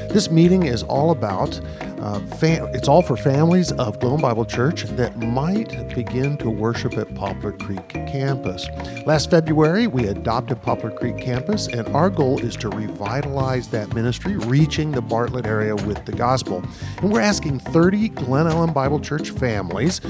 This 0.09 0.29
meeting 0.29 0.63
is 0.63 0.83
all 0.83 1.11
about 1.11 1.61
uh, 2.03 2.19
fam- 2.19 2.67
it's 2.73 2.89
all 2.89 3.01
for 3.01 3.15
families 3.15 3.71
of 3.73 3.97
Glen 4.01 4.13
Ellyn 4.13 4.21
Bible 4.21 4.43
Church 4.43 4.83
that 4.83 5.17
might 5.19 5.95
begin 5.95 6.37
to 6.39 6.49
worship 6.49 6.97
at 6.97 7.15
Poplar 7.15 7.53
Creek 7.53 7.87
campus. 7.87 8.67
Last 9.05 9.29
February, 9.29 9.87
we 9.87 10.07
adopted 10.07 10.61
Poplar 10.61 10.91
Creek 10.91 11.17
campus, 11.17 11.67
and 11.67 11.87
our 11.95 12.09
goal 12.09 12.39
is 12.39 12.57
to 12.57 12.69
revitalize 12.69 13.69
that 13.69 13.93
ministry, 13.93 14.35
reaching 14.35 14.91
the 14.91 15.01
Bartlett 15.01 15.45
area 15.45 15.75
with 15.75 16.03
the 16.03 16.11
gospel. 16.11 16.61
And 16.97 17.09
we're 17.09 17.21
asking 17.21 17.59
30 17.59 18.09
Glen 18.09 18.47
Ellyn 18.47 18.73
Bible 18.73 18.99
Church 18.99 19.29
families 19.29 20.01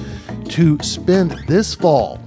to 0.50 0.80
spend 0.82 1.33
this 1.48 1.74
fall, 1.76 2.20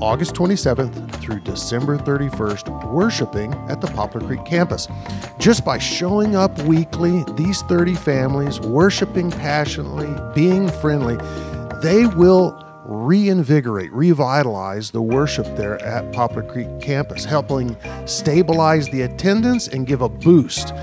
August 0.00 0.34
27th 0.34 1.10
through 1.20 1.40
December 1.40 1.98
31st, 1.98 2.90
worshiping 2.90 3.52
at 3.68 3.80
the 3.80 3.86
Poplar 3.88 4.20
Creek 4.20 4.44
campus. 4.44 4.88
Just 5.38 5.64
by 5.64 5.78
showing 5.78 6.36
up 6.36 6.58
weekly, 6.62 7.24
these 7.36 7.62
30 7.62 7.94
families 7.94 8.60
worshiping 8.60 9.30
passionately, 9.30 10.08
being 10.34 10.68
friendly, 10.68 11.16
they 11.82 12.06
will 12.06 12.66
reinvigorate, 12.84 13.92
revitalize 13.92 14.90
the 14.90 15.00
worship 15.00 15.46
there 15.56 15.80
at 15.82 16.12
Poplar 16.12 16.42
Creek 16.42 16.68
campus, 16.80 17.24
helping 17.24 17.76
stabilize 18.06 18.88
the 18.88 19.02
attendance 19.02 19.68
and 19.68 19.86
give 19.86 20.02
a 20.02 20.08
boost 20.08 20.74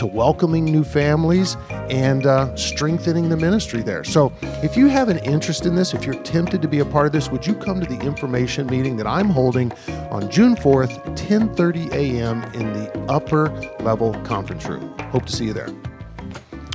to 0.00 0.06
welcoming 0.06 0.64
new 0.64 0.82
families 0.82 1.58
and 1.90 2.24
uh, 2.24 2.56
strengthening 2.56 3.28
the 3.28 3.36
ministry 3.36 3.82
there. 3.82 4.02
So, 4.02 4.32
if 4.62 4.74
you 4.74 4.86
have 4.86 5.10
an 5.10 5.18
interest 5.18 5.66
in 5.66 5.74
this, 5.74 5.92
if 5.92 6.06
you're 6.06 6.22
tempted 6.22 6.62
to 6.62 6.68
be 6.68 6.78
a 6.78 6.86
part 6.86 7.04
of 7.04 7.12
this, 7.12 7.30
would 7.30 7.46
you 7.46 7.54
come 7.54 7.80
to 7.80 7.86
the 7.86 8.00
information 8.00 8.66
meeting 8.66 8.96
that 8.96 9.06
I'm 9.06 9.28
holding 9.28 9.70
on 10.10 10.30
June 10.30 10.56
4th, 10.56 11.04
10:30 11.16 11.92
a.m. 11.92 12.42
in 12.54 12.72
the 12.72 12.90
upper 13.10 13.50
level 13.80 14.14
conference 14.24 14.64
room? 14.64 14.88
Hope 15.10 15.26
to 15.26 15.32
see 15.32 15.44
you 15.44 15.52
there. 15.52 15.68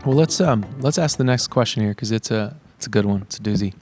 Well, 0.06 0.16
let's 0.16 0.40
um, 0.40 0.64
let's 0.82 1.00
ask 1.00 1.18
the 1.18 1.24
next 1.24 1.48
question 1.48 1.82
here 1.82 1.94
because 1.94 2.12
it's 2.12 2.30
a 2.30 2.56
it's 2.78 2.86
a 2.86 2.92
good 2.92 3.06
one. 3.06 3.24
It's 3.24 3.40
a 3.40 3.42
doozy. 3.42 3.74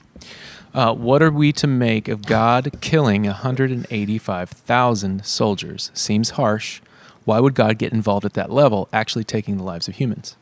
Uh, 0.72 0.94
what 0.94 1.22
are 1.22 1.30
we 1.30 1.52
to 1.52 1.66
make 1.66 2.08
of 2.08 2.22
God 2.22 2.80
killing 2.80 3.24
185,000 3.26 5.24
soldiers? 5.24 5.90
Seems 5.92 6.30
harsh. 6.30 6.80
Why 7.24 7.40
would 7.40 7.54
God 7.54 7.78
get 7.78 7.92
involved 7.92 8.24
at 8.24 8.34
that 8.34 8.50
level, 8.50 8.88
actually 8.92 9.24
taking 9.24 9.56
the 9.56 9.62
lives 9.62 9.88
of 9.88 9.96
humans? 9.96 10.36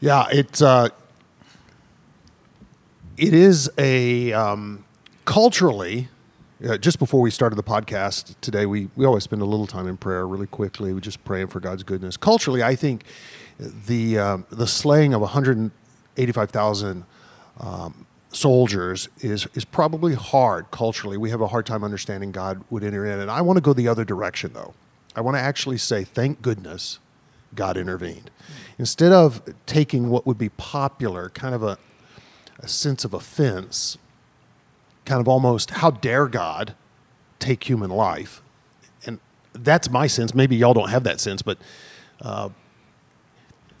Yeah, 0.00 0.26
it's 0.30 0.60
uh, 0.60 0.88
it 3.16 3.34
is 3.34 3.70
a 3.78 4.32
um, 4.32 4.84
culturally. 5.24 6.08
Uh, 6.64 6.76
just 6.76 6.98
before 6.98 7.20
we 7.20 7.30
started 7.30 7.56
the 7.56 7.62
podcast 7.62 8.36
today, 8.40 8.66
we, 8.66 8.88
we 8.94 9.04
always 9.04 9.24
spend 9.24 9.42
a 9.42 9.44
little 9.44 9.66
time 9.66 9.88
in 9.88 9.96
prayer 9.96 10.26
really 10.28 10.46
quickly. 10.46 10.92
We 10.92 11.00
just 11.00 11.24
praying 11.24 11.48
for 11.48 11.58
God's 11.58 11.82
goodness. 11.82 12.16
Culturally, 12.16 12.62
I 12.62 12.76
think 12.76 13.04
the 13.58 14.18
um, 14.18 14.46
the 14.50 14.66
slaying 14.66 15.14
of 15.14 15.20
185,000 15.20 17.04
um, 17.60 18.06
soldiers 18.32 19.08
is 19.20 19.46
is 19.54 19.64
probably 19.64 20.14
hard 20.14 20.70
culturally. 20.70 21.16
We 21.16 21.30
have 21.30 21.40
a 21.40 21.48
hard 21.48 21.66
time 21.66 21.84
understanding 21.84 22.32
God 22.32 22.64
would 22.70 22.82
enter 22.82 23.06
in, 23.06 23.20
and 23.20 23.30
I 23.30 23.42
want 23.42 23.58
to 23.58 23.60
go 23.60 23.72
the 23.72 23.88
other 23.88 24.04
direction 24.04 24.52
though. 24.52 24.74
I 25.14 25.20
want 25.20 25.36
to 25.36 25.40
actually 25.40 25.78
say, 25.78 26.04
thank 26.04 26.40
goodness 26.40 26.98
God 27.54 27.76
intervened. 27.76 28.30
Instead 28.78 29.12
of 29.12 29.42
taking 29.66 30.08
what 30.08 30.26
would 30.26 30.38
be 30.38 30.48
popular, 30.48 31.28
kind 31.30 31.54
of 31.54 31.62
a, 31.62 31.78
a 32.58 32.68
sense 32.68 33.04
of 33.04 33.12
offense, 33.12 33.98
kind 35.04 35.20
of 35.20 35.28
almost, 35.28 35.70
how 35.70 35.90
dare 35.90 36.28
God 36.28 36.74
take 37.38 37.64
human 37.64 37.90
life? 37.90 38.42
And 39.04 39.20
that's 39.52 39.90
my 39.90 40.06
sense. 40.06 40.34
Maybe 40.34 40.56
y'all 40.56 40.74
don't 40.74 40.90
have 40.90 41.04
that 41.04 41.20
sense, 41.20 41.42
but, 41.42 41.58
uh, 42.20 42.48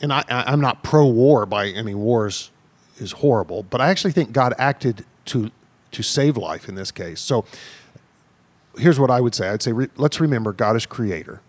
and 0.00 0.12
I, 0.12 0.24
I'm 0.28 0.60
not 0.60 0.82
pro 0.82 1.06
war 1.06 1.46
by 1.46 1.68
any 1.68 1.94
wars 1.94 2.50
is 2.98 3.12
horrible, 3.12 3.62
but 3.64 3.80
I 3.80 3.90
actually 3.90 4.12
think 4.12 4.32
God 4.32 4.54
acted 4.58 5.04
to 5.26 5.50
to 5.92 6.02
save 6.02 6.38
life 6.38 6.68
in 6.68 6.74
this 6.74 6.90
case. 6.90 7.20
So 7.20 7.44
here's 8.78 8.98
what 8.98 9.10
I 9.10 9.20
would 9.20 9.34
say. 9.34 9.48
I'd 9.48 9.62
say 9.62 9.72
re- 9.72 9.90
let's 9.96 10.20
remember 10.20 10.52
God 10.52 10.74
is 10.74 10.86
creator 10.86 11.42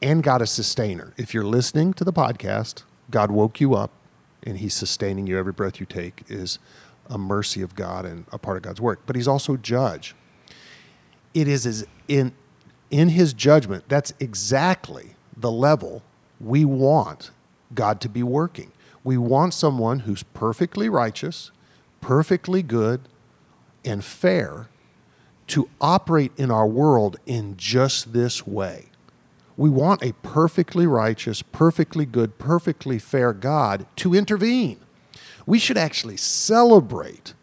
and 0.00 0.22
God 0.22 0.40
is 0.42 0.50
sustainer. 0.50 1.12
If 1.16 1.34
you're 1.34 1.44
listening 1.44 1.92
to 1.94 2.04
the 2.04 2.12
podcast, 2.12 2.84
God 3.10 3.30
woke 3.30 3.60
you 3.60 3.74
up 3.74 3.90
and 4.42 4.58
he's 4.58 4.74
sustaining 4.74 5.26
you 5.26 5.38
every 5.38 5.52
breath 5.52 5.80
you 5.80 5.86
take 5.86 6.22
is 6.28 6.58
a 7.08 7.18
mercy 7.18 7.60
of 7.60 7.74
God 7.74 8.04
and 8.04 8.24
a 8.32 8.38
part 8.38 8.56
of 8.56 8.62
God's 8.62 8.80
work. 8.80 9.00
But 9.06 9.16
he's 9.16 9.28
also 9.28 9.56
judge. 9.56 10.14
It 11.34 11.48
is 11.48 11.66
as 11.66 11.86
in 12.08 12.32
in 12.90 13.10
his 13.10 13.32
judgment, 13.32 13.84
that's 13.88 14.12
exactly 14.18 15.14
the 15.36 15.50
level 15.50 16.02
we 16.40 16.64
want 16.64 17.30
God 17.72 18.00
to 18.00 18.08
be 18.08 18.22
working. 18.22 18.72
We 19.02 19.16
want 19.16 19.54
someone 19.54 20.00
who's 20.00 20.22
perfectly 20.22 20.88
righteous, 20.88 21.50
perfectly 22.00 22.62
good, 22.62 23.02
and 23.84 24.04
fair 24.04 24.68
to 25.48 25.68
operate 25.80 26.32
in 26.36 26.50
our 26.50 26.66
world 26.66 27.18
in 27.26 27.56
just 27.56 28.12
this 28.12 28.46
way. 28.46 28.86
We 29.56 29.68
want 29.68 30.02
a 30.02 30.12
perfectly 30.22 30.86
righteous, 30.86 31.42
perfectly 31.42 32.06
good, 32.06 32.38
perfectly 32.38 32.98
fair 32.98 33.32
God 33.32 33.86
to 33.96 34.14
intervene. 34.14 34.78
We 35.46 35.58
should 35.58 35.76
actually 35.76 36.16
celebrate 36.16 37.34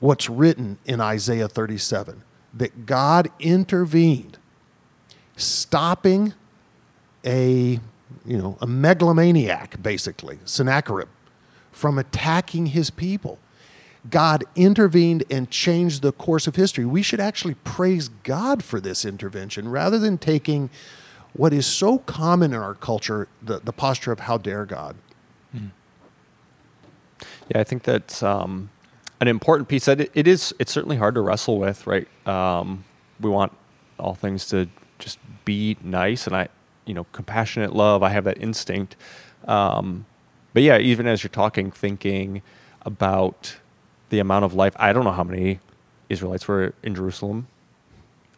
what's 0.00 0.28
written 0.28 0.78
in 0.84 1.00
Isaiah 1.00 1.48
37 1.48 2.24
that 2.52 2.84
God 2.86 3.30
intervened, 3.38 4.38
stopping 5.36 6.34
a 7.24 7.80
you 8.24 8.38
know, 8.38 8.56
a 8.60 8.66
megalomaniac, 8.66 9.82
basically, 9.82 10.38
Sennacherib, 10.44 11.08
from 11.72 11.98
attacking 11.98 12.66
his 12.66 12.90
people. 12.90 13.38
God 14.10 14.44
intervened 14.54 15.24
and 15.30 15.50
changed 15.50 16.02
the 16.02 16.12
course 16.12 16.46
of 16.46 16.56
history. 16.56 16.84
We 16.84 17.02
should 17.02 17.20
actually 17.20 17.54
praise 17.64 18.08
God 18.08 18.62
for 18.62 18.80
this 18.80 19.04
intervention 19.04 19.68
rather 19.68 19.98
than 19.98 20.18
taking 20.18 20.68
what 21.32 21.52
is 21.52 21.66
so 21.66 21.98
common 21.98 22.52
in 22.52 22.60
our 22.60 22.74
culture, 22.74 23.28
the, 23.42 23.60
the 23.60 23.72
posture 23.72 24.12
of 24.12 24.20
how 24.20 24.38
dare 24.38 24.66
God. 24.66 24.96
Yeah, 27.48 27.60
I 27.60 27.64
think 27.64 27.82
that's 27.82 28.22
um, 28.22 28.70
an 29.20 29.28
important 29.28 29.68
piece. 29.68 29.84
That 29.84 30.00
it, 30.00 30.10
it 30.14 30.26
is. 30.26 30.54
It's 30.58 30.72
certainly 30.72 30.96
hard 30.96 31.14
to 31.14 31.20
wrestle 31.20 31.58
with, 31.58 31.86
right? 31.86 32.08
Um, 32.26 32.84
we 33.20 33.30
want 33.30 33.52
all 33.98 34.14
things 34.14 34.46
to 34.48 34.68
just 34.98 35.18
be 35.44 35.76
nice, 35.82 36.26
and 36.26 36.34
I, 36.34 36.48
you 36.86 36.94
know, 36.94 37.04
compassionate 37.12 37.74
love. 37.74 38.02
I 38.02 38.10
have 38.10 38.24
that 38.24 38.40
instinct. 38.40 38.96
Um, 39.46 40.06
but 40.52 40.62
yeah, 40.62 40.78
even 40.78 41.06
as 41.06 41.22
you're 41.22 41.30
talking, 41.30 41.70
thinking 41.70 42.42
about 42.82 43.56
the 44.10 44.18
amount 44.18 44.44
of 44.44 44.54
life. 44.54 44.74
I 44.78 44.92
don't 44.92 45.04
know 45.04 45.12
how 45.12 45.24
many 45.24 45.60
Israelites 46.08 46.46
were 46.46 46.74
in 46.82 46.94
Jerusalem. 46.94 47.46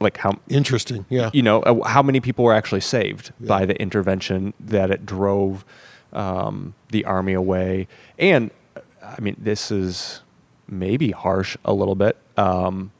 Like 0.00 0.18
how 0.18 0.38
Interesting. 0.48 1.06
Yeah. 1.08 1.30
you 1.32 1.42
know 1.42 1.60
uh, 1.62 1.88
how 1.88 2.02
many 2.02 2.20
people 2.20 2.44
were 2.44 2.52
actually 2.52 2.82
saved 2.82 3.32
Yeah. 3.40 3.48
by 3.48 3.64
the 3.66 3.80
intervention 3.80 4.52
that 4.60 4.90
it 4.90 5.06
drove 5.06 5.64
um, 6.12 6.74
the 6.90 7.04
army 7.06 7.32
away 7.32 7.88
and 8.18 8.50
uh, 8.76 8.80
i 9.02 9.20
mean 9.20 9.34
this 9.38 9.70
is 9.70 10.20
maybe 10.68 11.10
harsh 11.12 11.56
a 11.64 11.72
little 11.72 11.94
bit 11.94 12.16
um, 12.36 12.92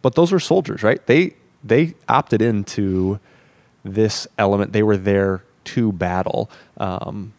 but 0.00 0.14
those 0.14 0.30
were 0.32 0.38
soldiers 0.40 0.82
right 0.84 1.04
they 1.06 1.34
they 1.64 1.94
opted 2.08 2.40
into 2.40 3.18
this 3.84 4.26
element 4.38 4.72
they 4.72 4.82
were 4.82 4.96
there 4.96 5.42
to 5.64 5.92
battle 5.92 6.50
um, 6.78 7.32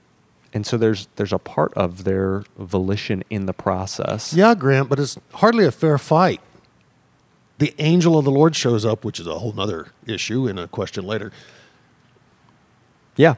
and 0.53 0.65
so 0.65 0.77
there's 0.77 1.07
there's 1.15 1.33
a 1.33 1.39
part 1.39 1.73
of 1.73 2.03
their 2.03 2.43
volition 2.57 3.23
in 3.29 3.45
the 3.47 3.53
process 3.53 4.33
Yeah, 4.33 4.53
Grant, 4.55 4.87
but 4.89 4.99
it's 4.99 5.17
hardly 5.35 5.65
a 5.65 5.71
fair 5.71 5.97
fight. 5.97 6.41
The 7.57 7.73
angel 7.79 8.17
of 8.17 8.25
the 8.25 8.31
Lord 8.31 8.55
shows 8.55 8.85
up, 8.85 9.03
which 9.05 9.19
is 9.19 9.27
a 9.27 9.39
whole 9.39 9.57
other 9.59 9.87
issue 10.05 10.47
and 10.47 10.59
a 10.59 10.67
question 10.67 11.05
later. 11.05 11.31
yeah 13.15 13.35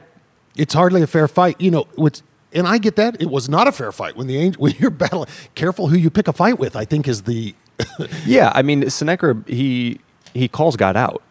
It's 0.56 0.74
hardly 0.74 1.02
a 1.02 1.06
fair 1.06 1.28
fight. 1.28 1.60
You 1.60 1.70
know, 1.70 1.86
what's, 1.94 2.22
and 2.52 2.66
I 2.66 2.78
get 2.78 2.96
that. 2.96 3.20
It 3.20 3.30
was 3.30 3.48
not 3.48 3.66
a 3.68 3.72
fair 3.72 3.92
fight 3.92 4.16
when 4.16 4.26
the 4.26 4.36
angel, 4.36 4.60
when 4.62 4.74
you're 4.78 4.90
battling. 4.90 5.28
Careful 5.54 5.88
who 5.88 5.96
you 5.96 6.10
pick 6.10 6.28
a 6.28 6.32
fight 6.32 6.58
with, 6.58 6.76
I 6.76 6.84
think 6.84 7.08
is 7.08 7.22
the, 7.22 7.54
yeah 8.24 8.50
i 8.54 8.62
mean 8.62 8.88
sennacherib 8.88 9.46
he 9.46 10.00
he 10.32 10.48
calls 10.48 10.76
god 10.76 10.96
out 10.96 11.22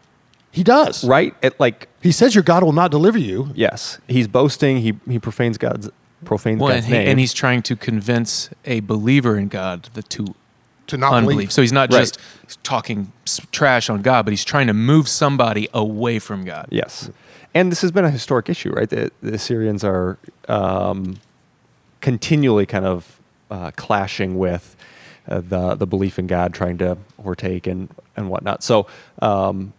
he 0.55 0.63
does. 0.63 1.03
right 1.03 1.33
it 1.41 1.59
like 1.59 1.87
He 2.01 2.11
says 2.11 2.33
your 2.35 2.43
God 2.43 2.63
will 2.63 2.71
not 2.81 2.89
deliver 2.91 3.19
you. 3.19 3.51
Yes, 3.55 3.99
he's 4.07 4.27
boasting. 4.27 4.77
He 4.77 4.93
he 5.07 5.19
profanes 5.19 5.57
God's 5.57 5.89
profanes 6.23 6.59
Well, 6.61 6.69
and, 6.71 6.77
God's 6.77 6.87
he, 6.87 6.93
name, 6.93 7.07
and 7.09 7.19
he's 7.19 7.33
trying 7.33 7.61
to 7.63 7.75
convince 7.75 8.49
a 8.65 8.79
believer 8.79 9.37
in 9.37 9.47
God 9.49 9.89
the 9.93 10.01
to 10.03 10.33
To 10.87 10.97
not 10.97 11.13
unbelief. 11.13 11.35
believe. 11.35 11.51
So 11.51 11.61
he's 11.61 11.73
not 11.73 11.91
Right. 11.91 11.99
just 12.01 12.17
talking 12.63 13.11
s- 13.27 13.41
trash 13.51 13.89
on 13.89 14.01
God, 14.01 14.25
but 14.25 14.31
he's 14.31 14.45
trying 14.45 14.67
to 14.67 14.73
move 14.73 15.07
somebody 15.07 15.67
away 15.73 16.19
from 16.19 16.45
God. 16.45 16.67
yes, 16.71 17.09
and 17.53 17.71
this 17.71 17.81
has 17.81 17.91
been 17.91 18.05
a 18.05 18.11
historic 18.11 18.49
issue, 18.49 18.71
right? 18.71 18.89
The, 18.89 19.11
the 19.21 19.33
Assyrians 19.35 19.83
are 19.83 20.17
um, 20.47 21.17
continually 22.01 22.65
kind 22.65 22.85
of 22.85 23.19
uh, 23.51 23.71
clashing 23.75 24.37
with 24.37 24.75
uh, 25.27 25.41
the 25.41 25.75
the 25.75 25.87
belief 25.87 26.17
in 26.19 26.27
God, 26.27 26.53
trying 26.53 26.77
to 26.79 26.97
overtake 27.19 27.67
and 27.67 27.89
and 28.15 28.29
whatnot. 28.29 28.63
So. 28.63 28.87
Um, 29.21 29.73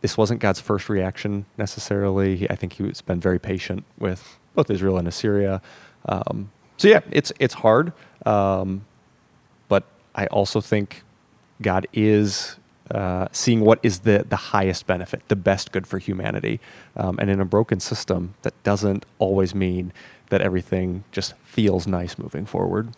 this 0.00 0.16
wasn't 0.16 0.40
God's 0.40 0.60
first 0.60 0.88
reaction 0.88 1.44
necessarily. 1.58 2.48
I 2.50 2.56
think 2.56 2.74
he's 2.74 3.00
been 3.00 3.20
very 3.20 3.38
patient 3.38 3.84
with 3.98 4.38
both 4.54 4.70
Israel 4.70 4.98
and 4.98 5.06
Assyria. 5.06 5.60
Um, 6.06 6.50
so 6.76 6.88
yeah, 6.88 7.00
it's 7.10 7.32
it's 7.38 7.54
hard, 7.54 7.92
um, 8.24 8.86
but 9.68 9.84
I 10.14 10.26
also 10.26 10.60
think 10.60 11.02
God 11.60 11.86
is 11.92 12.56
uh, 12.90 13.28
seeing 13.32 13.60
what 13.60 13.78
is 13.82 14.00
the 14.00 14.24
the 14.28 14.36
highest 14.36 14.86
benefit, 14.86 15.22
the 15.28 15.36
best 15.36 15.72
good 15.72 15.86
for 15.86 15.98
humanity, 15.98 16.60
um, 16.96 17.18
and 17.18 17.28
in 17.28 17.40
a 17.40 17.44
broken 17.44 17.80
system, 17.80 18.34
that 18.42 18.54
doesn't 18.62 19.04
always 19.18 19.54
mean 19.54 19.92
that 20.30 20.40
everything 20.40 21.04
just 21.12 21.34
feels 21.44 21.86
nice 21.86 22.16
moving 22.16 22.46
forward. 22.46 22.88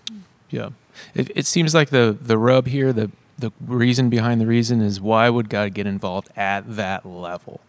Yeah. 0.50 0.70
It, 1.14 1.30
it 1.34 1.46
seems 1.46 1.74
like 1.74 1.90
the 1.90 2.16
the 2.20 2.38
rub 2.38 2.66
here, 2.68 2.92
the 2.92 3.10
the 3.42 3.52
reason 3.66 4.08
behind 4.08 4.40
the 4.40 4.46
reason 4.46 4.80
is 4.80 5.00
why 5.00 5.28
would 5.28 5.50
God 5.50 5.74
get 5.74 5.86
involved 5.86 6.30
at 6.36 6.76
that 6.76 7.04
level? 7.04 7.60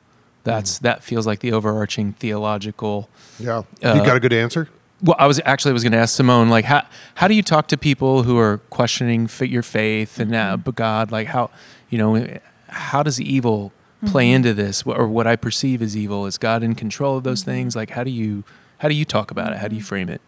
That's 0.44 0.78
hmm. 0.78 0.84
that 0.84 1.04
feels 1.04 1.28
like 1.28 1.40
the 1.40 1.52
overarching 1.52 2.14
theological. 2.14 3.10
Yeah. 3.40 3.64
Uh, 3.84 3.96
you 3.96 4.06
got 4.06 4.16
a 4.16 4.20
good 4.20 4.34
answer? 4.34 4.70
Well, 5.02 5.16
I 5.20 5.28
was 5.28 5.42
actually 5.44 5.72
I 5.72 5.74
was 5.74 5.84
going 5.84 5.92
to 5.92 5.98
ask 5.98 6.16
Simone 6.16 6.50
like 6.50 6.66
how 6.66 6.84
how 7.16 7.28
do 7.28 7.34
you 7.34 7.42
talk 7.42 7.68
to 7.70 7.78
people 7.78 8.24
who 8.24 8.38
are 8.38 8.60
questioning 8.70 9.28
fa- 9.28 9.50
your 9.50 9.64
faith 9.64 10.20
and 10.20 10.34
uh, 10.34 10.54
mm-hmm. 10.54 10.62
but 10.62 10.76
God 10.76 11.12
like 11.12 11.28
how 11.28 11.50
you 11.90 11.98
know 11.98 12.40
how 12.70 13.04
does 13.04 13.20
evil 13.20 13.74
play 14.06 14.28
mm-hmm. 14.28 14.36
into 14.36 14.54
this 14.54 14.84
or 14.84 15.08
what 15.08 15.26
I 15.26 15.36
perceive 15.36 15.82
as 15.82 15.98
evil? 15.98 16.26
Is 16.26 16.38
God 16.38 16.62
in 16.62 16.76
control 16.76 17.18
of 17.18 17.24
those 17.24 17.42
mm-hmm. 17.42 17.52
things? 17.52 17.76
Like 17.76 17.90
how 17.90 18.04
do 18.04 18.12
you 18.12 18.44
how 18.78 18.88
do 18.88 18.96
you 18.96 19.06
talk 19.06 19.32
about 19.32 19.54
it? 19.54 19.58
How 19.58 19.68
do 19.68 19.76
you 19.76 19.84
frame 19.84 20.10
it? 20.10 20.22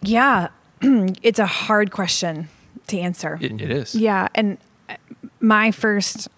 Yeah, 0.00 0.48
it's 0.80 1.38
a 1.38 1.46
hard 1.46 1.90
question 1.90 2.48
to 2.88 2.98
answer. 2.98 3.38
It, 3.40 3.60
it 3.60 3.70
is. 3.70 3.94
Yeah, 3.94 4.28
and 4.34 4.58
my 5.40 5.70
first 5.70 6.28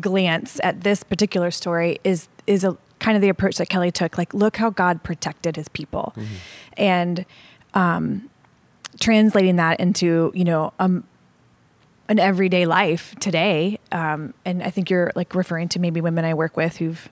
glance 0.00 0.60
at 0.62 0.82
this 0.82 1.02
particular 1.02 1.50
story 1.50 1.98
is 2.04 2.28
is 2.46 2.64
a 2.64 2.76
kind 3.00 3.16
of 3.16 3.22
the 3.22 3.28
approach 3.28 3.56
that 3.58 3.68
Kelly 3.68 3.90
took. 3.90 4.16
Like, 4.18 4.32
look 4.34 4.56
how 4.56 4.70
God 4.70 5.02
protected 5.02 5.56
His 5.56 5.68
people, 5.68 6.14
and 6.76 7.24
um, 7.74 8.28
translating 9.00 9.56
that 9.56 9.80
into 9.80 10.30
you 10.34 10.44
know 10.44 10.72
um, 10.78 11.04
an 12.08 12.18
everyday 12.18 12.66
life 12.66 13.14
today. 13.20 13.78
Um, 13.92 14.34
and 14.44 14.62
I 14.62 14.70
think 14.70 14.90
you're 14.90 15.12
like 15.14 15.34
referring 15.34 15.68
to 15.70 15.78
maybe 15.78 16.00
women 16.00 16.24
I 16.24 16.34
work 16.34 16.56
with 16.56 16.76
who've 16.78 17.08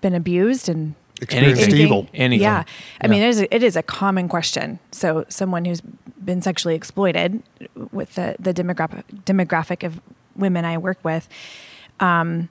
been 0.00 0.14
abused 0.14 0.68
and 0.68 0.94
Experienced 1.20 1.62
Anything. 1.62 1.80
evil. 1.80 2.08
Anything. 2.14 2.42
yeah, 2.42 2.64
I 3.00 3.06
Yeah. 3.06 3.10
mean, 3.10 3.22
it 3.22 3.28
is, 3.28 3.40
a, 3.42 3.54
it 3.54 3.62
is 3.62 3.76
a 3.76 3.82
common 3.84 4.28
question. 4.28 4.80
So, 4.90 5.24
someone 5.28 5.64
who's 5.64 5.80
been 6.24 6.42
sexually 6.42 6.74
exploited, 6.74 7.42
with 7.90 8.14
the 8.14 8.36
the 8.38 8.54
demographic 8.54 9.04
demographic 9.24 9.84
of 9.84 10.00
women 10.36 10.64
I 10.64 10.78
work 10.78 10.98
with, 11.02 11.28
um, 12.00 12.48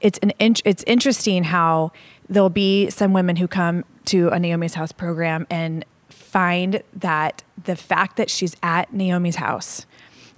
it's 0.00 0.18
an 0.18 0.32
int- 0.38 0.62
it's 0.64 0.84
interesting 0.86 1.44
how 1.44 1.92
there'll 2.28 2.50
be 2.50 2.90
some 2.90 3.12
women 3.12 3.36
who 3.36 3.48
come 3.48 3.84
to 4.06 4.28
a 4.28 4.38
Naomi's 4.38 4.74
House 4.74 4.92
program 4.92 5.46
and 5.50 5.84
find 6.08 6.82
that 6.94 7.42
the 7.64 7.76
fact 7.76 8.16
that 8.16 8.30
she's 8.30 8.56
at 8.62 8.92
Naomi's 8.92 9.36
house 9.36 9.86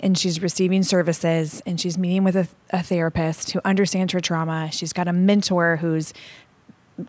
and 0.00 0.16
she's 0.18 0.42
receiving 0.42 0.82
services 0.82 1.62
and 1.66 1.80
she's 1.80 1.96
meeting 1.96 2.22
with 2.22 2.36
a, 2.36 2.48
a 2.70 2.82
therapist 2.82 3.52
who 3.52 3.60
understands 3.64 4.12
her 4.12 4.20
trauma. 4.20 4.70
She's 4.70 4.92
got 4.92 5.08
a 5.08 5.12
mentor 5.12 5.76
who's 5.76 6.12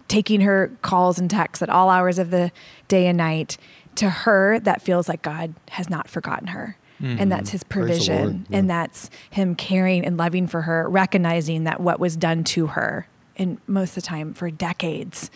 taking 0.07 0.41
her 0.41 0.71
calls 0.81 1.19
and 1.19 1.29
texts 1.29 1.61
at 1.61 1.69
all 1.69 1.89
hours 1.89 2.19
of 2.19 2.29
the 2.29 2.51
day 2.87 3.07
and 3.07 3.17
night. 3.17 3.57
To 3.97 4.09
her, 4.09 4.59
that 4.59 4.81
feels 4.81 5.07
like 5.07 5.21
God 5.21 5.53
has 5.69 5.89
not 5.89 6.07
forgotten 6.09 6.47
her. 6.47 6.77
And 6.99 7.31
that's 7.31 7.51
his 7.51 7.63
provision. 7.63 8.47
Yeah. 8.49 8.57
And 8.57 8.69
that's 8.69 9.11
him 9.29 9.53
caring 9.53 10.03
and 10.03 10.17
loving 10.17 10.47
for 10.47 10.63
her, 10.63 10.89
recognizing 10.89 11.63
that 11.65 11.79
what 11.79 11.99
was 11.99 12.15
done 12.15 12.43
to 12.45 12.67
her, 12.67 13.07
and 13.35 13.59
most 13.67 13.91
of 13.91 13.95
the 13.95 14.01
time 14.01 14.33
for 14.33 14.49
decades, 14.49 15.29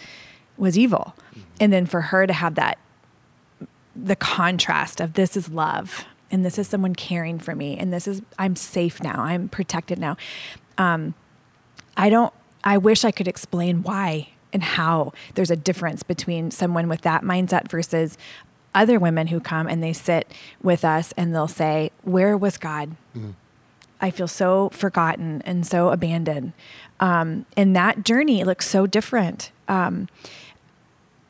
was 0.58 0.78
evil. 0.78 1.16
And 1.60 1.72
then 1.72 1.86
for 1.86 2.02
her 2.02 2.26
to 2.26 2.34
have 2.34 2.56
that, 2.56 2.80
the 3.96 4.16
contrast 4.16 5.00
of 5.00 5.14
this 5.14 5.38
is 5.38 5.50
love 5.50 6.06
and 6.32 6.46
this 6.46 6.58
is 6.58 6.68
someone 6.68 6.96
caring 6.96 7.38
for 7.40 7.56
me 7.56 7.78
and 7.78 7.92
this 7.92 8.08
is, 8.08 8.22
I'm 8.40 8.56
safe 8.56 9.04
now, 9.04 9.22
I'm 9.22 9.50
protected 9.50 10.00
now. 10.00 10.18
Um, 10.78 11.14
I 11.98 12.10
don't, 12.10 12.34
I 12.64 12.78
wish 12.78 13.04
I 13.04 13.12
could 13.12 13.28
explain 13.28 13.84
why 13.84 14.30
and 14.54 14.64
how 14.64 15.14
there's 15.36 15.52
a 15.52 15.56
difference 15.56 16.04
between 16.04 16.52
someone 16.52 16.88
with 16.88 17.02
that 17.02 17.24
mindset 17.24 17.70
versus 17.70 18.18
other 18.74 19.00
women 19.00 19.28
who 19.28 19.40
come 19.40 19.68
and 19.68 19.82
they 19.84 19.94
sit 19.94 20.32
with 20.62 20.86
us 20.86 21.14
and 21.18 21.34
they'll 21.34 21.48
say, 21.48 21.92
Where 22.04 22.38
was 22.38 22.58
God? 22.58 22.96
I 24.02 24.10
feel 24.10 24.28
so 24.28 24.70
forgotten 24.70 25.44
and 25.46 25.66
so 25.66 25.90
abandoned. 25.90 26.54
Um, 27.00 27.46
and 27.56 27.76
that 27.76 28.04
journey 28.04 28.44
looks 28.44 28.68
so 28.68 28.88
different. 28.88 29.52
Um, 29.68 30.08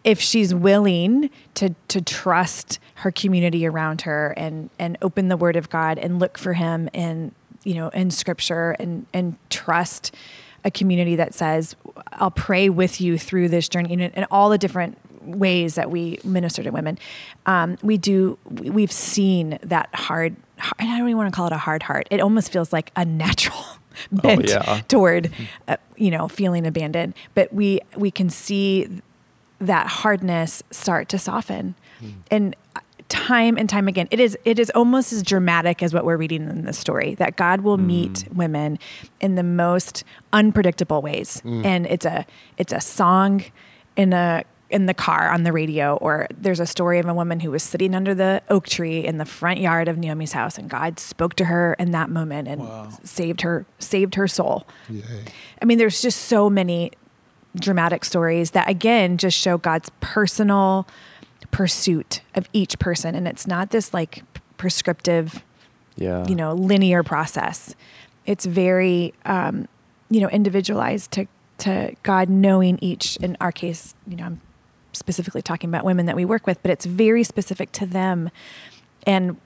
if 0.04 0.20
she's 0.20 0.54
willing 0.54 1.30
to 1.56 1.76
to 1.90 2.02
trust 2.02 2.80
her 2.96 3.12
community 3.12 3.68
around 3.68 4.02
her 4.02 4.34
and 4.38 4.70
and 4.80 4.98
open 5.02 5.28
the 5.28 5.38
word 5.38 5.56
of 5.56 5.70
God 5.70 5.98
and 6.00 6.20
look 6.20 6.38
for 6.38 6.54
him 6.54 6.90
in 6.94 7.34
you 7.64 7.76
know 7.76 7.90
in 7.90 8.10
scripture 8.10 8.72
and 8.80 9.06
and 9.14 9.38
trust 9.50 10.16
a 10.64 10.72
community 10.72 11.16
that 11.16 11.34
says 11.34 11.76
I'll 12.14 12.32
pray 12.32 12.70
with 12.70 13.00
you 13.00 13.18
through 13.18 13.50
this 13.50 13.70
journey 13.70 13.94
and, 13.94 14.12
and 14.16 14.26
all 14.32 14.50
the 14.50 14.58
different 14.58 14.98
ways 15.26 15.76
that 15.76 15.90
we 15.92 16.20
minister 16.24 16.64
to 16.64 16.70
women. 16.72 16.98
Um, 17.46 17.78
we 17.82 17.98
do 17.98 18.38
we- 18.50 18.70
we've 18.70 18.92
seen 18.92 19.58
that 19.64 19.90
hard 19.94 20.36
and 20.80 20.90
I 20.92 20.98
don't 20.98 21.08
even 21.08 21.18
want 21.18 21.32
to 21.32 21.36
call 21.36 21.48
it 21.48 21.54
a 21.54 21.58
hard 21.58 21.84
heart. 21.84 22.08
It 22.12 22.20
almost 22.20 22.52
feels 22.52 22.72
like 22.72 22.92
a 22.96 23.04
natural 23.04 23.64
bent 24.12 24.48
yeah. 24.50 24.82
toward 24.88 25.32
uh, 25.68 25.78
you 25.98 26.12
know 26.12 26.28
feeling 26.28 26.66
abandoned. 26.68 27.14
But 27.34 27.54
we 27.54 27.80
we 27.96 28.12
can 28.12 28.30
see 28.30 29.02
that 29.60 29.88
hardness 29.88 30.64
start 30.72 31.10
to 31.10 31.20
soften. 31.20 31.76
And 32.32 32.56
uh, 32.76 32.80
time 33.10 33.58
and 33.58 33.70
time 33.70 33.88
again 33.90 34.08
it 34.10 34.20
is 34.22 34.38
it 34.46 34.58
is 34.58 34.72
almost 34.74 35.12
as 35.12 35.22
dramatic 35.22 35.84
as 35.84 35.94
what 35.94 36.06
we're 36.06 36.16
reading 36.16 36.50
in 36.50 36.64
this 36.64 36.78
story 36.78 37.14
that 37.16 37.36
god 37.36 37.60
will 37.60 37.78
meet 37.78 38.26
women 38.34 38.80
in 39.20 39.36
the 39.36 39.44
most 39.44 40.06
unpredictable 40.32 41.02
ways. 41.02 41.42
And 41.44 41.86
it's 41.88 42.06
a 42.06 42.26
it's 42.58 42.72
a 42.72 42.80
song 42.80 43.44
in 43.98 44.14
a 44.14 44.44
in 44.72 44.86
the 44.86 44.94
car 44.94 45.30
on 45.30 45.44
the 45.44 45.52
radio 45.52 45.96
or 45.98 46.28
there's 46.40 46.60
a 46.60 46.66
story 46.66 46.98
of 47.00 47.06
a 47.06 47.14
woman 47.14 47.40
who 47.42 47.52
was 47.52 47.62
sitting 47.64 47.94
under 47.94 48.16
the 48.16 48.42
oak 48.50 48.68
tree 48.68 49.06
in 49.06 49.18
the 49.18 49.26
front 49.26 49.60
yard 49.60 49.88
of 49.88 49.98
Naomi's 49.98 50.32
house 50.32 50.58
and 50.58 50.70
God 50.70 51.00
spoke 51.00 51.36
to 51.36 51.46
her 51.46 51.76
in 51.78 51.92
that 51.92 52.10
moment 52.10 52.48
and 52.48 52.62
saved 53.04 53.42
her 53.42 53.66
saved 53.80 54.16
her 54.16 54.28
soul. 54.28 54.66
Yay. 54.90 55.04
I 55.62 55.66
mean 55.66 55.78
there's 55.78 56.02
just 56.02 56.22
so 56.22 56.50
many 56.50 56.92
dramatic 57.60 58.06
stories 58.06 58.52
that 58.52 58.70
again 58.70 59.18
just 59.18 59.38
show 59.38 59.58
God's 59.58 59.92
personal 60.00 60.88
pursuit 61.52 62.22
of 62.36 62.48
each 62.54 62.80
person 62.80 63.14
and 63.16 63.28
it's 63.28 63.46
not 63.46 63.72
this 63.72 63.94
like 63.94 64.24
prescriptive 64.58 65.44
Yeah. 65.98 66.26
you 66.28 66.36
know 66.36 66.54
linear 66.54 67.04
process 67.04 67.76
it's 68.26 68.46
very 68.46 69.14
um, 69.26 69.68
you 70.10 70.22
know 70.22 70.30
individualized 70.30 71.12
to 71.12 71.26
to 71.58 71.94
god 72.04 72.30
knowing 72.30 72.78
each 72.82 73.18
in 73.18 73.36
our 73.42 73.52
case 73.52 73.96
you 74.08 74.16
know 74.16 74.24
i'm 74.26 74.42
specifically 74.94 75.42
talking 75.42 75.70
about 75.70 75.86
women 75.86 76.06
that 76.06 76.16
we 76.16 76.26
work 76.26 76.46
with 76.48 76.62
but 76.62 76.72
it's 76.72 76.86
very 76.86 77.24
specific 77.24 77.72
to 77.74 77.86
them. 77.86 78.30
And 79.06 79.38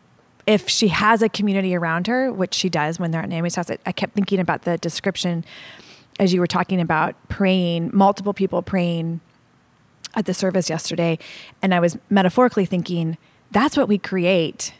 if 0.47 0.69
she 0.69 0.89
has 0.89 1.21
a 1.21 1.29
community 1.29 1.75
around 1.75 2.07
her 2.07 2.31
which 2.31 2.53
she 2.53 2.69
does 2.69 2.99
when 2.99 3.11
they're 3.11 3.21
at 3.21 3.29
naomi's 3.29 3.55
house 3.55 3.69
I, 3.85 3.91
kept 3.91 4.13
thinking 4.13 4.39
about 4.39 4.63
the 4.63 4.77
description 4.77 5.43
as 6.19 6.33
you 6.33 6.39
were 6.39 6.47
talking 6.47 6.79
about 6.79 7.15
praying 7.29 7.91
multiple 7.93 8.33
people 8.33 8.61
praying 8.61 9.21
at 10.13 10.25
the 10.25 10.33
service 10.33 10.69
yesterday. 10.69 11.17
And 11.61 11.73
i 11.73 11.79
was 11.79 11.97
metaphorically 12.09 12.65
thinking 12.65 13.17
that's 13.51 13.77
what 13.77 13.87
we 13.87 13.97
create 13.97 14.73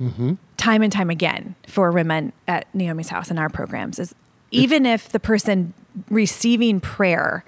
mm-hmm. 0.00 0.34
time 0.56 0.82
and 0.82 0.92
time 0.92 1.10
again 1.10 1.54
for 1.66 1.90
women 1.90 2.32
at 2.48 2.72
Naomi's 2.74 3.08
house 3.08 3.30
in 3.30 3.38
our 3.38 3.48
programs 3.48 3.98
is 3.98 4.14
even 4.50 4.86
if 4.86 5.08
the 5.08 5.20
person 5.20 5.74
receiving 6.08 6.80
prayer 6.80 7.44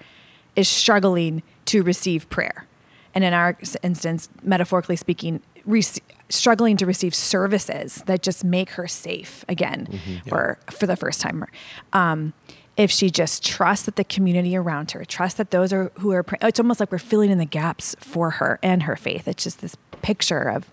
is 0.55 0.69
struggling 0.69 1.43
to 1.67 1.83
receive 1.83 2.29
prayer. 2.31 2.67
And 3.15 3.25
in 3.25 3.33
our 3.35 3.59
instance, 3.83 4.29
metaphorically 4.43 4.97
speaking, 4.97 5.43
rec- 5.67 6.03
struggling 6.31 6.77
to 6.79 6.87
receive 6.87 7.15
services 7.15 8.03
that 8.07 8.23
just 8.23 8.43
make 8.43 8.71
her 8.71 8.89
safe 8.89 9.45
again 9.49 10.01
or 10.31 10.59
for 10.71 10.87
the 10.87 10.97
first 10.97 11.21
time. 11.21 11.45
Um, 11.93 12.33
if 12.79 12.91
she 12.91 13.11
just 13.11 13.45
trusts 13.45 13.85
that 13.85 13.97
the 13.97 14.05
community 14.05 14.57
around 14.57 14.93
her, 14.93 15.05
trusts 15.05 15.37
that 15.37 15.51
those 15.51 15.75
are 15.75 15.93
who 15.99 16.11
are, 16.13 16.23
pray- 16.23 16.39
it's 16.41 16.59
almost 16.59 16.81
like 16.81 16.91
we're 16.91 16.99
filling 16.99 17.31
in 17.31 17.37
the 17.37 17.45
gaps 17.45 17.95
for 18.01 18.31
her 18.31 18.59
and 18.63 18.85
her 18.85 18.97
faith. 18.97 19.29
It's 19.29 19.45
just 19.45 19.61
this 19.61 19.77
picture 20.01 20.41
of 20.49 20.71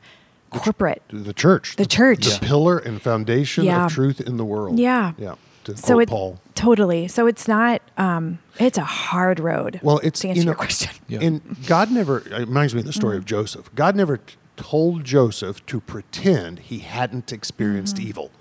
corporate 0.49 1.03
The 1.09 1.33
church. 1.33 1.75
The 1.75 1.85
church. 1.85 2.25
The 2.25 2.39
pillar 2.45 2.77
and 2.79 3.01
foundation 3.01 3.65
Yeah. 3.65 3.85
of 3.85 3.91
truth 3.91 4.21
in 4.21 4.37
the 4.37 4.45
world. 4.45 4.79
Yeah. 4.79 5.11
Yeah. 5.17 5.35
To 5.65 5.75
so 5.75 5.87
quote 5.95 6.03
it 6.03 6.09
Paul. 6.09 6.39
Totally. 6.59 7.07
So 7.07 7.25
it's 7.27 7.47
not. 7.47 7.81
Um, 7.97 8.39
it's 8.59 8.77
a 8.77 8.83
hard 8.83 9.39
road. 9.39 9.79
Well, 9.81 9.99
it's 10.03 10.19
to 10.21 10.27
answer 10.29 10.39
you 10.39 10.45
know, 10.45 10.51
your 10.51 10.55
question. 10.55 10.91
Yeah. 11.07 11.19
And 11.21 11.65
God 11.65 11.91
never 11.91 12.19
it 12.19 12.31
reminds 12.47 12.73
me 12.75 12.81
of 12.81 12.85
the 12.85 12.93
story 12.93 13.13
Mm-hmm. 13.15 13.19
of 13.21 13.25
Joseph. 13.25 13.73
God 13.75 13.95
never 13.95 14.17
t- 14.17 14.35
told 14.57 15.03
Joseph 15.05 15.65
to 15.67 15.79
pretend 15.79 16.59
he 16.59 16.79
hadn't 16.79 17.31
experienced 17.31 17.95
Mm-hmm. 17.97 18.07
evil. 18.07 18.31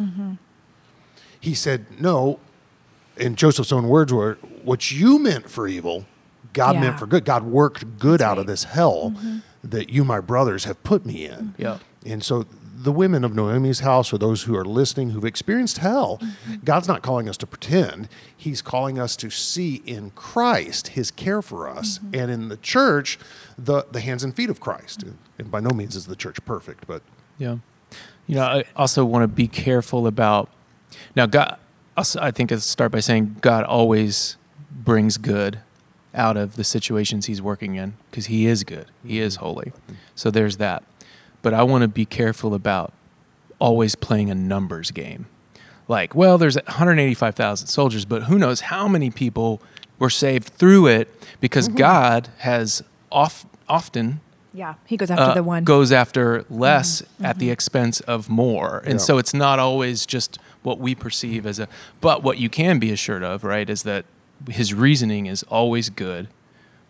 He 1.41 1.55
said, 1.55 1.87
"No." 2.01 2.41
And 3.17 3.37
Joseph's 3.37 3.73
own 3.73 3.89
words 3.89 4.13
were, 4.13 4.39
"What 4.65 4.91
you 4.91 5.19
meant 5.19 5.49
for 5.51 5.67
evil, 5.69 6.07
God 6.53 6.75
Yeah. 6.75 6.81
meant 6.83 6.99
for 6.99 7.07
good. 7.07 7.25
God 7.25 7.45
worked 7.45 7.99
good 7.99 8.21
out 8.21 8.39
of 8.39 8.47
this 8.47 8.65
hell 8.65 9.13
Mm-hmm. 9.17 9.39
that 9.65 9.91
you, 9.91 10.05
my 10.05 10.21
brothers, 10.21 10.65
have 10.65 10.83
put 10.83 11.07
me 11.07 11.27
in." 11.27 11.55
Yeah. 11.59 11.79
And 12.07 12.23
so 12.25 12.47
the 12.81 12.93
women 12.93 13.25
of 13.25 13.35
Naomi's 13.35 13.81
house, 13.81 14.13
or 14.13 14.19
those 14.19 14.45
who 14.45 14.57
are 14.57 14.65
listening 14.65 15.11
who've 15.11 15.25
experienced 15.25 15.79
hell, 15.79 16.19
Mm-hmm. 16.23 16.55
God's 16.65 16.87
not 16.89 17.03
calling 17.03 17.29
us 17.29 17.37
to 17.39 17.47
pretend. 17.47 18.09
He's 18.37 18.63
calling 18.63 18.99
us 18.99 19.17
to 19.17 19.31
see 19.31 19.83
in 19.87 20.11
Christ 20.11 20.89
his 20.89 21.11
care 21.11 21.43
for 21.43 21.69
us, 21.69 21.99
Mm-hmm. 21.99 22.15
and 22.21 22.31
in 22.31 22.49
the 22.49 22.57
church, 22.59 23.19
the, 23.59 23.85
the 23.91 24.01
hands 24.01 24.23
and 24.25 24.35
feet 24.35 24.51
of 24.51 24.61
Christ. 24.61 25.05
And 25.39 25.51
by 25.51 25.61
no 25.61 25.71
means 25.71 25.97
is 25.97 26.07
the 26.07 26.17
church 26.17 26.45
perfect, 26.45 26.87
but 26.87 27.03
Yeah. 27.39 27.57
You 28.27 28.35
know, 28.37 28.43
I 28.45 28.65
also 28.77 29.05
want 29.05 29.23
to 29.23 29.29
be 29.29 29.49
careful 29.49 30.07
about 30.07 30.51
now. 31.17 31.25
God, 31.27 31.57
I 31.97 32.31
think 32.31 32.53
I 32.53 32.57
start 32.57 32.93
by 32.93 33.01
saying 33.01 33.37
God 33.41 33.65
always 33.65 34.37
brings 34.71 35.17
good 35.19 35.59
out 36.15 36.37
of 36.37 36.57
the 36.57 36.65
situations 36.65 37.27
He's 37.27 37.41
working 37.41 37.75
in 37.77 37.95
because 38.11 38.27
He 38.27 38.47
is 38.47 38.65
good. 38.65 38.87
He 39.05 39.19
is 39.21 39.37
holy. 39.37 39.73
So 40.15 40.31
there's 40.31 40.59
that. 40.59 40.85
But 41.43 41.55
I 41.55 41.63
want 41.63 41.83
to 41.83 41.89
be 41.89 42.05
careful 42.05 42.55
about 42.55 42.93
always 43.59 43.95
playing 43.95 44.31
a 44.31 44.35
numbers 44.35 44.91
game. 44.91 45.27
like, 45.89 46.15
well, 46.15 46.37
there's 46.37 46.57
185,000 46.57 47.67
soldiers, 47.67 48.05
but 48.05 48.25
who 48.25 48.39
knows 48.39 48.61
how 48.61 48.87
many 48.87 49.11
people 49.11 49.63
were 49.99 50.11
saved 50.11 50.49
through 50.49 50.87
it 50.87 51.09
because 51.41 51.69
mm-hmm. 51.69 51.79
God 51.79 52.29
has 52.39 52.83
off, 53.11 53.47
often 53.69 54.21
Yeah. 54.53 54.75
He 54.87 54.97
goes 54.97 55.11
after 55.11 55.25
uh, 55.25 55.35
the 55.35 55.43
one. 55.43 55.65
goes 55.65 55.93
after 55.93 56.45
less 56.51 57.03
mm-hmm. 57.03 57.25
at 57.25 57.39
the 57.39 57.47
mm-hmm. 57.47 57.53
expense 57.53 58.01
of 58.01 58.29
more. 58.29 58.79
And 58.85 58.95
Yeah. 58.95 59.05
so 59.05 59.19
it's 59.19 59.35
not 59.35 59.59
always 59.59 60.05
just 60.05 60.39
what 60.63 60.79
we 60.79 60.95
perceive 60.95 61.47
as 61.47 61.59
a, 61.59 61.69
but 62.01 62.23
what 62.23 62.39
you 62.39 62.49
can 62.49 62.79
be 62.79 62.93
assured 62.93 63.23
of, 63.23 63.45
right, 63.45 63.69
is 63.69 63.83
that 63.85 64.05
his 64.49 64.75
reasoning 64.75 65.27
is 65.27 65.43
always 65.45 65.91
good. 65.91 66.29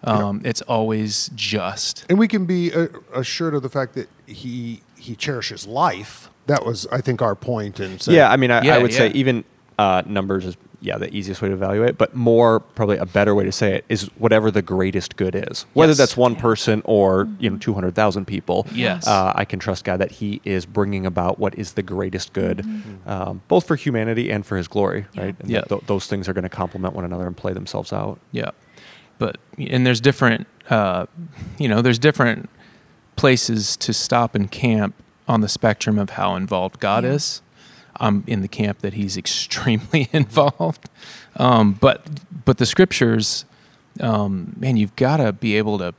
Um, 0.04 0.40
It's 0.44 0.62
always 0.62 1.30
just. 1.34 2.06
And 2.08 2.18
we 2.18 2.28
can 2.28 2.46
be 2.46 2.72
uh, 2.72 2.86
assured 3.14 3.54
of 3.54 3.62
the 3.62 3.68
fact 3.68 3.94
that 3.94 4.08
he 4.26 4.82
he 4.96 5.14
cherishes 5.16 5.66
life. 5.66 6.30
That 6.46 6.64
was, 6.64 6.86
I 6.90 7.00
think, 7.00 7.20
our 7.22 7.34
point 7.34 7.78
in 7.80 7.98
saying. 7.98 8.16
Yeah, 8.16 8.30
I 8.30 8.36
mean, 8.36 8.50
I, 8.50 8.62
Yeah, 8.62 8.76
I 8.76 8.78
would 8.78 8.92
say 8.92 9.10
even 9.10 9.44
uh, 9.78 10.02
numbers 10.06 10.44
is 10.46 10.56
yeah 10.80 10.96
the 10.96 11.12
easiest 11.14 11.42
way 11.42 11.48
to 11.48 11.54
evaluate, 11.54 11.98
but 11.98 12.14
more 12.14 12.60
probably 12.60 12.96
a 12.98 13.04
better 13.06 13.34
way 13.34 13.42
to 13.44 13.50
say 13.50 13.74
it 13.74 13.84
is 13.88 14.04
whatever 14.16 14.50
the 14.50 14.62
greatest 14.62 15.16
good 15.16 15.34
is. 15.34 15.66
Whether 15.74 15.90
Yes. 15.90 15.98
that's 15.98 16.16
one 16.16 16.36
person 16.36 16.82
or 16.84 17.28
you 17.40 17.50
know 17.50 17.58
two 17.58 17.74
hundred 17.74 17.94
thousand 17.96 18.26
people. 18.26 18.66
Yes. 18.72 19.06
uh, 19.06 19.32
I 19.34 19.44
can 19.44 19.58
trust 19.58 19.84
God 19.84 19.98
that 19.98 20.12
He 20.12 20.40
is 20.44 20.64
bringing 20.66 21.04
about 21.06 21.38
what 21.40 21.58
is 21.58 21.72
the 21.72 21.82
greatest 21.82 22.32
good, 22.32 22.58
Mm-hmm. 22.58 23.08
um, 23.10 23.42
both 23.48 23.66
for 23.66 23.74
humanity 23.76 24.30
and 24.30 24.46
for 24.46 24.56
His 24.56 24.68
glory. 24.68 25.06
Right. 25.16 25.34
And 25.40 25.50
Yeah. 25.50 25.62
th- 25.62 25.82
those 25.86 26.06
things 26.06 26.28
are 26.28 26.32
going 26.32 26.44
to 26.48 26.56
complement 26.56 26.94
one 26.94 27.04
another 27.04 27.26
and 27.26 27.36
play 27.36 27.52
themselves 27.52 27.92
out. 27.92 28.20
Yeah, 28.32 28.50
but 29.18 29.36
and 29.58 29.86
there's 29.86 30.00
different, 30.00 30.46
uh, 30.70 31.06
you 31.58 31.68
know, 31.68 31.82
there's 31.82 31.98
different 31.98 32.48
places 33.16 33.76
to 33.78 33.92
stop 33.92 34.34
and 34.34 34.50
camp 34.50 34.94
on 35.26 35.40
the 35.40 35.48
spectrum 35.48 35.98
of 35.98 36.10
how 36.10 36.36
involved 36.36 36.78
God 36.80 37.04
Yeah. 37.04 37.12
is. 37.12 37.42
I'm 38.00 38.22
in 38.28 38.42
the 38.42 38.48
camp 38.48 38.78
that 38.80 38.94
He's 38.94 39.16
extremely 39.24 40.08
involved, 40.12 40.88
um, 41.36 41.72
but 41.72 42.06
but 42.44 42.58
the 42.58 42.66
scriptures, 42.66 43.44
um, 44.00 44.54
man, 44.58 44.76
you've 44.76 44.94
got 44.96 45.16
to 45.18 45.32
be 45.32 45.56
able 45.56 45.78
to 45.78 45.94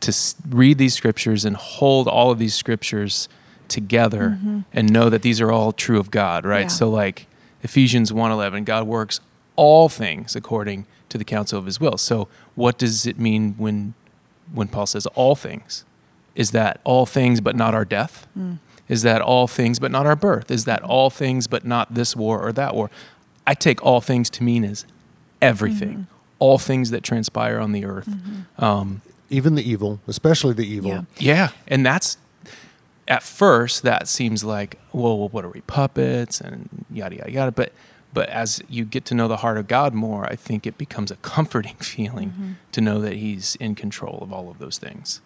to 0.00 0.12
read 0.48 0.78
these 0.78 0.94
scriptures 0.94 1.44
and 1.44 1.56
hold 1.56 2.08
all 2.08 2.30
of 2.30 2.38
these 2.38 2.54
scriptures 2.54 3.28
together 3.68 4.38
and 4.72 4.90
know 4.92 5.10
that 5.10 5.22
these 5.22 5.40
are 5.40 5.52
all 5.52 5.72
true 5.72 5.98
of 6.00 6.10
God, 6.10 6.44
right? 6.46 6.62
Yeah. 6.62 6.66
So 6.68 6.88
like 6.88 7.26
Ephesians 7.62 8.10
1:11, 8.12 8.64
God 8.64 8.86
works 8.86 9.20
all 9.56 9.88
things 9.90 10.34
according 10.34 10.86
to 11.10 11.18
the 11.18 11.24
counsel 11.24 11.58
of 11.58 11.66
his 11.66 11.78
will. 11.78 11.98
So 11.98 12.28
what 12.54 12.78
does 12.78 13.06
it 13.06 13.18
mean 13.18 13.54
when 13.58 13.94
when 14.52 14.68
Paul 14.68 14.86
says 14.86 15.06
all 15.08 15.34
things? 15.34 15.84
Is 16.34 16.50
that 16.52 16.80
all 16.84 17.06
things 17.06 17.40
but 17.40 17.54
not 17.54 17.74
our 17.74 17.84
death? 17.84 18.26
Hmm. 18.34 18.54
Is 18.88 19.02
that 19.02 19.20
all 19.22 19.46
things 19.46 19.78
but 19.78 19.92
not 19.92 20.06
our 20.06 20.16
birth? 20.16 20.50
Is 20.50 20.64
that 20.64 20.82
all 20.82 21.10
things 21.10 21.46
but 21.46 21.64
not 21.64 21.94
this 21.94 22.16
war 22.16 22.44
or 22.44 22.52
that 22.52 22.74
war? 22.74 22.90
I 23.46 23.54
take 23.54 23.84
all 23.84 24.00
things 24.00 24.28
to 24.30 24.42
mean 24.42 24.64
as 24.64 24.84
everything. 25.40 25.90
Mm-hmm. 25.90 26.14
All 26.40 26.58
things 26.58 26.90
that 26.90 27.04
transpire 27.04 27.58
on 27.60 27.72
the 27.72 27.84
earth. 27.84 28.08
Mm-hmm. 28.08 28.64
Um, 28.64 29.02
Even 29.28 29.54
the 29.54 29.68
evil, 29.68 30.00
especially 30.08 30.54
the 30.54 30.66
evil. 30.66 30.90
Yeah. 30.90 31.02
yeah, 31.18 31.48
and 31.68 31.84
that's 31.84 32.16
at 33.06 33.22
first 33.22 33.82
that 33.82 34.08
seems 34.08 34.42
like, 34.42 34.78
well, 34.92 35.28
what 35.28 35.44
are 35.44 35.50
we 35.50 35.60
puppets 35.62 36.40
and 36.40 36.68
yada 36.90 37.16
yada 37.16 37.30
yada. 37.30 37.52
But 37.52 37.72
but 38.12 38.28
as 38.28 38.62
you 38.68 38.84
get 38.84 39.04
to 39.06 39.14
know 39.14 39.28
the 39.28 39.38
heart 39.38 39.58
of 39.58 39.68
God 39.68 39.94
more, 39.94 40.24
I 40.26 40.36
think 40.36 40.66
it 40.66 40.76
becomes 40.76 41.10
a 41.10 41.16
comforting 41.16 41.76
feeling 41.80 42.56
to 42.72 42.80
know 42.80 43.00
that 43.00 43.14
He's 43.14 43.56
in 43.56 43.74
control 43.74 44.18
of 44.22 44.32
all 44.32 44.50
of 44.50 44.58
those 44.58 44.78
things. 44.78 45.20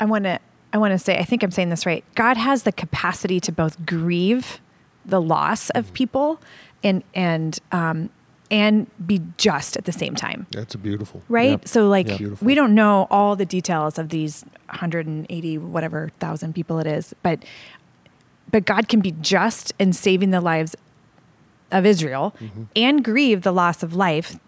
I 0.00 0.04
want 0.04 0.24
to 0.24 0.40
I 0.72 0.78
want 0.78 0.92
to 0.92 0.98
say 0.98 1.18
I 1.18 1.24
think 1.24 1.42
I'm 1.42 1.50
saying 1.50 1.70
this 1.70 1.86
right. 1.86 2.04
God 2.14 2.36
has 2.36 2.64
the 2.64 2.72
capacity 2.72 3.40
to 3.40 3.52
both 3.52 3.86
grieve 3.86 4.60
the 5.04 5.20
loss 5.20 5.70
of 5.70 5.92
people 5.92 6.40
and 6.82 7.04
and 7.14 7.58
um, 7.72 8.10
and 8.50 8.90
be 9.06 9.20
just 9.36 9.76
at 9.76 9.84
the 9.84 9.92
same 9.92 10.14
time. 10.14 10.46
That's 10.50 10.74
a 10.74 10.78
beautiful. 10.78 11.22
Right? 11.28 11.50
Yep. 11.50 11.68
So 11.68 11.88
like 11.88 12.20
Yep. 12.20 12.42
We 12.42 12.54
don't 12.54 12.74
know 12.74 13.06
all 13.10 13.36
the 13.36 13.46
details 13.46 13.98
of 13.98 14.08
these 14.08 14.44
180 14.66 15.58
whatever 15.58 16.10
thousand 16.18 16.54
people 16.54 16.78
it 16.78 16.86
is, 16.86 17.14
but 17.22 17.44
but 18.50 18.64
God 18.64 18.88
can 18.88 19.00
be 19.00 19.12
just 19.12 19.72
in 19.78 19.92
saving 19.92 20.30
the 20.30 20.40
lives 20.40 20.76
of 21.74 21.84
Israel 21.84 22.34
mm-hmm. 22.40 22.64
and 22.74 23.04
grieve 23.04 23.42
the 23.42 23.52
loss 23.52 23.82
of 23.82 23.94
life 23.94 24.38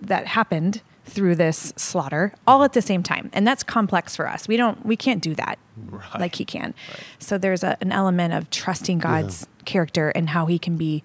that 0.00 0.26
happened 0.26 0.82
through 1.04 1.36
this 1.36 1.72
slaughter 1.76 2.32
all 2.46 2.64
at 2.64 2.72
the 2.72 2.82
same 2.82 3.02
time. 3.02 3.30
And 3.32 3.46
that's 3.46 3.62
complex 3.62 4.14
for 4.16 4.28
us. 4.28 4.48
We 4.48 4.56
don't 4.56 4.84
we 4.84 4.96
can't 4.96 5.22
do 5.22 5.34
that 5.34 5.58
Right. 5.90 6.20
like 6.20 6.36
he 6.36 6.44
can. 6.46 6.74
So 7.18 7.36
there's 7.36 7.62
a, 7.62 7.76
an 7.82 7.92
element 7.92 8.32
of 8.32 8.48
trusting 8.48 8.98
God's 8.98 9.46
character 9.66 10.08
and 10.10 10.30
how 10.30 10.46
he 10.46 10.58
can 10.58 10.76
be 10.78 11.02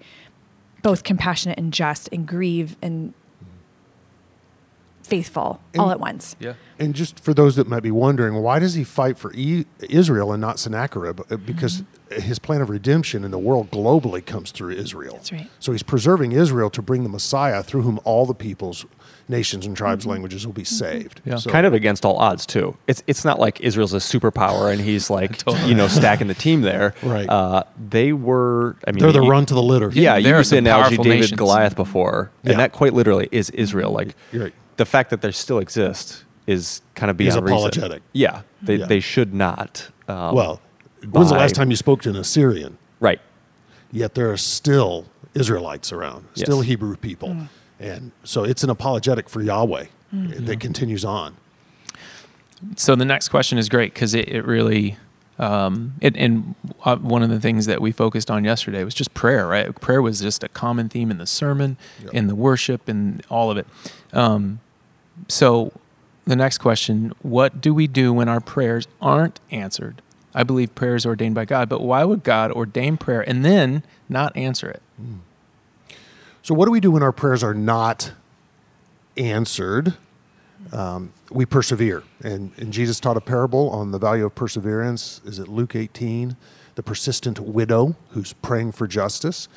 both 0.82 1.04
compassionate 1.04 1.58
and 1.58 1.72
just 1.72 2.08
and 2.10 2.26
grieve 2.26 2.76
and 2.80 3.12
faithful 5.02 5.60
all 5.78 5.90
at 5.90 6.00
once. 6.00 6.36
Yeah. 6.38 6.54
And 6.78 6.94
just 6.94 7.20
for 7.20 7.32
those 7.34 7.56
that 7.56 7.68
might 7.68 7.82
be 7.82 7.90
wondering, 7.90 8.34
why 8.42 8.58
does 8.58 8.74
he 8.74 8.82
fight 8.84 9.16
for 9.18 9.32
e- 9.34 9.66
Israel 9.88 10.32
and 10.32 10.40
not 10.40 10.58
Sennacherib? 10.58 11.20
Uh, 11.30 11.36
Because 11.36 11.82
his 12.10 12.38
plan 12.38 12.60
of 12.60 12.70
redemption 12.70 13.24
in 13.24 13.30
the 13.30 13.38
world 13.38 13.70
globally 13.70 14.24
comes 14.24 14.50
through 14.50 14.72
Israel. 14.74 15.14
That's 15.14 15.32
right. 15.32 15.50
So 15.60 15.72
he's 15.72 15.82
preserving 15.82 16.32
Israel 16.32 16.70
to 16.70 16.82
bring 16.82 17.02
the 17.04 17.08
Messiah 17.08 17.62
through 17.62 17.82
whom 17.82 18.00
all 18.04 18.26
the 18.26 18.34
peoples, 18.34 18.84
nations, 19.28 19.64
and 19.64 19.76
tribes, 19.76 20.06
languages 20.06 20.44
will 20.46 20.52
be 20.54 20.64
saved. 20.64 21.20
Yeah. 21.24 21.36
So, 21.36 21.50
kind 21.50 21.66
of 21.66 21.72
against 21.72 22.04
all 22.04 22.16
odds 22.18 22.44
too. 22.46 22.76
It's 22.86 23.02
it's 23.06 23.24
not 23.24 23.38
like 23.38 23.60
Israel's 23.60 23.94
a 23.94 23.98
superpower 23.98 24.70
and 24.72 24.80
he's 24.80 25.08
like 25.18 25.38
Totally. 25.38 25.68
you 25.68 25.74
know 25.74 25.88
stacking 25.88 26.26
the 26.26 26.34
team 26.34 26.62
there. 26.62 26.94
Right. 27.02 27.28
Uh, 27.28 27.62
they 27.90 28.12
were. 28.12 28.76
I 28.86 28.90
mean, 28.92 29.00
they're 29.02 29.12
the 29.12 29.22
you- 29.22 29.30
run 29.30 29.46
to 29.46 29.54
the 29.54 29.62
litter. 29.62 29.90
Yeah, 29.92 30.16
you 30.16 30.24
There 30.24 30.34
are 30.34 30.38
used 30.38 30.52
the 30.52 30.58
analogy 30.58 30.96
David 30.96 31.08
nations. 31.20 31.38
Goliath 31.38 31.76
before, 31.76 32.30
Yeah. 32.42 32.52
and 32.52 32.60
that 32.60 32.72
quite 32.72 32.92
literally 32.92 33.28
is 33.30 33.50
Israel. 33.50 33.92
Like 33.92 34.14
You're 34.32 34.44
right. 34.44 34.54
The 34.76 34.84
fact 34.84 35.10
that 35.10 35.20
they 35.22 35.32
still 35.32 35.58
exist 35.58 36.24
is 36.46 36.82
kind 36.94 37.10
of 37.10 37.20
Is 37.20 37.34
beyond 37.34 37.44
reason. 37.46 37.56
apologetic. 37.56 38.02
Yeah, 38.12 38.42
they 38.62 38.76
Yeah. 38.76 38.86
they 38.86 39.00
should 39.00 39.32
not. 39.34 39.88
Um, 40.08 40.34
Well, 40.34 40.60
when's 41.10 41.28
the 41.30 41.36
last 41.36 41.54
time 41.54 41.70
you 41.70 41.76
spoke 41.76 42.02
to 42.02 42.10
an 42.10 42.16
Assyrian? 42.16 42.78
Right. 43.00 43.20
Yet 43.92 44.14
there 44.14 44.30
are 44.30 44.36
still 44.36 45.06
Israelites 45.34 45.92
around, 45.92 46.24
Yes. 46.34 46.46
still 46.46 46.60
Hebrew 46.62 46.96
people. 46.96 47.36
And 47.80 48.12
so 48.24 48.44
it's 48.44 48.62
an 48.64 48.70
apologetic 48.70 49.28
for 49.28 49.42
Yahweh 49.42 49.86
that 50.12 50.60
continues 50.60 51.04
on. 51.04 51.36
so 52.76 52.94
the 52.94 53.04
next 53.04 53.28
question 53.28 53.58
is 53.58 53.68
great 53.68 53.92
because 53.92 54.14
it, 54.14 54.28
it 54.28 54.44
really 54.44 54.96
um, 55.42 55.94
it, 56.00 56.16
and 56.16 56.54
uh, 56.84 56.96
one 56.96 57.22
of 57.22 57.28
the 57.30 57.40
things 57.40 57.66
that 57.66 57.80
we 57.82 57.90
focused 57.92 58.30
on 58.30 58.44
yesterday 58.44 58.84
was 58.84 58.94
just 58.94 59.12
prayer 59.14 59.46
right? 59.46 59.74
Prayer 59.80 60.00
was 60.00 60.20
just 60.20 60.44
a 60.44 60.48
common 60.48 60.88
theme 60.88 61.10
in 61.10 61.18
the 61.18 61.26
sermon 61.26 61.76
Yep. 62.02 62.14
in 62.14 62.26
the 62.28 62.34
worship 62.34 62.88
and 62.88 63.22
all 63.28 63.50
of 63.50 63.56
it. 63.58 63.66
Um, 64.12 64.60
so 65.28 65.72
the 66.26 66.36
next 66.36 66.58
question 66.58 67.12
what 67.22 67.60
do 67.60 67.74
we 67.74 67.86
do 67.86 68.12
when 68.12 68.28
our 68.28 68.40
prayers 68.40 68.86
aren't 69.00 69.40
answered? 69.50 70.00
I 70.34 70.44
believe 70.44 70.74
prayer 70.74 70.94
is 70.94 71.04
ordained 71.04 71.34
by 71.34 71.44
god 71.44 71.68
but 71.68 71.80
why 71.82 72.04
would 72.04 72.22
god 72.24 72.52
ordain 72.52 72.96
prayer 72.96 73.20
and 73.28 73.44
then 73.44 73.82
not 74.08 74.34
answer 74.36 74.70
it? 74.70 74.82
So, 76.44 76.54
what 76.54 76.66
do 76.66 76.72
we 76.72 76.80
do 76.80 76.90
when 76.90 77.02
our 77.02 77.12
prayers 77.12 77.42
are 77.42 77.54
not 77.54 78.12
answered? 79.16 79.94
Um, 80.70 81.12
we 81.30 81.44
persevere. 81.44 82.02
And, 82.22 82.52
and 82.56 82.72
Jesus 82.72 83.00
taught 83.00 83.16
a 83.16 83.20
parable 83.20 83.70
on 83.70 83.90
the 83.90 83.98
value 83.98 84.24
of 84.24 84.34
perseverance. 84.34 85.20
Is 85.24 85.38
it 85.38 85.48
Luke 85.48 85.74
18? 85.74 86.36
The 86.74 86.82
persistent 86.82 87.40
widow 87.40 87.96
who's 88.10 88.32
praying 88.32 88.72
for 88.72 88.86
justice. 88.86 89.48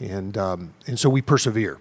And, 0.00 0.36
um, 0.36 0.74
and 0.86 0.98
so 0.98 1.08
we 1.08 1.22
persevere. 1.22 1.78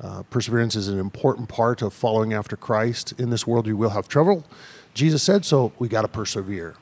Uh, 0.00 0.22
perseverance 0.24 0.76
is 0.76 0.88
an 0.88 0.98
important 0.98 1.48
part 1.48 1.80
of 1.80 1.94
following 1.94 2.34
after 2.34 2.56
Christ. 2.56 3.14
In 3.18 3.30
this 3.30 3.46
world, 3.46 3.66
you 3.66 3.76
will 3.76 3.90
have 3.90 4.08
trouble. 4.08 4.44
Jesus 4.92 5.22
said 5.22 5.44
so. 5.44 5.72
We 5.78 5.88
got 5.88 6.02
to 6.02 6.08
persevere. 6.08 6.74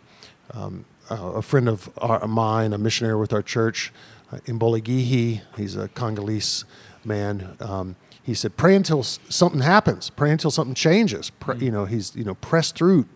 Um, 0.52 0.84
uh, 1.10 1.32
a 1.34 1.42
friend 1.42 1.68
of 1.68 1.90
our, 1.98 2.26
mine, 2.26 2.72
a 2.72 2.78
missionary 2.78 3.16
with 3.16 3.32
our 3.32 3.42
church, 3.42 3.92
uh, 4.32 4.38
Imboligihi, 4.46 5.42
he's 5.56 5.76
a 5.76 5.88
Congolese 5.88 6.64
man. 7.04 7.56
Um, 7.60 7.96
he 8.24 8.34
said, 8.34 8.56
"Pray 8.56 8.74
until 8.74 9.02
something 9.02 9.60
happens. 9.60 10.10
Pray 10.10 10.30
until 10.30 10.50
something 10.50 10.74
changes. 10.74 11.30
Pray, 11.30 11.58
You 11.58 11.70
know, 11.70 11.84
he's 11.84 12.16
you 12.16 12.24
know 12.24 12.34
press 12.34 12.72
through 12.72 13.06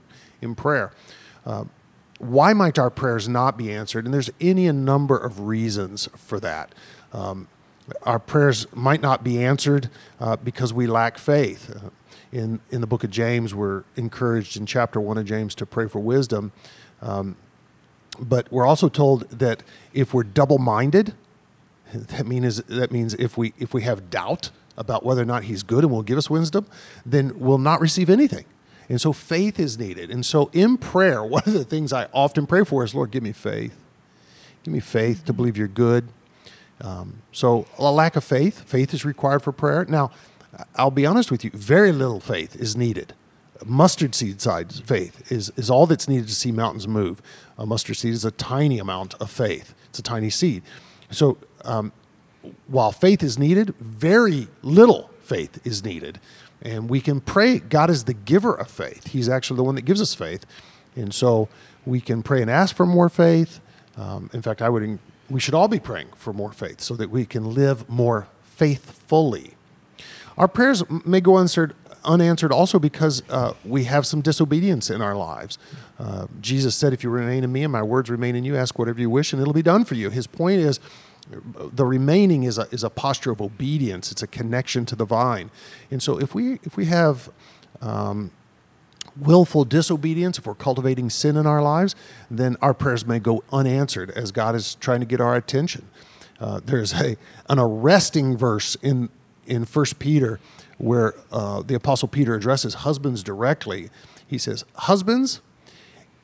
in 0.40 0.54
prayer." 0.54 0.92
Uh, 1.44 1.64
why 2.18 2.52
might 2.52 2.78
our 2.78 2.90
prayers 2.90 3.28
not 3.28 3.56
be 3.56 3.72
answered? 3.72 4.04
And 4.04 4.12
there's 4.12 4.30
any 4.40 4.66
a 4.66 4.72
number 4.72 5.16
of 5.16 5.40
reasons 5.40 6.08
for 6.16 6.38
that. 6.40 6.74
Um, 7.12 7.48
our 8.02 8.18
prayers 8.18 8.66
might 8.74 9.00
not 9.00 9.24
be 9.24 9.42
answered 9.42 9.88
uh, 10.20 10.36
because 10.36 10.74
we 10.74 10.86
lack 10.86 11.16
faith. 11.16 11.74
Uh, 11.74 11.90
in 12.30 12.60
in 12.70 12.82
the 12.82 12.86
book 12.86 13.04
of 13.04 13.10
James, 13.10 13.54
we're 13.54 13.84
encouraged 13.96 14.56
in 14.56 14.66
chapter 14.66 15.00
one 15.00 15.16
of 15.16 15.24
James 15.24 15.54
to 15.54 15.64
pray 15.64 15.88
for 15.88 16.00
wisdom, 16.00 16.52
um, 17.00 17.36
but 18.20 18.52
we're 18.52 18.66
also 18.66 18.90
told 18.90 19.30
that 19.30 19.62
if 19.94 20.12
we're 20.12 20.24
double-minded, 20.24 21.14
that 21.94 22.26
means 22.26 22.58
that 22.64 22.92
means 22.92 23.14
if 23.14 23.38
we 23.38 23.54
if 23.58 23.72
we 23.72 23.82
have 23.82 24.10
doubt 24.10 24.50
about 24.78 25.04
whether 25.04 25.20
or 25.22 25.26
not 25.26 25.44
He's 25.44 25.62
good 25.62 25.84
and 25.84 25.92
will 25.92 26.02
give 26.02 26.16
us 26.16 26.30
wisdom, 26.30 26.66
then 27.04 27.38
we'll 27.38 27.58
not 27.58 27.80
receive 27.80 28.08
anything. 28.08 28.46
And 28.88 29.00
so 29.00 29.12
faith 29.12 29.60
is 29.60 29.78
needed. 29.78 30.10
And 30.10 30.24
so 30.24 30.50
in 30.52 30.78
prayer, 30.78 31.22
one 31.38 31.42
of 31.44 31.52
the 31.52 31.64
things 31.64 31.92
I 31.92 32.06
often 32.14 32.46
pray 32.46 32.64
for 32.64 32.84
is, 32.84 32.94
Lord, 32.94 33.10
give 33.10 33.22
me 33.22 33.32
faith. 33.32 33.76
Give 34.62 34.72
me 34.72 34.80
faith 34.80 35.24
to 35.26 35.32
believe 35.32 35.56
you're 35.56 35.68
good. 35.68 36.08
Um, 36.80 37.22
so 37.32 37.66
a 37.76 37.90
lack 37.90 38.16
of 38.16 38.24
faith, 38.24 38.62
faith 38.62 38.94
is 38.94 39.04
required 39.04 39.42
for 39.42 39.52
prayer. 39.52 39.84
Now, 39.88 40.10
I'll 40.76 40.90
be 40.90 41.06
honest 41.06 41.30
with 41.30 41.44
you, 41.44 41.50
very 41.50 41.92
little 41.92 42.20
faith 42.20 42.56
is 42.56 42.76
needed. 42.76 43.14
Mustard 43.64 44.14
seed 44.14 44.40
size 44.40 44.80
faith 44.86 45.30
is, 45.32 45.50
is 45.56 45.68
all 45.68 45.86
that's 45.86 46.08
needed 46.08 46.28
to 46.28 46.34
see 46.34 46.52
mountains 46.52 46.86
move. 46.86 47.20
A 47.58 47.66
mustard 47.66 47.96
seed 47.96 48.12
is 48.12 48.24
a 48.24 48.30
tiny 48.30 48.78
amount 48.78 49.14
of 49.14 49.30
faith. 49.30 49.74
It's 49.88 49.98
a 49.98 50.02
tiny 50.02 50.30
seed. 50.30 50.62
So 51.10 51.38
um, 51.64 51.92
while 52.66 52.92
faith 52.92 53.22
is 53.22 53.38
needed, 53.38 53.74
very 53.78 54.48
little 54.62 55.10
faith 55.22 55.60
is 55.64 55.84
needed. 55.84 56.20
And 56.62 56.88
we 56.90 57.00
can 57.00 57.20
pray. 57.20 57.58
God 57.58 57.90
is 57.90 58.04
the 58.04 58.14
giver 58.14 58.54
of 58.54 58.68
faith. 58.68 59.08
He's 59.08 59.28
actually 59.28 59.58
the 59.58 59.64
one 59.64 59.76
that 59.76 59.82
gives 59.82 60.00
us 60.00 60.14
faith. 60.14 60.44
And 60.96 61.14
so 61.14 61.48
we 61.86 62.00
can 62.00 62.22
pray 62.22 62.42
and 62.42 62.50
ask 62.50 62.74
for 62.74 62.86
more 62.86 63.08
faith. 63.08 63.60
Um, 63.96 64.30
in 64.32 64.42
fact, 64.42 64.62
I 64.62 64.68
would. 64.68 64.98
We 65.30 65.40
should 65.40 65.54
all 65.54 65.68
be 65.68 65.78
praying 65.78 66.08
for 66.16 66.32
more 66.32 66.52
faith 66.52 66.80
so 66.80 66.94
that 66.96 67.10
we 67.10 67.24
can 67.26 67.54
live 67.54 67.88
more 67.88 68.28
faithfully. 68.42 69.54
Our 70.36 70.48
prayers 70.48 70.82
may 71.04 71.20
go 71.20 71.36
unanswered, 71.36 71.74
unanswered 72.04 72.52
also 72.52 72.78
because 72.78 73.22
uh, 73.28 73.54
we 73.64 73.84
have 73.84 74.06
some 74.06 74.20
disobedience 74.20 74.88
in 74.88 75.02
our 75.02 75.16
lives. 75.16 75.58
Uh, 75.98 76.26
Jesus 76.40 76.74
said, 76.74 76.92
If 76.92 77.02
you 77.04 77.10
remain 77.10 77.44
in 77.44 77.52
me 77.52 77.64
and 77.64 77.72
my 77.72 77.82
words 77.82 78.08
remain 78.08 78.36
in 78.36 78.44
you, 78.44 78.56
ask 78.56 78.78
whatever 78.78 79.00
you 79.00 79.10
wish 79.10 79.32
and 79.32 79.42
it'll 79.42 79.52
be 79.52 79.62
done 79.62 79.84
for 79.84 79.94
you. 79.94 80.10
His 80.10 80.26
point 80.26 80.60
is, 80.60 80.80
the 81.30 81.84
remaining 81.84 82.44
is 82.44 82.58
a, 82.58 82.62
is 82.70 82.84
a 82.84 82.90
posture 82.90 83.30
of 83.30 83.40
obedience. 83.40 84.10
It's 84.10 84.22
a 84.22 84.26
connection 84.26 84.86
to 84.86 84.96
the 84.96 85.04
vine. 85.04 85.50
And 85.90 86.02
so 86.02 86.18
if 86.18 86.34
we, 86.34 86.54
if 86.62 86.76
we 86.76 86.86
have 86.86 87.30
um, 87.80 88.30
willful 89.16 89.64
disobedience, 89.64 90.38
if 90.38 90.46
we're 90.46 90.54
cultivating 90.54 91.10
sin 91.10 91.36
in 91.36 91.46
our 91.46 91.62
lives, 91.62 91.94
then 92.30 92.56
our 92.62 92.74
prayers 92.74 93.06
may 93.06 93.18
go 93.18 93.42
unanswered 93.52 94.10
as 94.12 94.32
God 94.32 94.54
is 94.54 94.74
trying 94.76 95.00
to 95.00 95.06
get 95.06 95.20
our 95.20 95.36
attention. 95.36 95.88
Uh, 96.40 96.60
there's 96.64 96.94
a, 96.94 97.16
an 97.48 97.58
arresting 97.58 98.36
verse 98.36 98.76
in, 98.76 99.08
in 99.46 99.64
1 99.64 99.86
Peter 99.98 100.38
where 100.78 101.14
uh, 101.32 101.62
the 101.62 101.74
Apostle 101.74 102.08
Peter 102.08 102.34
addresses 102.34 102.74
husbands 102.74 103.22
directly. 103.22 103.90
He 104.26 104.38
says, 104.38 104.64
Husbands, 104.74 105.40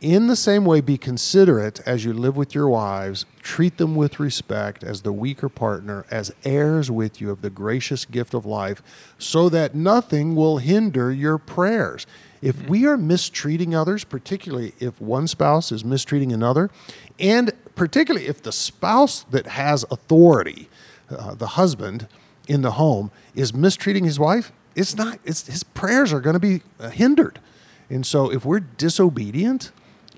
in 0.01 0.27
the 0.27 0.37
same 0.37 0.65
way, 0.65 0.81
be 0.81 0.99
considerate 0.99 1.81
as 1.87 2.05
you 2.05 2.13
live 2.13 2.37
with 2.37 2.55
your 2.55 2.69
wives. 2.69 3.25
Treat 3.43 3.79
them 3.79 3.97
with 3.97 4.21
respect 4.21 4.85
as 4.85 5.03
the 5.03 5.13
weaker 5.13 5.49
partner, 5.49 6.05
as 6.11 6.31
heirs 6.45 6.91
with 6.91 7.21
you 7.21 7.31
of 7.31 7.41
the 7.41 7.49
gracious 7.49 8.05
gift 8.05 8.35
of 8.35 8.45
life, 8.45 8.83
so 9.19 9.49
that 9.49 9.75
nothing 9.75 10.35
will 10.35 10.59
hinder 10.59 11.11
your 11.11 11.39
prayers. 11.39 12.07
If 12.43 12.69
we 12.69 12.85
are 12.87 12.99
mistreating 12.99 13.75
others, 13.75 14.05
particularly 14.05 14.75
if 14.79 15.01
one 15.01 15.27
spouse 15.27 15.73
is 15.73 15.85
mistreating 15.85 16.33
another, 16.33 16.71
and 17.19 17.53
particularly 17.75 18.27
if 18.27 18.43
the 18.43 18.53
spouse 18.53 19.23
that 19.31 19.47
has 19.47 19.85
authority, 19.91 20.69
uh, 21.09 21.35
the 21.35 21.47
husband 21.47 22.09
in 22.47 22.61
the 22.61 22.73
home, 22.73 23.11
is 23.35 23.55
mistreating 23.55 24.05
his 24.05 24.19
wife, 24.19 24.53
it's 24.77 24.97
not. 24.97 25.19
It's, 25.25 25.47
his 25.47 25.63
prayers 25.63 26.13
are 26.13 26.21
going 26.21 26.35
to 26.35 26.41
be 26.41 26.61
hindered. 26.93 27.41
And 27.89 28.05
so, 28.05 28.31
if 28.31 28.45
we're 28.45 28.61
disobedient, 28.61 29.73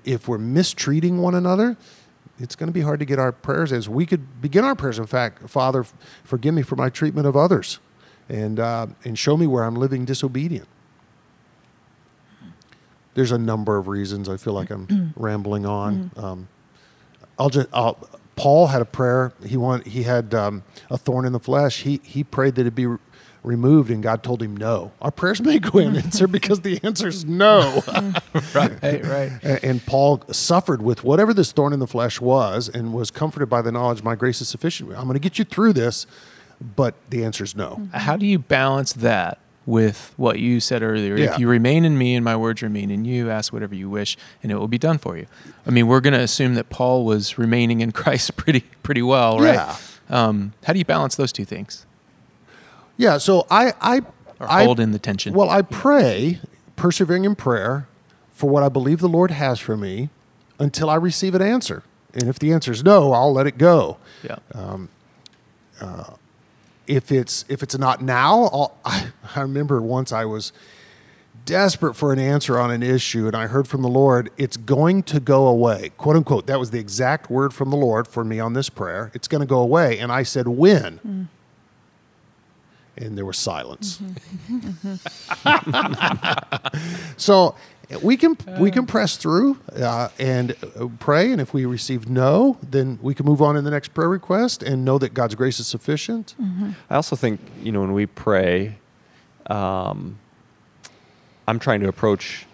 if 0.07 0.27
we're 0.27 0.37
mistreating 0.37 1.19
one 1.19 1.35
another, 1.35 1.77
it's 2.39 2.55
going 2.55 2.67
to 2.67 2.73
be 2.73 2.81
hard 2.81 2.99
to 2.99 3.05
get 3.05 3.19
our 3.19 3.31
prayers 3.31 3.71
as 3.71 3.87
we 3.89 4.05
could 4.05 4.41
begin 4.41 4.63
our 4.63 4.75
prayers. 4.75 4.99
In 4.99 5.07
fact, 5.07 5.49
Father, 5.49 5.85
forgive 6.23 6.53
me 6.53 6.61
for 6.61 6.75
my 6.75 6.89
treatment 6.89 7.27
of 7.27 7.35
others, 7.35 7.79
and 8.29 8.59
uh, 8.59 8.87
and 9.03 9.17
show 9.19 9.37
me 9.37 9.45
where 9.45 9.63
I'm 9.63 9.75
living 9.75 10.05
disobedient 10.05 10.67
there's 13.17 13.31
a 13.31 13.37
number 13.37 13.77
of 13.77 13.87
reasons. 13.87 14.29
I 14.29 14.37
feel 14.37 14.53
like 14.53 14.69
I'm 14.69 15.11
rambling 15.15 15.65
on. 15.65 16.11
Um, 16.15 16.47
I'll 17.39 17.49
just. 17.49 17.67
I'll, 17.73 17.95
Paul 18.35 18.67
had 18.67 18.83
a 18.83 18.85
prayer. 18.85 19.33
He 19.43 19.57
want. 19.57 19.87
He 19.87 20.03
had 20.03 20.35
um, 20.35 20.63
a 20.91 20.99
thorn 20.99 21.25
in 21.25 21.33
the 21.33 21.39
flesh. 21.39 21.81
He 21.81 21.99
he 22.03 22.23
prayed 22.23 22.53
that 22.55 22.67
it 22.67 22.75
be 22.75 22.85
removed, 23.43 23.89
and 23.89 24.03
God 24.03 24.23
told 24.23 24.41
him 24.41 24.55
no. 24.55 24.91
Our 25.01 25.11
prayers 25.11 25.41
may 25.41 25.59
go 25.59 25.79
unanswered 25.79 26.31
because 26.31 26.61
the 26.61 26.79
answer 26.83 27.07
is 27.07 27.25
no. 27.25 27.83
right, 28.55 28.81
right. 28.81 29.31
and, 29.43 29.63
and 29.63 29.85
Paul 29.85 30.23
suffered 30.31 30.81
with 30.81 31.03
whatever 31.03 31.33
this 31.33 31.51
thorn 31.51 31.73
in 31.73 31.79
the 31.79 31.87
flesh 31.87 32.19
was, 32.21 32.69
and 32.69 32.93
was 32.93 33.11
comforted 33.11 33.49
by 33.49 33.61
the 33.61 33.71
knowledge, 33.71 34.03
"My 34.03 34.15
grace 34.15 34.41
is 34.41 34.49
sufficient. 34.49 34.91
I'm 34.91 35.03
going 35.03 35.13
to 35.13 35.19
get 35.19 35.39
you 35.39 35.45
through 35.45 35.73
this." 35.73 36.07
But 36.75 36.95
the 37.11 37.23
answer 37.23 37.43
is 37.43 37.55
no. 37.55 37.87
How 37.93 38.17
do 38.17 38.25
you 38.25 38.39
balance 38.39 38.93
that 38.93 39.39
with 39.67 40.13
what 40.15 40.39
you 40.39 40.59
said 40.59 40.81
earlier. 40.81 41.17
Yeah. 41.17 41.33
If 41.33 41.39
you 41.39 41.47
remain 41.47 41.85
in 41.85 41.97
me 41.97 42.15
and 42.15 42.23
my 42.23 42.35
words 42.35 42.63
remain 42.63 42.89
in 42.89 43.05
you, 43.05 43.29
ask 43.29 43.51
whatever 43.51 43.75
you 43.75 43.89
wish 43.89 44.17
and 44.41 44.51
it 44.51 44.55
will 44.55 44.69
be 44.69 44.77
done 44.79 44.97
for 44.97 45.17
you. 45.17 45.27
I 45.67 45.71
mean, 45.71 45.87
we're 45.87 45.99
going 45.99 46.13
to 46.13 46.21
assume 46.21 46.55
that 46.55 46.69
Paul 46.69 47.05
was 47.05 47.37
remaining 47.37 47.81
in 47.81 47.91
Christ 47.91 48.35
pretty 48.37 48.61
pretty 48.81 49.03
well, 49.03 49.39
right? 49.39 49.55
Yeah. 49.55 49.75
Um, 50.09 50.53
how 50.63 50.71
do 50.71 50.79
you 50.79 50.85
balance 50.85 51.17
those 51.17 51.33
two 51.33 51.45
things? 51.45 51.85
Yeah. 52.97 53.17
So 53.17 53.45
I 53.49 53.73
I 53.79 54.01
Or 54.39 54.51
I, 54.51 54.65
hold 54.65 54.79
in 54.79 54.91
the 54.91 54.99
tension? 54.99 55.33
Well, 55.33 55.49
I 55.49 55.61
pray, 55.61 56.39
persevering 56.75 57.25
in 57.25 57.35
prayer, 57.35 57.87
for 58.33 58.49
what 58.49 58.63
I 58.63 58.69
believe 58.69 58.99
the 58.99 59.09
Lord 59.09 59.31
has 59.31 59.59
for 59.59 59.77
me, 59.77 60.09
until 60.59 60.89
I 60.89 60.95
receive 60.95 61.33
an 61.35 61.41
answer. 61.41 61.83
And 62.13 62.23
if 62.23 62.39
the 62.39 62.51
answer 62.51 62.71
is 62.71 62.83
no, 62.83 63.13
I'll 63.13 63.33
let 63.33 63.47
it 63.47 63.57
go. 63.57 63.97
Yeah. 64.23 64.37
Um, 64.53 64.89
uh, 65.79 66.13
if 66.87 67.11
it's 67.11 67.45
if 67.49 67.61
it's 67.61 67.77
not 67.77 68.01
now, 68.01 68.43
I'll, 68.45 68.77
I, 68.85 69.07
I 69.35 69.41
remember 69.41 69.81
once 69.81 70.11
I 70.11 70.25
was 70.25 70.51
desperate 71.45 71.95
for 71.95 72.11
an 72.11 72.19
answer 72.19 72.59
on 72.59 72.71
an 72.71 72.83
issue, 72.83 73.27
and 73.27 73.35
I 73.35 73.47
heard 73.47 73.67
from 73.67 73.81
the 73.81 73.89
Lord, 73.89 74.31
"It's 74.37 74.57
going 74.57 75.03
to 75.03 75.19
go 75.19 75.47
away." 75.47 75.91
"Quote 75.97 76.15
unquote." 76.15 76.47
That 76.47 76.59
was 76.59 76.71
the 76.71 76.79
exact 76.79 77.29
word 77.29 77.53
from 77.53 77.69
the 77.69 77.77
Lord 77.77 78.07
for 78.07 78.23
me 78.23 78.39
on 78.39 78.53
this 78.53 78.69
prayer. 78.69 79.11
It's 79.13 79.27
going 79.27 79.41
to 79.41 79.47
go 79.47 79.59
away, 79.59 79.99
and 79.99 80.11
I 80.11 80.23
said, 80.23 80.47
"When?" 80.47 80.99
Mm. 81.07 81.27
And 82.97 83.17
there 83.17 83.25
was 83.25 83.37
silence. 83.37 84.01
so 87.17 87.55
we 88.01 88.17
can 88.17 88.37
we 88.59 88.71
can 88.71 88.85
press 88.85 89.17
through 89.17 89.57
uh, 89.75 90.09
and 90.19 90.55
uh, 90.79 90.87
pray, 90.99 91.31
and 91.31 91.39
if 91.39 91.53
we 91.53 91.65
receive 91.65 92.09
no, 92.09 92.57
then 92.61 92.99
we 93.01 93.13
can 93.13 93.25
move 93.25 93.41
on 93.41 93.55
to 93.55 93.61
the 93.61 93.71
next 93.71 93.93
prayer 93.93 94.09
request 94.09 94.63
and 94.63 94.83
know 94.83 94.97
that 94.97 95.13
God's 95.13 95.35
grace 95.35 95.59
is 95.59 95.67
sufficient. 95.67 96.35
I 96.89 96.95
also 96.95 97.15
think 97.15 97.39
you 97.61 97.71
know 97.71 97.81
when 97.81 97.93
we 97.93 98.05
pray, 98.05 98.77
um, 99.47 100.19
I'm 101.47 101.59
trying 101.59 101.79
to 101.81 101.87
approach 101.87 102.45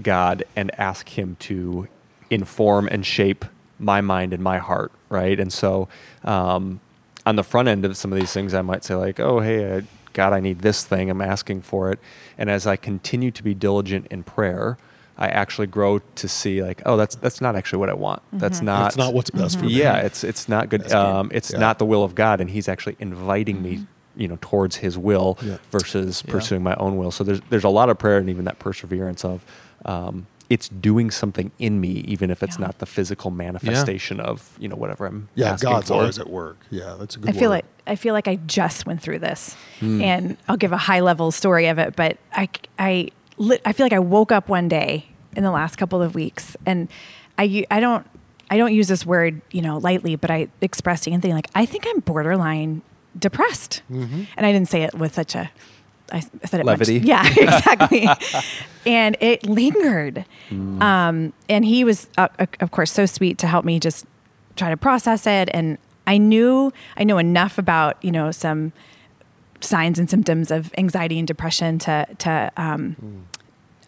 God 0.00 0.44
and 0.56 0.70
ask 0.80 1.08
Him 1.08 1.36
to 1.40 1.88
inform 2.30 2.88
and 2.88 3.04
shape 3.04 3.44
my 3.78 4.00
mind 4.00 4.32
and 4.32 4.42
my 4.42 4.58
heart, 4.58 4.92
right? 5.08 5.38
And 5.38 5.52
so, 5.52 5.88
um, 6.24 6.80
on 7.28 7.36
the 7.36 7.44
front 7.44 7.68
end 7.68 7.84
of 7.84 7.96
some 7.96 8.10
of 8.12 8.18
these 8.18 8.32
things, 8.32 8.54
I 8.54 8.62
might 8.62 8.82
say 8.84 8.94
like, 8.94 9.20
"Oh, 9.20 9.40
hey, 9.40 9.58
uh, 9.78 9.80
God, 10.14 10.32
I 10.32 10.40
need 10.40 10.60
this 10.60 10.84
thing. 10.84 11.10
I'm 11.10 11.20
asking 11.20 11.60
for 11.62 11.92
it." 11.92 11.98
And 12.38 12.48
as 12.50 12.66
I 12.66 12.76
continue 12.76 13.30
to 13.32 13.42
be 13.42 13.54
diligent 13.54 14.06
in 14.10 14.22
prayer, 14.22 14.78
I 15.18 15.28
actually 15.28 15.66
grow 15.66 15.98
to 15.98 16.26
see 16.28 16.62
like, 16.62 16.80
"Oh, 16.86 16.96
that's 16.96 17.16
that's 17.16 17.40
not 17.40 17.54
actually 17.54 17.80
what 17.80 17.90
I 17.90 17.94
want. 17.94 18.22
That's 18.32 18.62
not 18.62 18.84
That's 18.84 18.96
not 18.96 19.12
what's 19.14 19.30
best 19.30 19.58
for 19.58 19.66
me. 19.66 19.72
yeah, 19.72 19.96
it's 19.98 20.24
it's 20.24 20.48
not 20.48 20.70
good. 20.70 20.90
Um, 20.90 21.30
it's 21.34 21.52
Yeah. 21.52 21.58
not 21.58 21.78
the 21.78 21.84
will 21.84 22.02
of 22.02 22.14
God, 22.14 22.40
and 22.40 22.48
He's 22.48 22.68
actually 22.68 22.96
inviting 22.98 23.62
me, 23.62 23.80
you 24.16 24.26
know, 24.28 24.38
towards 24.40 24.76
His 24.76 24.96
will 24.96 25.36
Yeah. 25.42 25.56
versus 25.70 26.22
Yeah. 26.24 26.32
pursuing 26.32 26.62
my 26.62 26.76
own 26.76 26.96
will. 26.96 27.10
So 27.10 27.24
there's 27.24 27.42
there's 27.50 27.64
a 27.64 27.68
lot 27.80 27.90
of 27.90 27.98
prayer 27.98 28.16
and 28.18 28.30
even 28.30 28.44
that 28.46 28.58
perseverance 28.58 29.22
of 29.24 29.44
um, 29.84 30.26
it's 30.50 30.68
doing 30.68 31.10
something 31.10 31.50
in 31.58 31.80
me, 31.80 31.88
even 32.08 32.30
if 32.30 32.42
it's 32.42 32.58
Yeah. 32.58 32.66
not 32.66 32.78
the 32.78 32.86
physical 32.86 33.30
manifestation 33.30 34.18
of 34.18 34.56
you 34.58 34.68
know 34.68 34.76
whatever 34.76 35.06
I'm 35.06 35.28
Yeah, 35.34 35.52
asking 35.52 35.70
God's 35.70 35.88
for. 35.88 35.94
always 35.94 36.18
at 36.18 36.30
work. 36.30 36.58
Yeah, 36.70 36.96
that's 36.98 37.16
a 37.16 37.18
good 37.18 37.30
I 37.30 37.32
feel 37.32 37.50
word. 37.50 37.56
like 37.56 37.64
I 37.86 37.96
feel 37.96 38.14
like 38.14 38.28
I 38.28 38.36
just 38.46 38.86
went 38.86 39.02
through 39.02 39.18
this, 39.18 39.56
hmm. 39.80 40.00
and 40.00 40.36
I'll 40.48 40.56
give 40.56 40.72
a 40.72 40.76
high 40.78 41.00
level 41.00 41.30
story 41.30 41.66
of 41.66 41.78
it. 41.78 41.96
But 41.96 42.18
I 42.32 42.48
I 42.78 43.08
I 43.64 43.72
feel 43.72 43.84
like 43.84 43.92
I 43.92 43.98
woke 43.98 44.32
up 44.32 44.48
one 44.48 44.68
day 44.68 45.06
in 45.36 45.42
the 45.42 45.50
last 45.50 45.76
couple 45.76 46.00
of 46.02 46.14
weeks, 46.14 46.56
and 46.64 46.88
I 47.38 47.64
I 47.70 47.80
don't 47.80 48.06
I 48.50 48.56
don't 48.56 48.72
use 48.72 48.88
this 48.88 49.04
word 49.04 49.42
you 49.50 49.60
know 49.60 49.78
lightly, 49.78 50.16
but 50.16 50.30
I 50.30 50.48
expressed 50.62 51.06
anything 51.06 51.32
like 51.32 51.48
I 51.54 51.66
think 51.66 51.86
I'm 51.86 52.00
borderline 52.00 52.82
depressed, 53.18 53.82
mm-hmm. 53.90 54.22
and 54.36 54.46
I 54.46 54.52
didn't 54.52 54.68
say 54.68 54.82
it 54.82 54.94
with 54.94 55.14
such 55.14 55.34
a 55.34 55.50
I 56.12 56.20
said 56.20 56.60
it 56.60 56.66
much- 56.66 56.78
Levity. 56.78 56.98
yeah, 56.98 57.26
exactly. 57.36 58.08
and 58.86 59.16
it 59.20 59.44
lingered. 59.46 60.24
Um, 60.50 61.32
and 61.48 61.64
he 61.64 61.84
was, 61.84 62.08
uh, 62.16 62.28
of 62.60 62.70
course, 62.70 62.90
so 62.92 63.06
sweet 63.06 63.38
to 63.38 63.46
help 63.46 63.64
me 63.64 63.78
just 63.78 64.06
try 64.56 64.70
to 64.70 64.76
process 64.76 65.26
it. 65.26 65.48
And 65.52 65.78
I 66.06 66.18
knew, 66.18 66.72
I 66.96 67.04
know 67.04 67.18
enough 67.18 67.58
about, 67.58 68.02
you 68.02 68.10
know, 68.10 68.30
some 68.30 68.72
signs 69.60 69.98
and 69.98 70.08
symptoms 70.08 70.50
of 70.50 70.72
anxiety 70.78 71.18
and 71.18 71.26
depression 71.28 71.78
to, 71.80 72.06
to, 72.18 72.50
um, 72.56 73.26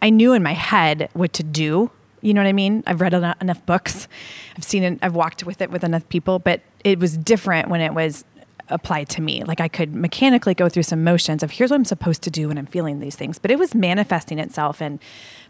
I 0.01 0.09
knew 0.09 0.33
in 0.33 0.43
my 0.43 0.53
head 0.53 1.09
what 1.13 1.33
to 1.33 1.43
do. 1.43 1.89
You 2.21 2.33
know 2.35 2.41
what 2.41 2.47
I 2.47 2.53
mean? 2.53 2.83
I've 2.85 3.01
read 3.01 3.13
enough, 3.15 3.41
enough 3.41 3.65
books. 3.65 4.07
I've 4.55 4.63
seen 4.63 4.83
it. 4.83 4.99
I've 5.01 5.15
walked 5.15 5.43
with 5.43 5.61
it 5.61 5.71
with 5.71 5.83
enough 5.83 6.07
people, 6.09 6.37
but 6.37 6.61
it 6.83 6.99
was 6.99 7.17
different 7.17 7.69
when 7.69 7.81
it 7.81 7.93
was 7.95 8.23
applied 8.71 9.09
to 9.09 9.21
me. 9.21 9.43
Like 9.43 9.59
I 9.61 9.67
could 9.67 9.93
mechanically 9.93 10.53
go 10.53 10.69
through 10.69 10.83
some 10.83 11.03
motions 11.03 11.43
of 11.43 11.51
here's 11.51 11.69
what 11.71 11.77
I'm 11.77 11.85
supposed 11.85 12.21
to 12.23 12.31
do 12.31 12.47
when 12.47 12.57
I'm 12.57 12.65
feeling 12.65 12.99
these 12.99 13.15
things, 13.15 13.37
but 13.39 13.51
it 13.51 13.59
was 13.59 13.75
manifesting 13.75 14.39
itself 14.39 14.81
in 14.81 14.99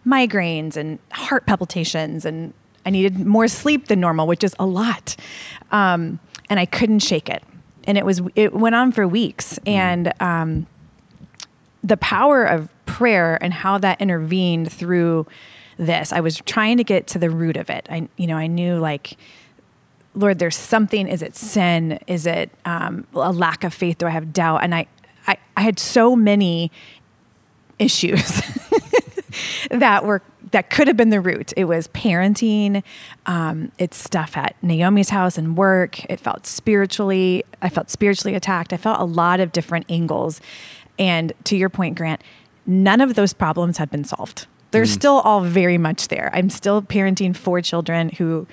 migraines 0.06 0.76
and 0.76 1.00
heart 1.12 1.46
palpitations, 1.46 2.26
and 2.26 2.54
I 2.86 2.90
needed 2.90 3.26
more 3.26 3.48
sleep 3.48 3.88
than 3.88 4.00
normal, 4.00 4.28
which 4.28 4.44
is 4.44 4.56
a 4.60 4.66
lot. 4.66 5.16
Um, 5.72 6.20
and 6.50 6.60
I 6.60 6.66
couldn't 6.66 7.00
shake 7.00 7.30
it. 7.30 7.44
and 7.86 7.98
it 7.98 8.06
was 8.06 8.22
it 8.36 8.54
went 8.54 8.76
on 8.76 8.92
for 8.92 9.08
weeks, 9.08 9.60
and 9.66 10.14
um, 10.20 10.68
the 11.84 11.98
power 11.98 12.44
of 12.44 12.70
prayer 12.86 13.38
and 13.42 13.54
how 13.54 13.78
that 13.80 14.02
intervened 14.02 14.72
through 14.72 15.26
this. 15.78 16.12
I 16.14 16.20
was 16.20 16.38
trying 16.46 16.78
to 16.78 16.84
get 16.84 17.08
to 17.08 17.20
the 17.20 17.30
root 17.30 17.58
of 17.58 17.70
it. 17.70 17.88
I 17.90 18.08
you 18.18 18.28
know 18.28 18.38
I 18.38 18.48
knew 18.48 18.78
like. 18.78 19.18
Lord, 20.14 20.40
there's 20.40 20.58
something. 20.58 21.08
Is 21.08 21.22
it 21.22 21.36
sin? 21.36 22.00
Is 22.08 22.26
it 22.26 22.52
um, 22.66 23.08
a 23.14 23.32
lack 23.32 23.64
of 23.64 23.74
faith? 23.74 23.98
Do 23.98 24.08
I 24.08 24.10
have 24.10 24.34
doubt? 24.34 24.64
And 24.64 24.76
I, 24.76 24.88
I, 25.28 25.38
I 25.56 25.62
had 25.62 25.80
so 25.80 26.16
many 26.16 26.72
issues 27.80 28.42
that 29.72 30.06
were 30.06 30.22
that 30.52 30.70
could 30.70 30.88
have 30.88 30.98
been 30.98 31.10
the 31.10 31.22
root. 31.22 31.54
It 31.56 31.66
was 31.66 31.88
parenting. 31.90 32.84
Um, 33.26 33.72
it's 33.78 33.98
stuff 33.98 34.36
at 34.38 34.56
Naomi's 34.62 35.10
house 35.10 35.38
and 35.38 35.58
work. 35.58 36.04
It 36.10 36.20
felt 36.20 36.46
spiritually. 36.46 37.44
I 37.62 37.70
felt 37.70 37.90
spiritually 37.90 38.36
attacked. 38.36 38.74
I 38.74 38.78
felt 38.78 39.00
a 39.00 39.06
lot 39.06 39.40
of 39.40 39.52
different 39.52 39.86
angles. 39.90 40.42
And 41.00 41.34
to 41.46 41.56
your 41.56 41.70
point, 41.70 41.98
Grant, 41.98 42.22
none 42.66 43.02
of 43.02 43.16
those 43.16 43.34
problems 43.34 43.78
had 43.78 43.90
been 43.90 44.04
solved. 44.04 44.48
They're 44.72 44.86
still 44.86 45.20
all 45.20 45.42
very 45.42 45.78
much 45.78 46.08
there. 46.08 46.30
I'm 46.34 46.50
still 46.50 46.82
parenting 46.82 47.36
four 47.36 47.62
children 47.62 48.10
who 48.10 48.48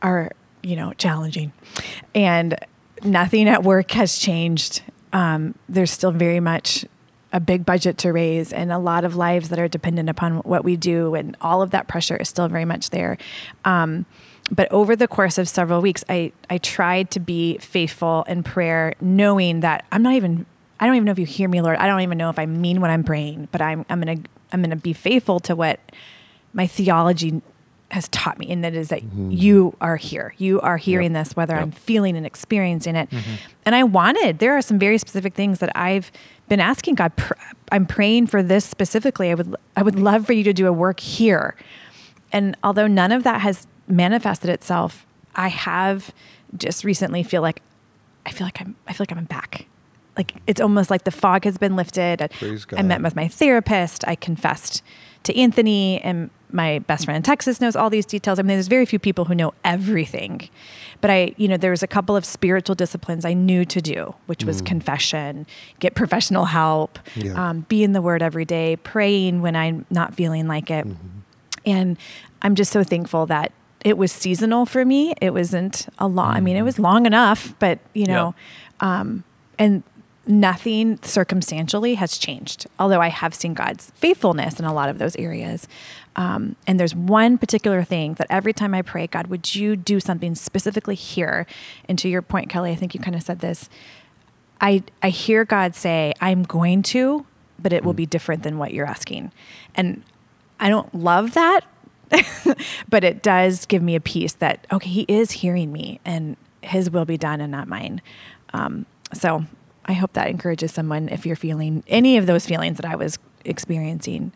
are, 0.00 0.32
you 0.62 0.76
know, 0.76 0.92
challenging, 0.94 1.52
and 2.14 2.58
nothing 3.02 3.48
at 3.48 3.62
work 3.62 3.90
has 3.92 4.18
changed. 4.18 4.82
Um, 5.12 5.54
there's 5.68 5.90
still 5.90 6.12
very 6.12 6.40
much 6.40 6.84
a 7.32 7.40
big 7.40 7.64
budget 7.64 7.98
to 7.98 8.12
raise 8.12 8.52
and 8.52 8.72
a 8.72 8.78
lot 8.78 9.04
of 9.04 9.14
lives 9.14 9.50
that 9.50 9.58
are 9.58 9.68
dependent 9.68 10.08
upon 10.08 10.38
what 10.38 10.64
we 10.64 10.76
do 10.76 11.14
and 11.14 11.36
all 11.40 11.62
of 11.62 11.70
that 11.70 11.86
pressure 11.86 12.16
is 12.16 12.28
still 12.28 12.48
very 12.48 12.64
much 12.64 12.90
there. 12.90 13.16
Um, 13.64 14.04
but 14.50 14.70
over 14.72 14.96
the 14.96 15.06
course 15.06 15.38
of 15.38 15.48
several 15.48 15.80
weeks 15.80 16.04
I, 16.08 16.32
I 16.48 16.58
tried 16.58 17.10
to 17.12 17.20
be 17.20 17.58
faithful 17.58 18.24
in 18.24 18.42
prayer 18.42 18.94
knowing 19.00 19.60
that 19.60 19.84
i'm 19.92 20.02
not 20.02 20.14
even 20.14 20.44
i 20.78 20.86
don't 20.86 20.96
even 20.96 21.04
know 21.04 21.12
if 21.12 21.18
you 21.18 21.26
hear 21.26 21.48
me 21.48 21.60
lord. 21.60 21.76
I 21.76 21.86
don't 21.86 22.00
even 22.00 22.18
know 22.18 22.30
if 22.30 22.38
i 22.38 22.46
mean 22.46 22.80
what 22.80 22.90
i'm 22.90 23.04
praying 23.04 23.48
but 23.52 23.60
i'm, 23.60 23.84
I'm 23.88 24.00
gonna 24.00 24.20
i'm 24.52 24.62
gonna 24.62 24.76
be 24.76 24.92
faithful 24.92 25.40
to 25.40 25.54
what 25.54 25.80
my 26.52 26.66
theology 26.66 27.42
has 27.90 28.08
taught 28.08 28.38
me 28.38 28.50
and 28.50 28.62
that 28.62 28.74
is 28.74 28.88
that 28.88 29.02
mm-hmm. 29.02 29.30
you 29.30 29.76
are 29.80 29.96
here. 29.96 30.34
You 30.38 30.60
are 30.60 30.76
hearing 30.76 31.12
this 31.12 31.34
whether 31.34 31.56
i'm 31.56 31.70
feeling 31.70 32.16
and 32.16 32.24
experiencing 32.24 32.96
it. 32.96 33.10
Mm-hmm. 33.10 33.34
And 33.66 33.74
i 33.74 33.82
wanted 33.82 34.38
there 34.38 34.56
are 34.56 34.62
some 34.62 34.78
very 34.78 34.98
specific 34.98 35.34
things 35.34 35.58
that 35.58 35.76
i've 35.76 36.12
been 36.48 36.60
asking 36.60 36.94
god 36.94 37.14
pr- 37.16 37.34
i'm 37.72 37.86
praying 37.86 38.26
for 38.28 38.42
this 38.42 38.64
specifically. 38.64 39.30
I 39.30 39.34
would 39.34 39.56
i 39.76 39.82
would 39.82 39.96
love 39.96 40.26
for 40.26 40.32
you 40.32 40.44
to 40.44 40.52
do 40.52 40.66
a 40.66 40.72
work 40.72 41.00
here. 41.00 41.56
And 42.32 42.56
although 42.62 42.86
none 42.86 43.12
of 43.12 43.24
that 43.24 43.40
has 43.40 43.66
manifested 43.88 44.50
itself 44.50 45.06
i 45.34 45.48
have 45.48 46.12
just 46.56 46.84
recently 46.84 47.22
feel 47.22 47.42
like 47.42 47.60
i 48.26 48.30
feel 48.30 48.46
like 48.46 48.60
i'm 48.60 48.76
i 48.86 48.92
feel 48.92 49.06
like 49.08 49.12
i'm 49.16 49.24
back. 49.24 49.66
Like 50.16 50.34
it's 50.46 50.60
almost 50.60 50.90
like 50.90 51.04
the 51.04 51.10
fog 51.10 51.44
has 51.44 51.56
been 51.56 51.76
lifted. 51.76 52.30
I 52.78 52.82
met 52.82 53.00
with 53.02 53.16
my 53.16 53.26
therapist. 53.28 54.06
I 54.06 54.16
confessed 54.16 54.82
to 55.22 55.36
anthony 55.36 56.00
and 56.02 56.30
my 56.52 56.78
best 56.80 57.04
friend 57.04 57.16
in 57.16 57.22
texas 57.22 57.60
knows 57.60 57.74
all 57.76 57.90
these 57.90 58.06
details 58.06 58.38
i 58.38 58.42
mean 58.42 58.48
there's 58.56 58.68
very 58.68 58.86
few 58.86 58.98
people 58.98 59.24
who 59.26 59.34
know 59.34 59.52
everything 59.64 60.48
but 61.00 61.10
i 61.10 61.34
you 61.36 61.46
know 61.48 61.56
there 61.56 61.70
was 61.70 61.82
a 61.82 61.86
couple 61.86 62.16
of 62.16 62.24
spiritual 62.24 62.74
disciplines 62.74 63.24
i 63.24 63.32
knew 63.32 63.64
to 63.64 63.80
do 63.80 64.14
which 64.26 64.44
was 64.44 64.60
confession 64.62 65.46
get 65.78 65.94
professional 65.94 66.46
help 66.46 66.98
Yeah. 67.16 67.50
um, 67.50 67.60
be 67.68 67.82
in 67.84 67.92
the 67.92 68.02
word 68.02 68.22
every 68.22 68.44
day 68.44 68.76
praying 68.76 69.42
when 69.42 69.54
i'm 69.56 69.86
not 69.90 70.14
feeling 70.14 70.46
like 70.48 70.70
it 70.70 70.86
and 71.66 71.98
I'm 72.42 72.54
just 72.54 72.72
so 72.72 72.82
thankful 72.82 73.26
that 73.26 73.52
it 73.84 73.98
was 73.98 74.10
seasonal 74.10 74.64
for 74.64 74.82
me. 74.82 75.12
It 75.20 75.34
wasn't 75.34 75.88
a 75.98 76.08
long, 76.08 76.34
I 76.36 76.40
mean, 76.40 76.56
it 76.56 76.62
was 76.62 76.78
long 76.78 77.04
enough, 77.04 77.54
but 77.58 77.78
you 77.92 78.06
know, 78.06 78.34
um, 78.80 79.24
and 79.58 79.82
nothing 80.26 80.98
circumstantially 81.02 81.96
has 81.96 82.16
changed. 82.16 82.66
Although 82.78 83.00
I 83.02 83.08
have 83.08 83.34
seen 83.34 83.52
God's 83.52 83.90
faithfulness 83.94 84.58
in 84.58 84.64
a 84.64 84.72
lot 84.72 84.88
of 84.88 84.98
those 84.98 85.16
areas. 85.16 85.68
Um, 86.16 86.56
and 86.66 86.78
there's 86.78 86.94
one 86.94 87.38
particular 87.38 87.84
thing 87.84 88.14
that 88.14 88.26
every 88.30 88.52
time 88.52 88.74
I 88.74 88.82
pray, 88.82 89.06
God, 89.06 89.28
would 89.28 89.54
you 89.54 89.76
do 89.76 90.00
something 90.00 90.34
specifically 90.34 90.96
here? 90.96 91.46
And 91.88 91.98
to 91.98 92.08
your 92.08 92.22
point, 92.22 92.48
Kelly, 92.50 92.72
I 92.72 92.74
think 92.74 92.94
you 92.94 93.00
kind 93.00 93.16
of 93.16 93.22
said 93.22 93.40
this. 93.40 93.68
I 94.60 94.82
I 95.02 95.08
hear 95.08 95.44
God 95.44 95.74
say, 95.74 96.12
"I'm 96.20 96.42
going 96.42 96.82
to," 96.82 97.26
but 97.58 97.72
it 97.72 97.84
will 97.84 97.94
be 97.94 98.06
different 98.06 98.42
than 98.42 98.58
what 98.58 98.74
you're 98.74 98.86
asking, 98.86 99.32
and 99.74 100.02
I 100.58 100.68
don't 100.68 100.94
love 100.94 101.32
that, 101.34 101.60
but 102.88 103.04
it 103.04 103.22
does 103.22 103.64
give 103.64 103.82
me 103.82 103.94
a 103.94 104.00
peace 104.00 104.34
that 104.34 104.66
okay, 104.70 104.90
He 104.90 105.02
is 105.08 105.30
hearing 105.30 105.72
me, 105.72 106.00
and 106.04 106.36
His 106.62 106.90
will 106.90 107.06
be 107.06 107.16
done 107.16 107.40
and 107.40 107.50
not 107.50 107.68
mine. 107.68 108.02
Um, 108.52 108.84
so 109.14 109.46
I 109.86 109.94
hope 109.94 110.12
that 110.12 110.28
encourages 110.28 110.72
someone 110.72 111.08
if 111.08 111.24
you're 111.24 111.36
feeling 111.36 111.82
any 111.88 112.16
of 112.16 112.26
those 112.26 112.46
feelings 112.46 112.76
that 112.76 112.86
I 112.86 112.96
was 112.96 113.18
experiencing. 113.44 114.32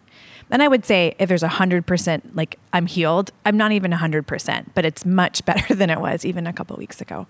And 0.50 0.62
I 0.62 0.68
would 0.68 0.84
say 0.84 1.14
if 1.18 1.28
there's 1.28 1.42
a 1.42 1.48
hundred 1.48 1.86
percent, 1.86 2.36
like 2.36 2.58
I'm 2.72 2.86
healed, 2.86 3.30
I'm 3.44 3.56
not 3.56 3.72
even 3.72 3.92
a 3.92 3.96
hundred 3.96 4.26
percent, 4.26 4.72
but 4.74 4.84
it's 4.84 5.04
much 5.04 5.44
better 5.50 5.74
than 5.74 5.90
it 5.90 6.00
was 6.00 6.24
even 6.24 6.46
a 6.46 6.52
couple 6.52 6.76
weeks 6.76 7.00
ago. 7.00 7.26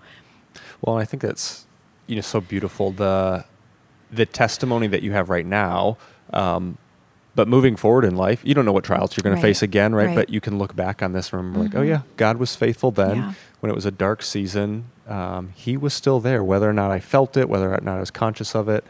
Well, 0.82 0.96
I 0.96 1.04
think 1.04 1.22
that's 1.22 1.66
you 2.06 2.16
know 2.16 2.22
so 2.22 2.40
beautiful 2.40 2.92
the 2.92 3.44
the 4.12 4.26
testimony 4.26 4.86
that 4.88 5.02
you 5.02 5.12
have 5.12 5.30
right 5.30 5.46
now. 5.46 5.96
Um, 6.32 6.78
but 7.36 7.48
moving 7.48 7.74
forward 7.74 8.04
in 8.04 8.14
life, 8.14 8.40
you 8.44 8.54
don't 8.54 8.64
know 8.64 8.72
what 8.72 8.84
trials 8.84 9.16
you're 9.16 9.22
going 9.22 9.34
Right. 9.34 9.40
to 9.40 9.46
face 9.48 9.60
again, 9.62 9.92
right? 9.92 10.06
Right. 10.06 10.14
But 10.14 10.30
you 10.30 10.40
can 10.40 10.56
look 10.56 10.76
back 10.76 11.02
on 11.02 11.12
this 11.12 11.32
and 11.32 11.40
remember, 11.42 11.60
like, 11.64 11.74
oh 11.74 11.80
Mhm. 11.80 11.88
yeah, 11.88 12.00
God 12.16 12.36
was 12.36 12.54
faithful 12.54 12.92
then 12.92 13.16
Yeah. 13.16 13.32
when 13.58 13.70
it 13.70 13.74
was 13.74 13.84
a 13.86 13.90
dark 13.90 14.22
season. 14.22 14.84
Um, 15.08 15.48
he 15.56 15.76
was 15.76 15.92
still 15.94 16.20
there, 16.20 16.44
whether 16.44 16.68
or 16.70 16.72
not 16.72 16.92
I 16.92 17.00
felt 17.00 17.36
it, 17.36 17.48
whether 17.48 17.74
or 17.74 17.80
not 17.82 17.96
I 17.96 18.00
was 18.00 18.12
conscious 18.12 18.54
of 18.54 18.68
it. 18.68 18.84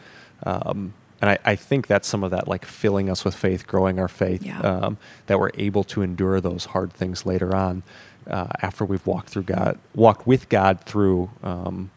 Um, 0.45 0.93
and 1.25 1.39
I, 1.43 1.51
I 1.51 1.55
think 1.55 1.87
that's 1.87 2.07
some 2.07 2.23
of 2.23 2.29
that, 2.31 2.47
like 2.47 2.65
filling 2.65 3.09
us 3.09 3.25
with 3.25 3.33
faith, 3.35 3.65
growing 3.65 3.99
our 3.99 4.07
faith, 4.07 4.43
Yeah. 4.43 4.59
um, 4.59 4.97
that 5.25 5.39
we're 5.39 5.49
able 5.55 5.83
to 5.85 6.01
endure 6.03 6.39
those 6.39 6.65
hard 6.65 6.93
things 6.93 7.25
later 7.25 7.55
on 7.55 7.81
uh, 8.29 8.47
after 8.61 8.85
we've 8.85 9.05
walked 9.07 9.29
through 9.29 9.43
God, 9.43 9.79
walked 9.95 10.27
with 10.27 10.49
God 10.49 10.81
through, 10.81 11.29
um, 11.43 11.89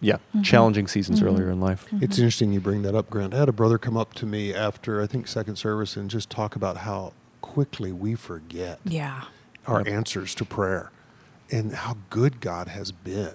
yeah, 0.00 0.16
Mhm. 0.36 0.44
challenging 0.44 0.86
seasons 0.88 1.20
Mhm. 1.20 1.26
earlier 1.26 1.50
in 1.50 1.60
life. 1.60 1.86
It's 2.00 2.18
interesting 2.18 2.52
you 2.52 2.60
bring 2.60 2.82
that 2.82 2.94
up, 2.94 3.10
Grant. 3.10 3.34
I 3.34 3.38
had 3.38 3.48
a 3.48 3.52
brother 3.52 3.76
come 3.78 3.96
up 3.96 4.14
to 4.14 4.26
me 4.26 4.54
after 4.54 5.00
I 5.02 5.06
think 5.06 5.26
second 5.28 5.56
service 5.56 5.96
and 5.96 6.08
just 6.10 6.30
talk 6.30 6.54
about 6.56 6.78
how 6.78 7.12
quickly 7.40 7.90
we 7.92 8.14
forget 8.14 8.78
Yeah. 8.84 9.22
our 9.66 9.78
Yep. 9.80 9.88
answers 9.88 10.34
to 10.36 10.44
prayer 10.44 10.90
and 11.50 11.72
how 11.74 11.96
good 12.08 12.40
God 12.40 12.68
has 12.68 12.92
been. 12.92 13.34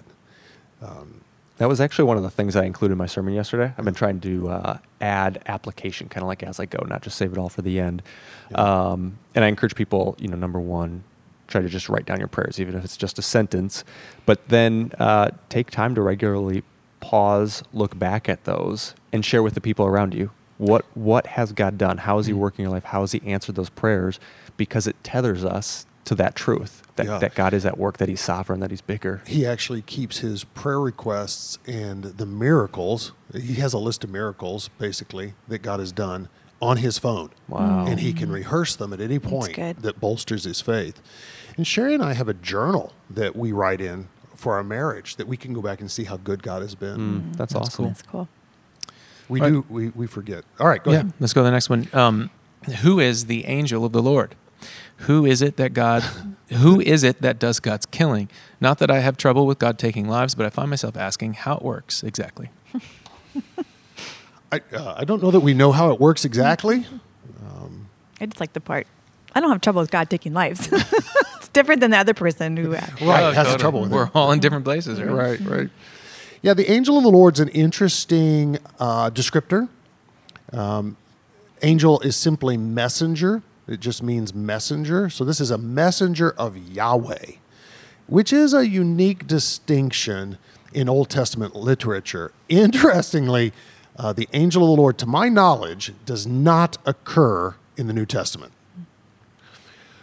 That 1.58 1.68
was 1.68 1.80
actually 1.80 2.04
one 2.04 2.18
of 2.18 2.22
the 2.22 2.30
things 2.30 2.54
I 2.54 2.64
included 2.64 2.92
in 2.92 2.98
my 2.98 3.06
sermon 3.06 3.32
yesterday. 3.32 3.72
I've 3.78 3.84
been 3.84 3.94
trying 3.94 4.20
to 4.20 4.48
uh, 4.50 4.78
add 5.00 5.42
application, 5.46 6.08
kind 6.08 6.22
of 6.22 6.28
like 6.28 6.42
as 6.42 6.60
I 6.60 6.66
go, 6.66 6.84
not 6.86 7.02
just 7.02 7.16
save 7.16 7.32
it 7.32 7.38
all 7.38 7.48
for 7.48 7.62
the 7.62 7.80
end. 7.80 8.02
Yeah. 8.50 8.58
Um, 8.58 9.18
and 9.34 9.44
I 9.44 9.48
encourage 9.48 9.74
people, 9.74 10.16
you 10.18 10.28
know, 10.28 10.36
number 10.36 10.60
one, 10.60 11.02
try 11.48 11.62
to 11.62 11.68
just 11.68 11.88
write 11.88 12.04
down 12.04 12.18
your 12.18 12.28
prayers, 12.28 12.60
even 12.60 12.74
if 12.74 12.84
it's 12.84 12.96
just 12.96 13.18
a 13.18 13.22
sentence. 13.22 13.84
But 14.26 14.48
then 14.48 14.92
uh, 14.98 15.30
take 15.48 15.70
time 15.70 15.94
to 15.94 16.02
regularly 16.02 16.62
pause, 17.00 17.62
look 17.72 17.98
back 17.98 18.28
at 18.28 18.44
those, 18.44 18.94
and 19.12 19.24
share 19.24 19.42
with 19.42 19.54
the 19.54 19.60
people 19.60 19.86
around 19.86 20.12
you. 20.12 20.30
What 20.58 20.84
what 20.94 21.26
has 21.26 21.52
God 21.52 21.78
done? 21.78 21.98
How 21.98 22.18
is 22.18 22.26
He 22.26 22.32
Mm. 22.32 22.36
working 22.38 22.64
in 22.64 22.70
your 22.70 22.74
life? 22.74 22.84
How 22.84 23.02
has 23.02 23.12
He 23.12 23.22
answered 23.26 23.54
those 23.54 23.70
prayers? 23.70 24.18
Because 24.56 24.86
it 24.86 24.96
tethers 25.04 25.44
us 25.44 25.86
to 26.06 26.14
that 26.16 26.34
truth 26.34 26.82
that, 26.96 27.06
Yeah. 27.06 27.18
that 27.18 27.34
God 27.34 27.52
is 27.54 27.64
at 27.66 27.78
work, 27.78 27.98
that 27.98 28.08
He's 28.08 28.20
sovereign, 28.20 28.60
that 28.60 28.70
He's 28.70 28.80
bigger. 28.80 29.22
He 29.26 29.46
actually 29.46 29.82
keeps 29.82 30.18
his 30.18 30.44
prayer 30.44 30.80
requests 30.80 31.58
and 31.66 32.04
the 32.04 32.26
miracles. 32.26 33.12
He 33.34 33.54
has 33.54 33.72
a 33.72 33.78
list 33.78 34.04
of 34.04 34.10
miracles, 34.10 34.68
basically, 34.78 35.34
that 35.48 35.58
God 35.62 35.80
has 35.80 35.92
done 35.92 36.28
on 36.62 36.78
his 36.78 36.98
phone. 36.98 37.30
Wow. 37.48 37.84
And 37.86 38.00
he 38.00 38.12
can 38.14 38.32
rehearse 38.32 38.74
them 38.76 38.92
at 38.92 39.00
any 39.00 39.18
point 39.18 39.56
that 39.82 40.00
bolsters 40.00 40.44
his 40.44 40.60
faith. 40.62 41.00
And 41.56 41.66
Sherry 41.66 41.92
and 41.94 42.02
I 42.02 42.14
have 42.14 42.28
a 42.28 42.34
journal 42.34 42.92
that 43.10 43.36
we 43.36 43.52
write 43.52 43.80
in 43.80 44.08
for 44.34 44.54
our 44.54 44.64
marriage 44.64 45.16
that 45.16 45.26
we 45.28 45.36
can 45.36 45.52
go 45.52 45.60
back 45.62 45.80
and 45.80 45.90
see 45.90 46.04
how 46.04 46.16
good 46.16 46.42
God 46.42 46.62
has 46.62 46.74
been. 46.74 46.96
Mm, 47.32 47.36
that's, 47.36 47.52
That's 47.52 47.68
awesome. 47.68 47.76
cool. 47.84 47.86
That's 47.88 48.02
cool. 48.02 48.28
We 49.28 49.40
All 49.40 49.46
right. 49.46 49.52
do, 49.52 49.64
we, 49.68 49.88
we 49.90 50.06
forget. 50.06 50.44
All 50.60 50.66
right, 50.68 50.82
go 50.82 50.92
yeah, 50.92 50.98
ahead. 51.00 51.12
let's 51.20 51.32
go 51.32 51.40
to 51.42 51.44
the 51.44 51.50
next 51.50 51.68
one. 51.68 51.88
Um, 51.92 52.30
who 52.82 53.00
is 53.00 53.26
the 53.26 53.44
angel 53.46 53.84
of 53.84 53.92
the 53.92 54.02
Lord? 54.02 54.34
Who 55.00 55.26
is 55.26 55.42
it 55.42 55.56
that 55.56 55.74
God? 55.74 56.02
who 56.48 56.80
is 56.80 57.02
it 57.02 57.20
that 57.22 57.38
does 57.38 57.60
God's 57.60 57.86
killing? 57.86 58.28
Not 58.60 58.78
that 58.78 58.90
I 58.90 59.00
have 59.00 59.16
trouble 59.16 59.46
with 59.46 59.58
God 59.58 59.78
taking 59.78 60.08
lives, 60.08 60.34
but 60.34 60.46
I 60.46 60.50
find 60.50 60.70
myself 60.70 60.96
asking 60.96 61.34
how 61.34 61.56
it 61.56 61.62
works 61.62 62.02
exactly. 62.02 62.50
I, 64.52 64.60
uh, 64.72 64.94
I 64.96 65.04
don't 65.04 65.22
know 65.22 65.30
that 65.32 65.40
we 65.40 65.54
know 65.54 65.72
how 65.72 65.90
it 65.92 66.00
works 66.00 66.24
exactly. 66.24 66.86
I 68.18 68.24
just 68.24 68.40
like 68.40 68.54
the 68.54 68.60
part. 68.60 68.86
I 69.34 69.40
don't 69.40 69.50
have 69.50 69.60
trouble 69.60 69.82
with 69.82 69.90
God 69.90 70.08
taking 70.08 70.32
lives. 70.32 70.68
it's 70.72 71.48
different 71.48 71.82
than 71.82 71.90
the 71.90 71.98
other 71.98 72.14
person 72.14 72.56
who. 72.56 72.74
Uh, 72.74 72.80
Right, 73.02 73.22
Oh, 73.24 73.32
has 73.32 73.36
totally. 73.48 73.58
trouble 73.58 73.80
with 73.82 73.90
We're 73.92 74.04
it. 74.04 74.10
all 74.14 74.32
in 74.32 74.40
different 74.40 74.64
places, 74.64 74.98
right? 75.02 75.10
Right, 75.10 75.40
right. 75.40 75.70
Yeah, 76.40 76.54
the 76.54 76.70
angel 76.70 76.96
of 76.96 77.02
the 77.02 77.10
Lord's 77.10 77.40
an 77.40 77.48
interesting 77.48 78.56
uh, 78.80 79.10
descriptor. 79.10 79.68
Um, 80.52 80.96
angel 81.60 82.00
is 82.00 82.16
simply 82.16 82.56
messenger. 82.56 83.42
It 83.68 83.80
just 83.80 84.02
means 84.02 84.32
messenger. 84.34 85.10
So 85.10 85.24
this 85.24 85.40
is 85.40 85.50
a 85.50 85.58
messenger 85.58 86.30
of 86.32 86.56
Yahweh. 86.56 87.32
which 88.06 88.32
is 88.32 88.54
a 88.54 88.68
unique 88.68 89.26
distinction 89.26 90.38
in 90.72 90.88
Old 90.88 91.10
Testament 91.10 91.56
literature. 91.56 92.30
Interestingly, 92.48 93.52
uh, 93.96 94.12
the 94.12 94.28
angel 94.32 94.62
of 94.62 94.76
the 94.76 94.80
Lord, 94.80 94.98
to 94.98 95.06
my 95.06 95.28
knowledge, 95.28 95.92
does 96.04 96.26
not 96.26 96.78
occur 96.86 97.56
in 97.76 97.88
the 97.88 97.92
New 97.92 98.06
Testament. 98.06 98.52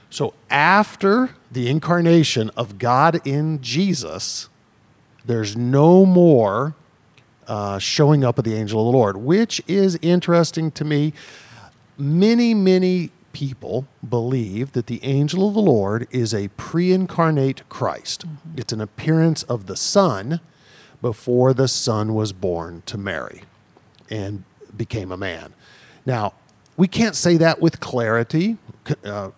So 0.09 0.33
after 0.49 1.29
the 1.51 1.69
incarnation 1.69 2.51
of 2.57 2.77
God 2.77 3.25
in 3.25 3.61
Jesus, 3.61 4.49
there's 5.25 5.55
no 5.55 6.05
more 6.05 6.75
uh, 7.47 7.79
showing 7.79 8.23
up 8.23 8.37
of 8.37 8.43
the 8.43 8.55
angel 8.55 8.81
of 8.81 8.91
the 8.91 8.97
Lord, 8.97 9.17
which 9.17 9.61
is 9.67 9.97
interesting 10.01 10.71
to 10.71 10.85
me. 10.85 11.13
Many, 11.97 12.53
many 12.53 13.11
people 13.33 13.87
believe 14.07 14.71
that 14.71 14.87
the 14.87 15.03
angel 15.03 15.47
of 15.47 15.53
the 15.53 15.61
Lord 15.61 16.07
is 16.11 16.33
a 16.33 16.47
pre 16.49 16.93
incarnate 16.93 17.67
Christ. 17.67 18.25
Mm-hmm. 18.25 18.59
It's 18.59 18.73
an 18.73 18.79
appearance 18.79 19.43
of 19.43 19.65
the 19.65 19.75
Son 19.75 20.39
before 21.01 21.53
the 21.53 21.67
Son 21.67 22.13
was 22.13 22.31
born 22.31 22.83
to 22.85 22.97
Mary 22.97 23.41
and 24.09 24.43
became 24.75 25.11
a 25.11 25.17
man. 25.17 25.53
Now, 26.05 26.33
we 26.77 26.87
can't 26.87 27.15
say 27.15 27.37
that 27.37 27.61
with 27.61 27.79
clarity, 27.79 28.57
uh, 29.03 29.31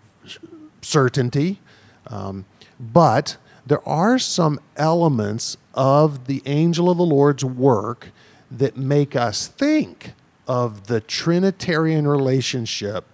certainty, 0.81 1.59
um, 2.07 2.45
but 2.79 3.37
there 3.65 3.87
are 3.87 4.19
some 4.19 4.59
elements 4.77 5.57
of 5.73 6.27
the 6.27 6.43
angel 6.45 6.89
of 6.89 6.97
the 6.97 7.05
Lord's 7.05 7.43
work 7.43 8.09
that 8.51 8.77
make 8.77 9.15
us 9.15 9.47
think 9.47 10.13
of 10.47 10.87
the 10.87 11.01
Trinitarian 11.01 12.07
relationship 12.07 13.05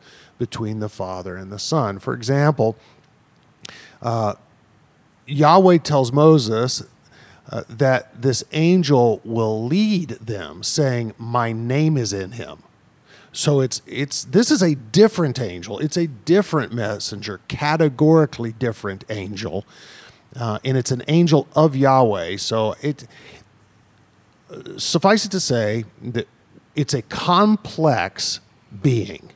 between 0.42 0.80
the 0.80 0.90
Father 0.90 1.36
and 1.36 1.52
the 1.52 1.60
Son. 1.60 2.00
For 2.00 2.16
example, 2.16 2.76
uh, 4.02 4.34
Yahweh 5.28 5.78
tells 5.78 6.12
Moses 6.12 6.84
uh, 7.52 7.62
that 7.70 8.20
this 8.20 8.44
angel 8.52 9.22
will 9.24 9.64
lead 9.64 10.10
them, 10.10 10.64
saying, 10.64 11.14
My 11.20 11.52
name 11.52 11.96
is 11.96 12.12
in 12.12 12.32
him. 12.32 12.64
So 13.32 13.62
it's 13.62 13.84
it's 13.86 14.24
this 14.24 14.50
is 14.50 14.64
a 14.64 14.74
different 14.74 15.40
angel. 15.40 15.78
It's 15.78 15.96
a 15.96 16.08
different 16.08 16.74
messenger, 16.74 17.40
categorically 17.48 18.52
different 18.54 19.04
angel, 19.12 19.64
uh, 20.36 20.58
and 20.66 20.76
it's 20.76 20.90
an 20.90 21.04
angel 21.08 21.48
of 21.54 21.76
Yahweh. 21.76 22.38
So 22.38 22.76
it 22.82 23.08
suffice 24.78 25.24
it 25.24 25.32
to 25.34 25.40
say 25.40 25.86
that 26.02 26.28
it's 26.76 26.96
a 26.96 27.04
complex 27.04 28.40
being. 28.82 29.30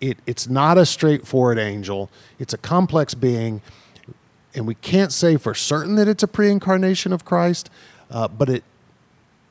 It, 0.00 0.18
it's 0.26 0.48
not 0.48 0.78
a 0.78 0.86
straightforward 0.86 1.58
angel. 1.58 2.10
It's 2.38 2.54
a 2.54 2.58
complex 2.58 3.12
being, 3.14 3.60
and 4.54 4.66
we 4.66 4.74
can't 4.76 5.12
say 5.12 5.36
for 5.36 5.54
certain 5.54 5.94
that 5.96 6.08
it's 6.08 6.22
a 6.22 6.28
pre-incarnation 6.28 7.12
of 7.12 7.24
Christ, 7.24 7.68
uh, 8.10 8.28
but 8.28 8.48
it. 8.48 8.64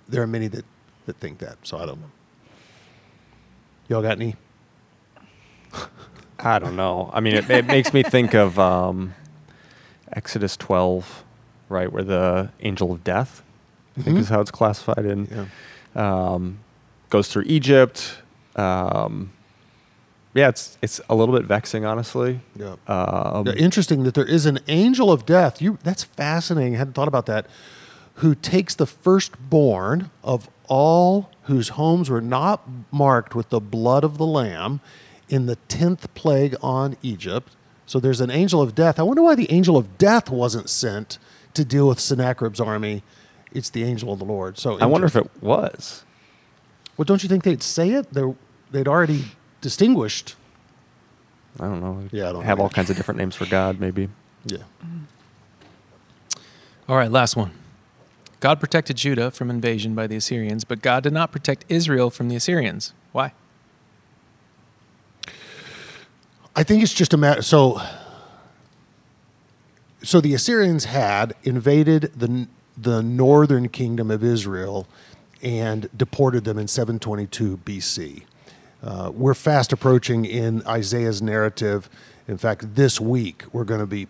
There 0.07 0.23
are 0.23 0.27
many 0.27 0.47
that, 0.47 0.65
that 1.05 1.17
think 1.17 1.37
that. 1.37 1.57
So 1.61 1.77
I 1.77 1.85
don't 1.85 2.01
know. 2.01 2.09
Y'all 3.89 4.01
got 4.01 4.13
any? 4.19 4.35
I 6.39 6.57
don't 6.57 6.75
know. 6.75 7.09
I 7.13 7.19
mean, 7.19 7.35
it, 7.35 7.49
it 7.49 7.65
makes 7.65 7.93
me 7.93 8.01
think 8.01 8.33
of 8.33 8.57
um, 8.57 9.13
Exodus 10.13 10.55
12, 10.57 11.23
right, 11.67 11.91
where 11.91 12.03
the 12.03 12.49
angel 12.61 12.91
of 12.91 13.03
death, 13.03 13.43
I 13.97 14.01
think 14.01 14.17
Mhm. 14.17 14.21
is 14.21 14.29
how 14.29 14.39
it's 14.41 14.51
classified 14.51 15.05
in, 15.05 15.47
Yeah. 15.95 16.31
um, 16.33 16.59
goes 17.09 17.27
through 17.27 17.43
Egypt. 17.45 18.15
Um, 18.55 19.31
yeah, 20.33 20.49
it's 20.49 20.77
it's 20.81 21.01
a 21.09 21.15
little 21.15 21.35
bit 21.35 21.45
vexing, 21.45 21.85
honestly. 21.85 22.41
Yeah. 22.55 22.75
Um, 22.87 23.47
Yeah, 23.47 23.53
Interesting 23.53 24.03
that 24.03 24.13
there 24.13 24.25
is 24.25 24.45
an 24.45 24.59
angel 24.67 25.11
of 25.11 25.25
death. 25.25 25.61
You 25.61 25.77
that's 25.83 26.03
fascinating. 26.03 26.75
I 26.75 26.79
hadn't 26.79 26.93
thought 26.93 27.07
about 27.07 27.25
that. 27.27 27.47
Who 28.15 28.35
takes 28.35 28.75
the 28.75 28.85
firstborn 28.85 30.11
of 30.23 30.49
all 30.67 31.29
whose 31.43 31.69
homes 31.69 32.09
were 32.09 32.21
not 32.21 32.61
marked 32.91 33.33
with 33.33 33.49
the 33.49 33.59
blood 33.59 34.03
of 34.03 34.17
the 34.17 34.25
lamb 34.25 34.81
in 35.29 35.45
the 35.45 35.55
tenth 35.67 36.13
plague 36.13 36.55
on 36.61 36.95
Egypt. 37.01 37.55
So 37.85 37.99
there's 37.99 38.21
an 38.21 38.29
angel 38.29 38.61
of 38.61 38.75
death. 38.75 38.99
I 38.99 39.03
wonder 39.03 39.23
why 39.23 39.35
the 39.35 39.51
angel 39.51 39.77
of 39.77 39.97
death 39.97 40.29
wasn't 40.29 40.69
sent 40.69 41.17
to 41.55 41.65
deal 41.65 41.87
with 41.87 41.99
Sennacherib's 41.99 42.59
army. 42.59 43.03
It's 43.51 43.69
the 43.71 43.83
angel 43.83 44.13
of 44.13 44.19
the 44.19 44.25
Lord. 44.25 44.59
So 44.59 44.77
I 44.79 44.85
wonder 44.85 45.07
if 45.07 45.15
it 45.15 45.29
was. 45.41 46.03
Well, 46.97 47.05
don't 47.05 47.23
you 47.23 47.29
think 47.29 47.43
they'd 47.43 47.63
say 47.63 47.91
it? 47.91 48.13
They're, 48.13 48.35
they'd 48.71 48.87
already 48.87 49.25
distinguished. 49.61 50.35
I 51.59 51.63
don't 51.65 51.81
know. 51.81 52.07
Yeah, 52.11 52.29
I 52.29 52.31
don't 52.33 52.43
have 52.43 52.57
know. 52.57 52.65
all 52.65 52.69
kinds 52.69 52.89
of 52.89 52.95
different 52.95 53.19
names 53.19 53.35
for 53.35 53.45
God, 53.45 53.79
maybe. 53.79 54.09
Yeah. 54.45 54.63
All 56.87 56.95
right, 56.95 57.11
last 57.11 57.35
one. 57.35 57.51
God 58.39 58.59
protected 58.59 58.95
Judah 58.97 59.31
from 59.31 59.49
invasion 59.49 59.95
by 59.95 60.07
the 60.07 60.15
Assyrians, 60.15 60.63
but 60.63 60.81
God 60.81 61.03
did 61.03 61.13
not 61.13 61.31
protect 61.31 61.65
Israel 61.67 62.09
from 62.09 62.29
the 62.29 62.35
Assyrians. 62.35 62.93
Why? 63.11 63.33
I 66.55 66.63
think 66.63 66.81
it's 66.81 66.93
just 66.93 67.13
a 67.13 67.17
matter. 67.17 67.41
So, 67.41 67.81
so 70.01 70.21
the 70.21 70.33
Assyrians 70.33 70.85
had 70.85 71.35
invaded 71.43 72.13
the 72.15 72.47
the 72.81 73.03
northern 73.03 73.67
kingdom 73.69 74.09
of 74.09 74.23
Israel 74.23 74.87
and 75.41 75.89
deported 75.95 76.45
them 76.45 76.57
in 76.57 76.67
722 76.67 77.57
BC. 77.57 78.23
Uh, 78.83 79.11
we're 79.13 79.33
fast 79.33 79.73
approaching 79.73 80.25
in 80.25 80.65
Isaiah's 80.65 81.21
narrative. 81.21 81.89
In 82.27 82.37
fact, 82.37 82.75
this 82.75 82.99
week 82.99 83.43
we're 83.51 83.65
going 83.65 83.81
to 83.81 83.85
be 83.87 84.07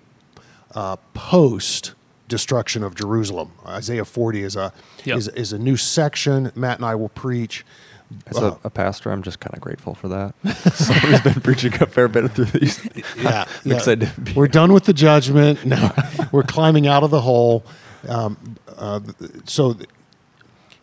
uh, 0.76 0.98
post 1.14 1.94
destruction 2.28 2.84
of 2.84 2.94
Jerusalem. 2.94 3.52
Isaiah 3.66 4.06
40 4.06 4.44
is 4.44 4.56
a 4.56 4.72
Yep. 5.06 5.18
is, 5.18 5.28
is 5.30 5.54
a 5.54 5.58
new 5.58 5.78
section. 5.78 6.52
Matt 6.56 6.78
and 6.78 6.86
I 6.86 6.94
will 6.96 7.10
preach. 7.10 7.66
As 8.28 8.38
Uh, 8.38 8.58
a, 8.64 8.68
a 8.68 8.70
pastor, 8.70 9.12
I'm 9.12 9.24
just 9.24 9.40
kind 9.40 9.56
of 9.56 9.62
grateful 9.62 9.96
for 9.96 10.08
that. 10.10 10.34
Somebody's 10.74 11.22
been 11.22 11.42
preaching 11.42 11.74
a 11.76 11.86
fair 11.88 12.08
bit 12.08 12.30
through 12.32 12.46
these. 12.46 12.80
yeah, 13.18 13.46
I'm 13.66 13.72
excited 13.72 14.12
to 14.14 14.22
be 14.22 14.34
We're 14.34 14.48
done 14.48 14.74
with 14.74 14.84
the 14.86 14.94
judgment. 14.94 15.66
No, 15.66 15.92
we're 16.32 16.44
climbing 16.44 16.86
out 16.88 17.04
of 17.04 17.10
the 17.12 17.22
hole. 17.22 17.64
Um, 18.08 18.58
uh, 18.78 19.00
so, 19.46 19.76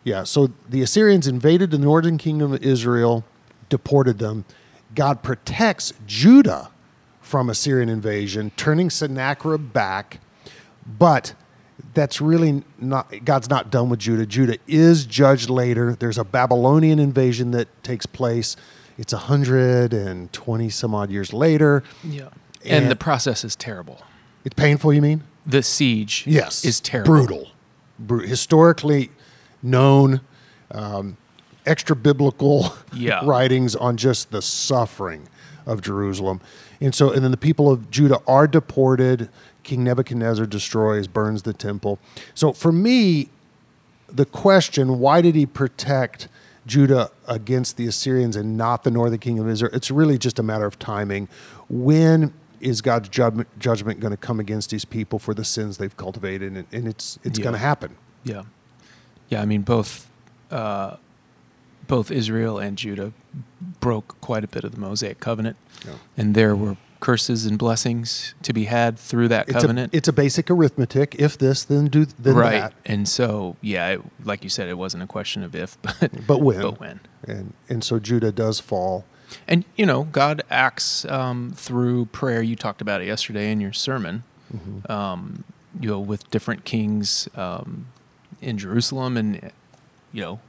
yeah. 0.04 0.22
So 0.24 0.50
the 0.68 0.82
Assyrians 0.82 1.26
invaded 1.26 1.70
the 1.70 1.78
northern 1.78 2.16
kingdom 2.18 2.52
of 2.52 2.62
Israel, 2.62 3.24
deported 3.68 4.18
them. 4.18 4.44
God 4.94 5.22
protects 5.22 5.92
Judah 6.06 6.70
from 7.20 7.50
Assyrian 7.50 7.88
invasion, 7.88 8.52
turning 8.56 8.88
Sennacherib 8.90 9.72
back. 9.72 10.20
But 10.86 11.34
that's 11.94 12.20
really 12.20 12.62
not 12.78 13.24
God's 13.24 13.50
not 13.50 13.70
done 13.70 13.88
with 13.88 13.98
Judah. 13.98 14.24
Judah 14.26 14.56
is 14.66 15.04
judged 15.04 15.50
later. 15.50 15.94
There's 15.98 16.18
a 16.18 16.24
Babylonian 16.24 16.98
invasion 16.98 17.50
that 17.50 17.68
takes 17.82 18.06
place. 18.06 18.56
It's 18.98 19.12
120 19.12 20.70
some 20.70 20.94
odd 20.94 21.10
years 21.10 21.32
later. 21.32 21.82
Yeah. 22.04 22.28
And, 22.64 22.84
And- 22.84 22.90
the 22.90 22.96
process 22.96 23.44
is 23.44 23.56
terrible. 23.56 24.00
It's 24.44 24.54
painful, 24.54 24.92
you 24.92 25.02
mean? 25.02 25.24
The 25.44 25.62
siege 25.62 26.24
Yes. 26.26 26.64
is 26.64 26.80
terrible. 26.80 27.12
Brutal. 27.14 27.48
Bru- 27.98 28.26
historically 28.26 29.10
known, 29.62 30.20
um, 30.70 31.16
extra 31.66 31.96
biblical 31.96 32.72
Yeah. 32.94 33.20
writings 33.24 33.74
on 33.76 33.96
just 33.96 34.30
the 34.30 34.40
suffering 34.42 35.28
of 35.66 35.82
Jerusalem. 35.82 36.40
And 36.80 36.94
so, 36.94 37.10
and 37.10 37.24
then 37.24 37.30
the 37.30 37.36
people 37.36 37.70
of 37.70 37.90
Judah 37.90 38.20
are 38.26 38.46
deported. 38.46 39.28
King 39.62 39.82
Nebuchadnezzar 39.84 40.46
destroys, 40.46 41.06
burns 41.08 41.42
the 41.42 41.52
temple. 41.52 41.98
So 42.34 42.52
for 42.52 42.70
me, 42.70 43.28
the 44.08 44.24
question, 44.26 45.00
why 45.00 45.20
did 45.20 45.34
he 45.34 45.44
protect 45.46 46.28
Judah 46.66 47.10
against 47.26 47.76
the 47.76 47.86
Assyrians 47.86 48.36
and 48.36 48.56
not 48.56 48.84
the 48.84 48.90
northern 48.90 49.18
kingdom 49.18 49.46
of 49.46 49.50
Israel? 49.50 49.72
It's 49.74 49.90
really 49.90 50.18
just 50.18 50.38
a 50.38 50.42
matter 50.42 50.66
of 50.66 50.78
timing. 50.78 51.28
When 51.68 52.32
is 52.60 52.80
God's 52.80 53.08
judgment, 53.08 53.48
judgment 53.58 53.98
going 54.00 54.12
to 54.12 54.16
come 54.16 54.38
against 54.38 54.70
these 54.70 54.84
people 54.84 55.18
for 55.18 55.34
the 55.34 55.44
sins 55.44 55.78
they've 55.78 55.96
cultivated? 55.96 56.52
And, 56.54 56.66
and 56.72 56.86
it's, 56.86 57.18
it's 57.24 57.38
Yeah. 57.38 57.42
going 57.42 57.52
to 57.54 57.58
happen. 57.58 57.96
Yeah. 58.22 58.42
Yeah, 59.28 59.42
I 59.42 59.46
mean 59.46 59.62
both 59.62 60.08
uh, 60.52 60.96
both 61.86 62.10
Israel 62.10 62.58
and 62.58 62.76
Judah 62.76 63.12
broke 63.80 64.20
quite 64.20 64.44
a 64.44 64.48
bit 64.48 64.64
of 64.64 64.72
the 64.72 64.80
Mosaic 64.80 65.20
covenant. 65.20 65.56
Yeah. 65.84 65.94
And 66.16 66.34
there 66.34 66.56
were 66.56 66.76
curses 67.00 67.46
and 67.46 67.58
blessings 67.58 68.34
to 68.42 68.52
be 68.52 68.64
had 68.64 68.98
through 68.98 69.28
that 69.28 69.48
It's 69.48 69.58
a, 69.58 69.60
covenant. 69.60 69.94
it's 69.94 70.08
a 70.08 70.12
basic 70.12 70.50
arithmetic. 70.50 71.14
If 71.18 71.38
this, 71.38 71.62
then 71.64 71.86
do 71.86 72.04
then 72.04 72.34
right. 72.34 72.60
that. 72.60 72.72
And 72.84 73.08
so, 73.08 73.56
yeah, 73.60 73.88
it, 73.88 74.00
like 74.24 74.42
you 74.42 74.50
said, 74.50 74.68
it 74.68 74.78
wasn't 74.78 75.02
a 75.02 75.06
question 75.06 75.42
of 75.42 75.54
if, 75.54 75.80
but 75.82 76.26
But 76.26 76.40
when. 76.40 76.60
But 76.60 76.80
when. 76.80 77.00
And, 77.26 77.52
and 77.68 77.84
so 77.84 77.98
Judah 77.98 78.32
does 78.32 78.60
fall. 78.60 79.04
And 79.48 79.64
you 79.76 79.86
know, 79.86 80.04
God 80.04 80.42
acts 80.50 81.04
um, 81.06 81.52
through 81.54 82.06
prayer. 82.06 82.42
You 82.42 82.56
talked 82.56 82.80
about 82.80 83.00
it 83.00 83.06
yesterday 83.06 83.50
in 83.50 83.60
your 83.60 83.72
sermon. 83.72 84.22
Mm-hmm. 84.54 84.90
Um, 84.90 85.44
you 85.80 85.88
know, 85.88 85.98
with 85.98 86.30
different 86.30 86.64
kings 86.64 87.28
um, 87.34 87.86
in 88.40 88.56
Jerusalem, 88.56 89.16
and 89.16 89.52
you 90.12 90.22
know, 90.22 90.40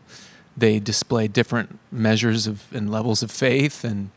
they 0.58 0.80
display 0.80 1.28
different 1.28 1.80
measures 1.92 2.48
of 2.48 2.66
and 2.74 2.92
levels 2.92 3.22
of 3.22 3.32
faith, 3.32 3.84
and 3.84 4.10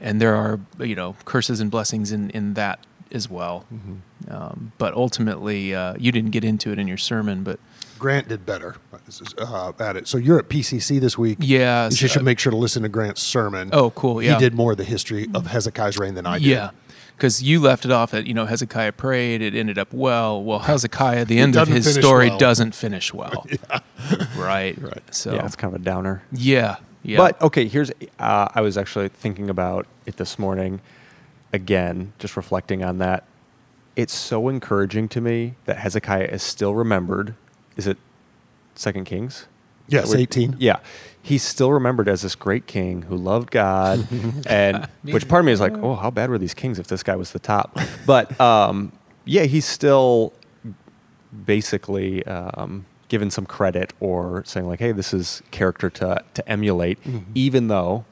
and 0.00 0.20
there 0.20 0.34
are 0.34 0.58
you 0.80 0.94
know 0.94 1.14
curses 1.24 1.60
and 1.60 1.70
blessings 1.70 2.10
in 2.10 2.30
in 2.30 2.54
that 2.54 2.80
as 3.12 3.28
well. 3.28 3.64
Mm-hmm. 3.72 4.34
Um, 4.34 4.72
but 4.78 4.94
ultimately, 4.94 5.74
uh, 5.74 5.94
you 5.98 6.10
didn't 6.12 6.30
get 6.30 6.44
into 6.44 6.72
it 6.72 6.78
in 6.78 6.88
your 6.88 6.96
sermon, 6.96 7.44
but 7.44 7.60
Grant 7.98 8.28
did 8.28 8.44
better 8.44 8.76
uh, 9.38 9.72
at 9.78 9.96
it. 9.96 10.08
So 10.08 10.18
you're 10.18 10.38
at 10.38 10.48
PCC 10.48 10.98
this 11.00 11.16
week. 11.16 11.38
Yeah, 11.40 11.84
you 11.84 11.90
so- 11.92 12.06
should 12.08 12.24
make 12.24 12.38
sure 12.38 12.50
to 12.50 12.56
listen 12.56 12.82
to 12.82 12.88
Grant's 12.88 13.22
sermon. 13.22 13.70
Oh, 13.72 13.90
cool, 13.90 14.22
yeah. 14.22 14.34
he 14.34 14.38
did 14.40 14.54
more 14.54 14.72
of 14.72 14.78
the 14.78 14.84
history 14.84 15.28
of 15.34 15.46
Hezekiah's 15.46 15.98
reign 15.98 16.14
than 16.14 16.26
I 16.26 16.38
did. 16.38 16.48
yeah, 16.48 16.70
because 17.16 17.42
you 17.42 17.60
left 17.60 17.84
it 17.84 17.90
off 17.90 18.14
at 18.14 18.26
you 18.26 18.34
know 18.34 18.46
Hezekiah 18.46 18.92
prayed, 18.92 19.42
it 19.42 19.54
ended 19.54 19.78
up 19.78 19.92
well. 19.92 20.42
Well, 20.42 20.60
Hezekiah, 20.60 21.24
the 21.24 21.38
end 21.38 21.56
of 21.56 21.68
his 21.68 21.92
story 21.94 22.28
well. 22.28 22.38
doesn't 22.38 22.74
finish 22.74 23.12
well. 23.14 23.46
Right. 24.36 24.76
Right. 24.80 25.02
So 25.14 25.32
Yeah, 25.34 25.46
it's 25.46 25.56
kind 25.56 25.74
of 25.74 25.80
a 25.80 25.84
downer. 25.84 26.22
yeah, 26.32 26.76
yeah. 27.02 27.16
But 27.18 27.40
okay, 27.40 27.66
here's 27.68 27.90
uh, 28.18 28.48
I 28.54 28.60
was 28.60 28.76
actually 28.76 29.08
thinking 29.08 29.48
about 29.48 29.86
it 30.06 30.16
this 30.16 30.38
morning. 30.38 30.80
Again, 31.52 32.12
just 32.18 32.36
reflecting 32.36 32.82
on 32.82 32.98
that, 32.98 33.24
it's 33.94 34.14
so 34.14 34.48
encouraging 34.48 35.08
to 35.10 35.20
me 35.20 35.54
that 35.66 35.78
Hezekiah 35.78 36.24
is 36.32 36.42
still 36.42 36.74
remembered. 36.74 37.34
Is 37.76 37.86
it 37.86 37.98
Second 38.74 39.04
Kings? 39.04 39.46
Yes, 39.86 40.14
18. 40.14 40.56
Yeah, 40.58 40.78
he's 41.22 41.42
still 41.42 41.72
remembered 41.72 42.08
as 42.08 42.22
this 42.22 42.34
great 42.34 42.66
king 42.66 43.02
who 43.02 43.16
loved 43.16 43.50
God, 43.50 44.06
and 44.46 44.88
which 45.02 45.28
part 45.28 45.40
of 45.40 45.46
me 45.46 45.52
is 45.52 45.60
like, 45.60 45.74
oh, 45.78 45.94
how 45.94 46.10
bad 46.10 46.30
were 46.30 46.38
these 46.38 46.54
kings 46.54 46.78
if 46.78 46.86
this 46.88 47.02
guy 47.02 47.16
was 47.16 47.32
the 47.32 47.38
top? 47.38 47.78
But 48.06 48.38
um, 48.40 48.92
yeah, 49.24 49.44
he's 49.44 49.64
still 49.64 50.32
basically 51.46 52.24
um, 52.26 52.84
given 53.08 53.30
some 53.30 53.46
credit 53.46 53.92
or 54.00 54.42
saying 54.46 54.66
like, 54.66 54.80
hey, 54.80 54.92
this 54.92 55.12
is 55.14 55.42
character 55.50 55.90
to 55.90 56.22
to 56.34 56.48
emulate, 56.48 56.98
even 57.34 57.68
though 57.68 58.04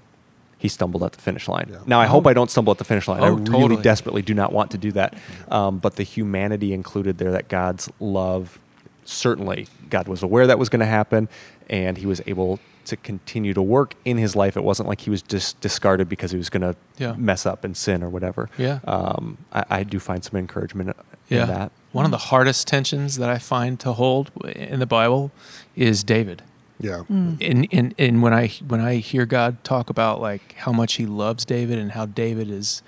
he 0.58 0.68
stumbled 0.68 1.02
at 1.02 1.12
the 1.12 1.20
finish 1.20 1.48
line. 1.48 1.68
Yeah. 1.70 1.78
Now, 1.86 2.00
I 2.00 2.06
hope 2.06 2.26
I 2.26 2.34
don't 2.34 2.50
stumble 2.50 2.70
at 2.70 2.76
the 2.76 2.84
finish 2.84 3.08
line. 3.08 3.22
I 3.22 3.28
Oh, 3.28 3.32
really 3.32 3.44
totally. 3.46 3.82
desperately 3.82 4.20
do 4.20 4.34
not 4.34 4.52
want 4.52 4.70
to 4.72 4.78
do 4.78 4.92
that. 4.92 5.14
Um, 5.48 5.78
but 5.78 5.96
the 5.96 6.02
humanity 6.02 6.74
included 6.74 7.16
there, 7.16 7.30
that 7.30 7.48
God's 7.48 7.88
love, 7.98 8.58
certainly 9.06 9.68
God 9.88 10.06
was 10.06 10.22
aware 10.22 10.46
that 10.46 10.58
was 10.58 10.68
going 10.68 10.80
to 10.80 10.86
happen, 10.86 11.30
and 11.70 11.96
He 11.96 12.04
was 12.04 12.20
able 12.26 12.60
to 12.90 12.96
continue 12.96 13.54
to 13.54 13.62
work 13.62 13.94
in 14.04 14.16
His 14.18 14.36
life. 14.36 14.56
It 14.56 14.62
wasn't 14.62 14.88
like 14.88 15.00
He 15.00 15.10
was 15.10 15.22
just 15.22 15.60
discarded 15.60 16.08
because 16.08 16.30
He 16.30 16.36
was 16.38 16.50
going 16.50 16.62
to 16.62 16.76
Yeah. 16.98 17.14
mess 17.16 17.46
up 17.46 17.64
and 17.64 17.76
sin 17.76 18.02
or 18.04 18.08
whatever. 18.08 18.48
Yeah. 18.58 18.78
Um, 18.84 19.38
I, 19.52 19.64
I 19.70 19.82
do 19.84 19.98
find 19.98 20.22
some 20.22 20.38
encouragement 20.38 20.94
yeah. 21.28 21.42
in 21.42 21.48
that. 21.48 21.72
One 21.92 22.04
of 22.04 22.10
the 22.12 22.18
hardest 22.18 22.68
tensions 22.68 23.16
that 23.16 23.28
I 23.30 23.38
find 23.38 23.80
to 23.80 23.92
hold 23.94 24.30
in 24.54 24.78
the 24.78 24.86
Bible 24.86 25.32
is 25.74 26.04
David. 26.04 26.42
Yeah. 26.82 27.02
and, 27.10 27.68
and 27.72 27.94
and 27.98 28.22
when 28.22 28.32
I 28.32 28.48
when 28.66 28.80
I 28.80 28.96
hear 28.96 29.26
God 29.26 29.62
talk 29.64 29.90
about 29.90 30.20
like 30.20 30.54
how 30.54 30.72
much 30.72 30.94
He 30.94 31.04
loves 31.04 31.44
David 31.44 31.78
and 31.78 31.92
how 31.92 32.06
David 32.06 32.50
is, 32.50 32.80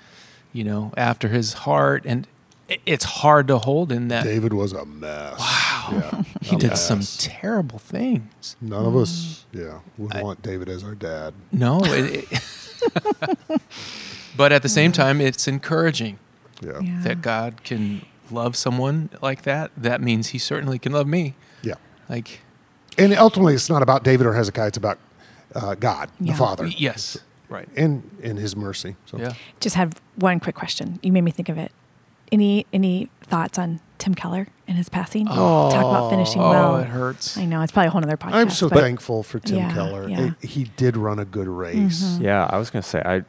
you 0.51 0.63
know, 0.63 0.91
after 0.97 1.27
His 1.27 1.53
heart, 1.53 2.03
and 2.05 2.25
it- 2.25 2.29
it's 2.85 3.03
hard 3.05 3.47
to 3.47 3.57
hold 3.57 3.91
in 3.91 4.07
that 4.09 4.23
David 4.23 4.53
was 4.53 4.73
a 4.73 4.85
mess. 4.85 5.39
Wow. 5.39 5.89
Yeah. 5.91 6.23
he 6.41 6.55
a 6.55 6.59
did 6.59 6.77
some 6.77 7.01
terrible 7.17 7.79
things. 7.79 8.55
None 8.61 8.85
of 8.85 8.95
us, 8.95 9.45
yeah, 9.51 9.79
would 9.97 10.13
want 10.21 10.41
David 10.41 10.69
as 10.69 10.83
our 10.83 10.95
dad. 10.95 11.33
No, 11.51 11.79
it, 11.83 12.27
it- 12.31 12.41
but 14.37 14.51
at 14.51 14.61
the 14.61 14.69
same 14.69 14.91
time, 14.91 15.21
it's 15.21 15.47
encouraging 15.47 16.19
Yeah. 16.61 16.79
Yeah. 16.81 17.01
that 17.03 17.21
God 17.21 17.63
can 17.63 18.05
love 18.31 18.55
someone 18.55 19.09
like 19.21 19.43
that. 19.43 19.71
That 19.77 20.01
means 20.01 20.29
He 20.29 20.37
certainly 20.37 20.79
can 20.79 20.91
love 20.91 21.07
me. 21.07 21.35
Yeah. 21.61 21.75
Like, 22.09 22.41
And 22.97 23.13
ultimately, 23.13 23.53
it's 23.53 23.69
not 23.69 23.81
about 23.81 24.03
David 24.03 24.25
or 24.27 24.33
Hezekiah. 24.33 24.67
It's 24.67 24.77
about 24.77 24.99
uh, 25.55 25.75
God, 25.75 26.09
Yeah. 26.19 26.33
the 26.33 26.37
Father, 26.37 26.65
yes, 26.67 27.17
right, 27.47 27.69
and 27.75 28.09
and 28.23 28.39
His 28.39 28.55
mercy. 28.55 28.95
So 29.05 29.19
yeah. 29.19 29.33
Just 29.59 29.75
have 29.75 29.93
one 30.15 30.39
quick 30.39 30.55
question. 30.55 30.99
You 31.03 31.11
made 31.11 31.21
me 31.21 31.29
think 31.31 31.47
of 31.49 31.57
it. 31.59 31.71
Any 32.33 32.65
any 32.73 33.09
thoughts 33.21 33.57
on 33.59 33.79
Tim 33.99 34.15
Keller 34.15 34.47
and 34.67 34.75
his 34.77 34.89
passing? 34.89 35.25
Talk 35.27 35.73
about 35.73 36.09
finishing 36.09 36.41
Oh, 36.41 36.49
well. 36.49 36.75
it 36.77 36.87
hurts. 36.87 37.37
I 37.37 37.45
know 37.45 37.61
it's 37.61 37.71
probably 37.71 37.87
a 37.87 37.91
whole 37.91 38.03
other 38.03 38.17
podcast. 38.17 38.33
I'm 38.33 38.49
so 38.49 38.67
but 38.69 38.79
thankful 38.79 39.21
for 39.23 39.39
Tim 39.39 39.57
Yeah, 39.57 39.73
Keller. 39.73 40.09
yeah. 40.09 40.17
Mm-hmm. 40.17 40.43
It- 40.43 40.49
he 40.49 40.63
did 40.75 40.97
run 40.97 41.19
a 41.19 41.25
good 41.25 41.47
race. 41.47 42.17
Yeah, 42.19 42.49
I 42.51 42.57
was 42.57 42.69
going 42.71 42.81
to 42.83 42.89
say 42.89 43.01
I, 43.05 43.23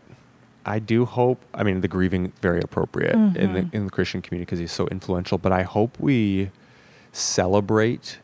I 0.64 0.78
do 0.78 1.04
hope. 1.04 1.42
I 1.52 1.62
mean, 1.62 1.82
the 1.82 1.88
grieving 1.88 2.32
very 2.40 2.60
appropriate 2.62 3.12
in 3.14 3.32
Mm-hmm. 3.34 3.52
the 3.54 3.68
in 3.76 3.84
the 3.84 3.90
Christian 3.90 4.22
community 4.22 4.46
because 4.46 4.58
he's 4.58 4.72
so 4.72 4.86
influential. 4.88 5.36
But 5.38 5.52
I 5.52 5.62
hope 5.62 6.00
we 6.00 6.50
celebrate 7.12 8.18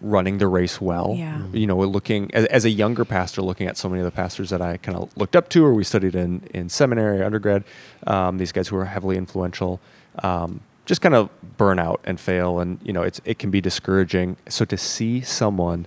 running 0.00 0.38
the 0.38 0.46
race 0.48 0.80
well. 0.80 1.14
Yeah. 1.16 1.42
You 1.52 1.66
know, 1.66 1.76
looking 1.78 2.32
as, 2.34 2.44
as 2.46 2.64
a 2.64 2.70
younger 2.70 3.04
pastor, 3.04 3.42
looking 3.42 3.66
at 3.66 3.76
so 3.76 3.88
many 3.88 4.00
of 4.00 4.04
the 4.04 4.10
pastors 4.10 4.50
that 4.50 4.62
I 4.62 4.76
kind 4.78 4.96
of 4.98 5.14
looked 5.16 5.36
up 5.36 5.48
to, 5.50 5.64
or 5.64 5.74
we 5.74 5.84
studied 5.84 6.14
in 6.14 6.42
in 6.54 6.68
seminary, 6.68 7.22
undergrad. 7.22 7.64
Um, 8.06 8.38
these 8.38 8.52
guys 8.52 8.68
who 8.68 8.76
are 8.76 8.86
heavily 8.86 9.16
influential. 9.16 9.80
Um, 10.22 10.60
just 10.86 11.02
kind 11.02 11.14
of 11.14 11.28
burn 11.56 11.78
out 11.78 12.00
and 12.04 12.18
fail, 12.18 12.58
and 12.58 12.80
you 12.82 12.92
know 12.92 13.02
it's 13.02 13.20
it 13.24 13.38
can 13.38 13.50
be 13.50 13.60
discouraging. 13.60 14.36
So 14.48 14.64
to 14.64 14.76
see 14.76 15.20
someone 15.20 15.86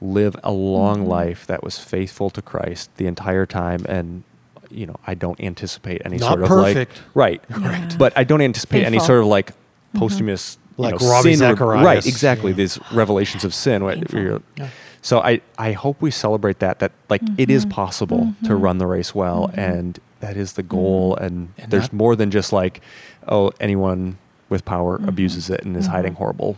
live 0.00 0.34
a 0.42 0.50
long 0.52 1.00
Mm-hmm. 1.00 1.08
life 1.10 1.46
that 1.46 1.62
was 1.62 1.78
faithful 1.78 2.30
to 2.30 2.40
Christ 2.40 2.88
the 2.96 3.06
entire 3.06 3.44
time 3.44 3.84
and 3.86 4.22
you 4.70 4.86
know 4.86 4.96
I 5.06 5.12
don't 5.14 5.38
anticipate 5.40 6.00
any 6.06 6.16
Not 6.16 6.28
sort 6.28 6.42
of 6.42 6.48
perfect. 6.48 6.92
like 6.96 7.14
right 7.14 7.42
Yeah. 7.50 7.90
but 7.98 8.16
I 8.16 8.24
don't 8.24 8.40
anticipate 8.40 8.84
any 8.86 8.98
sort 8.98 9.20
of 9.20 9.26
like 9.26 9.52
posthumous 9.92 10.56
you 10.56 10.59
Like 10.80 11.00
know, 11.00 11.10
Ravi 11.10 11.34
sin 11.36 11.48
re- 11.48 11.52
Zacharias. 11.54 11.84
right 11.84 12.06
exactly 12.06 12.50
Yeah. 12.52 12.56
these 12.56 12.78
revelations 12.92 13.44
of 13.44 13.54
sin 13.54 13.84
what- 13.84 13.94
Painful. 13.96 14.20
you're- 14.20 14.40
Yeah. 14.56 14.68
so 15.02 15.20
I 15.20 15.40
I 15.58 15.72
hope 15.72 15.96
we 16.00 16.10
celebrate 16.10 16.58
that 16.60 16.78
that 16.80 16.92
like 17.08 17.22
it 17.38 17.50
is 17.50 17.62
Mm-hmm. 17.64 17.70
possible 17.72 18.34
to 18.44 18.54
run 18.56 18.78
the 18.78 18.86
race 18.86 19.14
well 19.14 19.50
and 19.54 19.98
that 20.20 20.36
is 20.36 20.52
the 20.54 20.62
goal 20.62 21.16
and, 21.16 21.48
And 21.58 21.70
there's 21.70 21.84
not- 21.92 21.92
more 21.94 22.16
than 22.16 22.30
just 22.30 22.52
like 22.52 22.80
oh 23.28 23.52
anyone 23.60 24.18
with 24.48 24.64
power 24.64 24.98
Mm-hmm. 24.98 25.08
abuses 25.08 25.50
it 25.50 25.64
and 25.64 25.76
is 25.76 25.86
hiding 25.86 26.14
horrible 26.14 26.56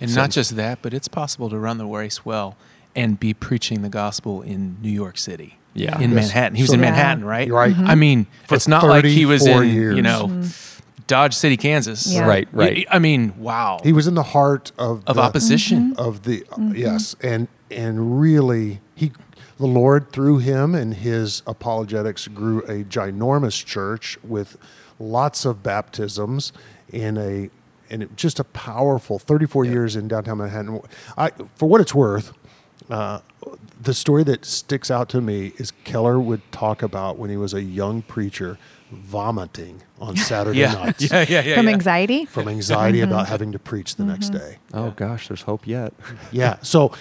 And 0.00 0.10
sin. 0.10 0.16
not 0.22 0.30
just 0.30 0.56
that, 0.56 0.78
but 0.82 0.92
it's 0.94 1.08
possible 1.08 1.48
to 1.50 1.58
run 1.58 1.78
the 1.78 1.86
race 1.86 2.24
well 2.24 2.56
and 2.96 3.18
be 3.20 3.32
preaching 3.34 3.82
the 3.82 3.88
gospel 3.88 4.42
in 4.42 4.76
New 4.82 4.90
York 4.90 5.18
City. 5.18 5.56
Yeah. 5.74 5.96
In 6.00 6.10
Yes. 6.12 6.24
Manhattan. 6.32 6.54
He 6.56 6.62
was 6.62 6.70
So- 6.70 6.74
in 6.74 6.80
Manhattan, 6.80 7.24
right? 7.24 7.46
You're 7.46 7.56
right. 7.56 7.74
I 7.78 7.94
mean, 7.94 8.26
For 8.48 8.54
it's 8.56 8.66
not 8.66 8.82
like 8.84 9.04
he 9.04 9.24
was 9.26 9.46
in, 9.46 9.68
years. 9.68 9.94
you 9.96 10.02
know, 10.02 10.42
Dodge 11.08 11.34
City, 11.34 11.56
Kansas. 11.56 12.06
Yeah. 12.06 12.26
Right, 12.26 12.46
right. 12.52 12.86
I 12.90 13.00
mean, 13.00 13.34
wow. 13.38 13.80
He 13.82 13.92
was 13.92 14.06
in 14.06 14.14
the 14.14 14.22
heart 14.22 14.70
of 14.78 15.02
of 15.06 15.16
the, 15.16 15.22
opposition. 15.22 15.94
Mm-hmm. 15.94 16.00
of 16.00 16.22
the 16.22 16.44
uh, 16.52 16.56
mm-hmm. 16.56 16.76
yes, 16.76 17.16
and 17.20 17.48
and 17.70 18.20
really 18.20 18.80
he, 18.94 19.12
the 19.56 19.66
Lord 19.66 20.12
through 20.12 20.38
him 20.38 20.74
and 20.74 20.94
his 20.94 21.42
apologetics 21.46 22.28
grew 22.28 22.60
a 22.60 22.84
ginormous 22.84 23.64
church 23.64 24.18
with 24.22 24.56
lots 25.00 25.44
of 25.44 25.62
baptisms 25.62 26.52
in 26.92 27.16
a 27.16 27.50
and 27.90 28.14
just 28.16 28.38
a 28.38 28.44
powerful 28.44 29.18
34 29.18 29.64
years 29.64 29.96
in 29.96 30.08
downtown 30.08 30.38
Manhattan. 30.38 30.80
I 31.16 31.30
for 31.56 31.68
what 31.68 31.80
it's 31.80 31.94
worth. 31.94 32.32
Uh, 32.90 33.20
the 33.82 33.94
story 33.94 34.24
that 34.24 34.44
sticks 34.44 34.90
out 34.90 35.08
to 35.10 35.20
me 35.20 35.52
is 35.58 35.72
Keller 35.84 36.18
would 36.18 36.40
talk 36.52 36.82
about 36.82 37.18
when 37.18 37.30
he 37.30 37.36
was 37.36 37.54
a 37.54 37.62
young 37.62 38.02
preacher 38.02 38.58
vomiting 38.90 39.82
on 40.00 40.16
Saturday 40.30 40.60
Yeah. 40.60 40.72
nights 40.72 41.10
yeah, 41.10 41.24
yeah, 41.28 41.42
yeah. 41.42 41.56
From 41.56 41.66
yeah. 41.68 41.72
anxiety. 41.74 42.24
from 42.24 42.48
anxiety 42.48 43.00
about 43.00 43.28
having 43.28 43.52
to 43.52 43.58
preach 43.58 43.96
the 43.96 44.04
next 44.04 44.30
day. 44.30 44.58
oh 44.74 44.90
gosh 44.92 45.28
there's 45.28 45.42
hope 45.42 45.66
yet 45.66 45.92
Yeah. 46.32 46.56
So, 46.62 46.92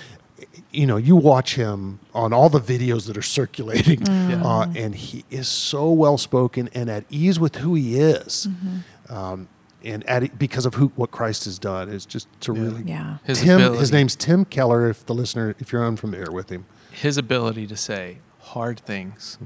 you 0.71 0.85
know, 0.85 0.97
you 0.97 1.15
watch 1.15 1.55
him 1.55 1.99
on 2.13 2.33
all 2.33 2.49
the 2.49 2.59
videos 2.59 3.07
that 3.07 3.17
are 3.17 3.21
circulating, 3.23 3.99
Mm. 4.01 4.43
uh, 4.43 4.71
and 4.79 4.93
he 4.93 5.23
is 5.31 5.47
so 5.47 5.89
well 5.91 6.17
spoken 6.17 6.69
and 6.73 6.89
at 6.89 7.05
ease 7.09 7.39
with 7.39 7.55
who 7.57 7.73
he 7.75 7.97
is, 7.99 8.47
Mm-hmm. 8.49 9.13
um, 9.15 9.47
and 9.87 10.03
at 10.09 10.37
because 10.37 10.65
of 10.65 10.75
who 10.75 10.87
what 10.95 11.11
Christ 11.11 11.45
has 11.45 11.57
done 11.57 11.89
is 11.89 12.05
just 12.05 12.27
to 12.41 12.51
really. 12.51 12.83
Yeah. 12.85 13.17
His 13.23 13.41
Tim, 13.41 13.55
ability. 13.59 13.79
his 13.79 13.91
name's 13.91 14.15
Tim 14.15 14.45
Keller. 14.45 14.89
If 14.89 15.05
the 15.05 15.13
listener, 15.15 15.55
if 15.59 15.71
you're 15.71 15.85
unfamiliar 15.85 16.31
with 16.31 16.49
him, 16.49 16.65
His 16.91 17.17
ability 17.17 17.67
to 17.67 17.75
say 17.77 18.17
hard 18.39 18.79
things 18.79 19.37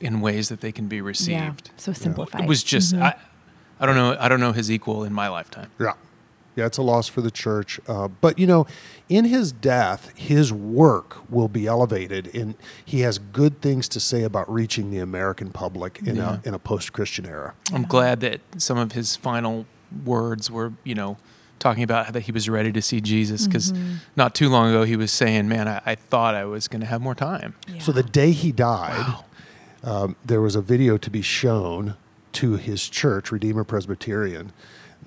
in 0.00 0.20
ways 0.20 0.48
that 0.50 0.60
they 0.60 0.72
can 0.72 0.88
be 0.88 0.96
Yeah. 0.96 1.02
received. 1.02 1.70
So 1.76 1.92
simplified. 1.92 2.42
It 2.42 2.48
was 2.48 2.62
just, 2.62 2.94
I, 2.94 3.14
I 3.80 3.86
don't 3.86 3.96
know, 3.96 4.16
I 4.20 4.28
don't 4.28 4.40
know 4.40 4.52
his 4.52 4.70
equal 4.70 5.04
in 5.04 5.12
my 5.12 5.28
lifetime. 5.28 5.70
yeah, 5.80 5.92
yeah, 6.54 6.66
it's 6.66 6.78
a 6.78 6.82
loss 6.82 7.06
for 7.08 7.20
the 7.22 7.30
church. 7.30 7.78
Uh, 7.88 8.08
but 8.08 8.38
you 8.38 8.46
know, 8.46 8.66
in 9.08 9.24
his 9.26 9.52
death, 9.52 10.12
his 10.16 10.52
work 10.52 11.18
will 11.30 11.48
be 11.48 11.66
elevated, 11.66 12.34
and 12.34 12.54
he 12.84 13.00
has 13.00 13.18
good 13.18 13.60
things 13.60 13.88
to 13.90 14.00
say 14.00 14.22
about 14.22 14.50
reaching 14.52 14.90
the 14.90 14.98
American 14.98 15.50
public 15.50 16.00
in 16.04 16.16
Yeah. 16.16 16.38
a 16.44 16.48
in 16.48 16.54
a 16.54 16.58
post 16.58 16.92
Christian 16.92 17.26
era. 17.26 17.54
I'm 17.72 17.84
glad 17.84 18.20
that 18.20 18.40
some 18.58 18.78
of 18.78 18.92
his 18.92 19.16
final 19.16 19.66
words 20.04 20.50
were, 20.50 20.72
you 20.84 20.94
know, 20.94 21.16
talking 21.58 21.82
about 21.82 22.12
that 22.12 22.20
he 22.20 22.32
was 22.32 22.48
ready 22.48 22.70
to 22.72 22.82
see 22.82 23.00
Jesus 23.00 23.46
because 23.46 23.72
not 24.14 24.34
too 24.34 24.48
long 24.48 24.68
ago 24.70 24.84
he 24.84 24.96
was 24.96 25.10
saying, 25.10 25.48
"Man, 25.48 25.68
I, 25.68 25.80
I 25.86 25.94
thought 25.94 26.34
I 26.34 26.44
was 26.44 26.68
going 26.68 26.80
to 26.80 26.86
have 26.86 27.00
more 27.00 27.14
time." 27.14 27.54
So 27.80 27.92
the 27.92 28.02
day 28.02 28.32
he 28.32 28.52
died, 28.52 29.16
um, 29.82 30.16
there 30.24 30.40
was 30.40 30.54
a 30.56 30.60
video 30.62 30.98
to 30.98 31.10
be 31.10 31.22
shown 31.22 31.96
to 32.32 32.56
his 32.56 32.88
church, 32.88 33.32
Redeemer 33.32 33.64
Presbyterian, 33.64 34.52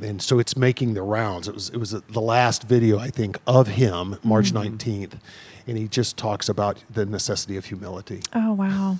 and 0.01 0.21
so 0.21 0.39
it's 0.39 0.57
making 0.57 0.93
the 0.95 1.03
rounds. 1.03 1.47
It 1.47 1.53
was 1.53 1.69
it 1.69 1.77
was 1.77 1.91
the 1.91 2.21
last 2.21 2.63
video 2.63 2.97
I 2.97 3.09
think 3.09 3.37
of 3.45 3.67
him, 3.67 4.17
March 4.23 4.51
19th, 4.51 5.19
and 5.67 5.77
he 5.77 5.87
just 5.87 6.17
talks 6.17 6.49
about 6.49 6.83
the 6.89 7.05
necessity 7.05 7.57
of 7.57 7.65
humility. 7.65 8.21
Oh 8.33 8.53
wow. 8.53 8.97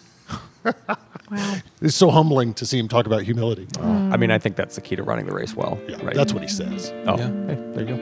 Wow. 0.63 0.97
It's 1.82 1.95
so 1.95 2.09
humbling 2.09 2.55
to 2.55 2.65
see 2.65 2.80
him 2.80 2.88
talk 2.88 3.05
about 3.05 3.21
humility. 3.21 3.67
I 3.80 4.17
mean, 4.17 4.32
I 4.32 4.39
think 4.39 4.55
that's 4.55 4.73
the 4.75 4.82
key 4.82 4.95
to 4.95 5.03
running 5.03 5.27
the 5.27 5.34
race 5.34 5.53
well. 5.55 5.80
Yeah, 5.88 6.03
right? 6.03 6.15
that's 6.15 6.34
what 6.34 6.41
he 6.41 6.49
says. 6.49 6.91
Oh, 7.05 7.15
Yeah. 7.17 7.27
hey, 7.47 7.55
there 7.73 7.88
you 7.88 7.95
go. 7.95 7.99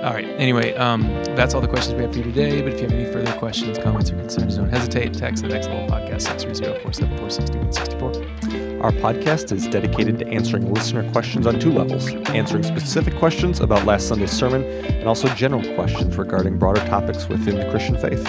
All 0.06 0.12
right. 0.14 0.24
Anyway, 0.38 0.74
um, 0.76 1.02
that's 1.36 1.52
all 1.52 1.60
the 1.60 1.68
questions 1.68 1.94
we 1.94 2.00
have 2.02 2.12
for 2.12 2.18
you 2.18 2.24
today. 2.24 2.62
But 2.62 2.72
if 2.72 2.80
you 2.80 2.86
have 2.88 2.92
any 2.98 3.04
further 3.12 3.32
questions, 3.38 3.76
comments, 3.78 4.10
or 4.10 4.16
concerns, 4.16 4.56
don't 4.56 4.70
hesitate. 4.70 5.12
Text 5.12 5.42
the 5.42 5.48
next 5.50 5.66
level 5.68 5.86
podcast 5.88 6.26
630-474-6164. 6.26 8.80
Our 8.82 8.92
podcast 8.92 9.52
is 9.52 9.66
dedicated 9.68 10.18
to 10.20 10.26
answering 10.28 10.72
listener 10.72 11.04
questions 11.12 11.46
on 11.46 11.60
two 11.60 11.70
levels 11.70 12.08
answering 12.30 12.62
specific 12.62 13.14
questions 13.16 13.60
about 13.60 13.84
last 13.84 14.08
Sunday's 14.08 14.30
sermon, 14.30 14.64
and 14.64 15.06
also 15.06 15.28
general 15.34 15.62
questions 15.74 16.16
regarding 16.16 16.56
broader 16.58 16.80
topics 16.86 17.28
within 17.28 17.56
the 17.56 17.68
Christian 17.70 17.98
faith. 17.98 18.24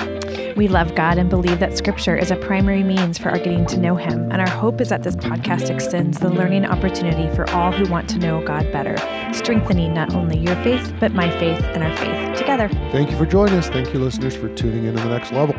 We 0.56 0.68
love 0.68 0.96
God 0.96 1.18
and 1.18 1.30
believe 1.30 1.60
that 1.60 1.78
Scripture 1.78 2.18
is 2.18 2.32
a 2.32 2.36
primary 2.36 2.84
means 2.84 3.18
for 3.18 3.30
our 3.30 3.38
getting 3.38 3.66
to 3.68 3.78
know 3.78 3.96
Him. 3.96 4.32
And 4.32 4.42
our 4.42 4.50
hope 4.50 4.82
is 4.82 4.90
that 4.90 5.04
this 5.04 5.16
podcast 5.16 5.70
extends 5.70 6.20
the 6.20 6.30
learning 6.30 6.66
opportunity 6.66 7.34
for 7.36 7.50
all 7.52 7.72
who 7.72 7.90
want 7.90 8.10
to 8.10 8.20
know 8.20 8.44
God 8.44 8.72
better, 8.72 8.98
strengthening 9.34 9.94
not 9.94 10.14
only 10.14 10.38
your 10.38 10.56
faith, 10.64 10.94
but 11.00 11.14
my 11.14 11.30
faith 11.40 11.62
and 11.64 11.84
our 11.84 11.96
faith 11.98 12.38
together. 12.38 12.70
Thank 12.92 13.12
you 13.12 13.18
for 13.18 13.26
joining 13.26 13.56
us. 13.56 13.70
Thank 13.70 13.94
you, 13.94 14.00
listeners, 14.00 14.36
for 14.36 14.54
tuning 14.56 14.86
in 14.86 14.96
to 14.96 15.02
the 15.02 15.10
next 15.10 15.32
level. 15.32 15.56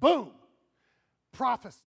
Boom. 0.00 0.30
Prophecy. 1.32 1.80